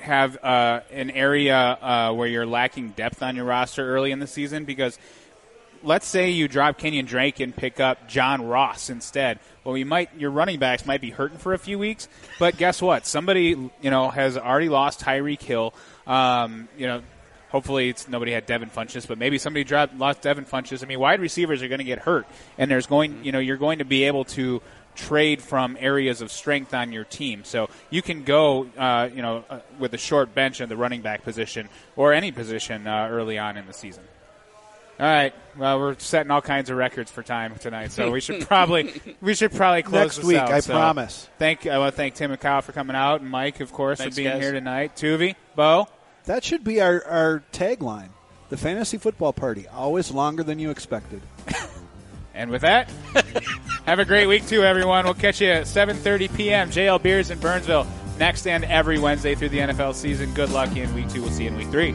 [0.00, 4.26] have uh, an area uh, where you're lacking depth on your roster early in the
[4.26, 4.98] season because
[5.82, 9.38] let's say you drop Kenyon Drake and pick up John Ross instead.
[9.64, 12.82] Well, you might your running backs might be hurting for a few weeks, but guess
[12.82, 13.06] what?
[13.06, 15.74] Somebody you know has already lost Tyreek Hill.
[16.06, 17.02] Um, you know.
[17.50, 20.82] Hopefully, it's nobody had Devin Funchess, but maybe somebody dropped lost Devin Funchess.
[20.82, 22.26] I mean, wide receivers are going to get hurt,
[22.56, 24.62] and there's going, you know, you're going to be able to
[24.94, 27.44] trade from areas of strength on your team.
[27.44, 31.02] So you can go, uh, you know, uh, with a short bench in the running
[31.02, 34.04] back position or any position uh, early on in the season.
[35.00, 35.34] All right.
[35.56, 39.34] Well, we're setting all kinds of records for time tonight, so we should probably we
[39.34, 40.50] should probably close Next this week, out.
[40.52, 41.28] I So promise.
[41.38, 43.98] Thank I want to thank Tim and Kyle for coming out, and Mike, of course,
[43.98, 44.42] Thanks, for being guys.
[44.42, 44.96] here tonight.
[44.96, 45.88] Tuvey, Bo.
[46.24, 48.10] That should be our, our tagline.
[48.48, 51.22] The fantasy football party, always longer than you expected.
[52.34, 52.90] And with that,
[53.84, 55.04] have a great week too, everyone.
[55.04, 56.70] We'll catch you at 7:30 p.m.
[56.70, 57.86] JL Beers in Burnsville
[58.18, 60.32] next and every Wednesday through the NFL season.
[60.32, 61.20] Good luck in week two.
[61.20, 61.94] We'll see you in week three.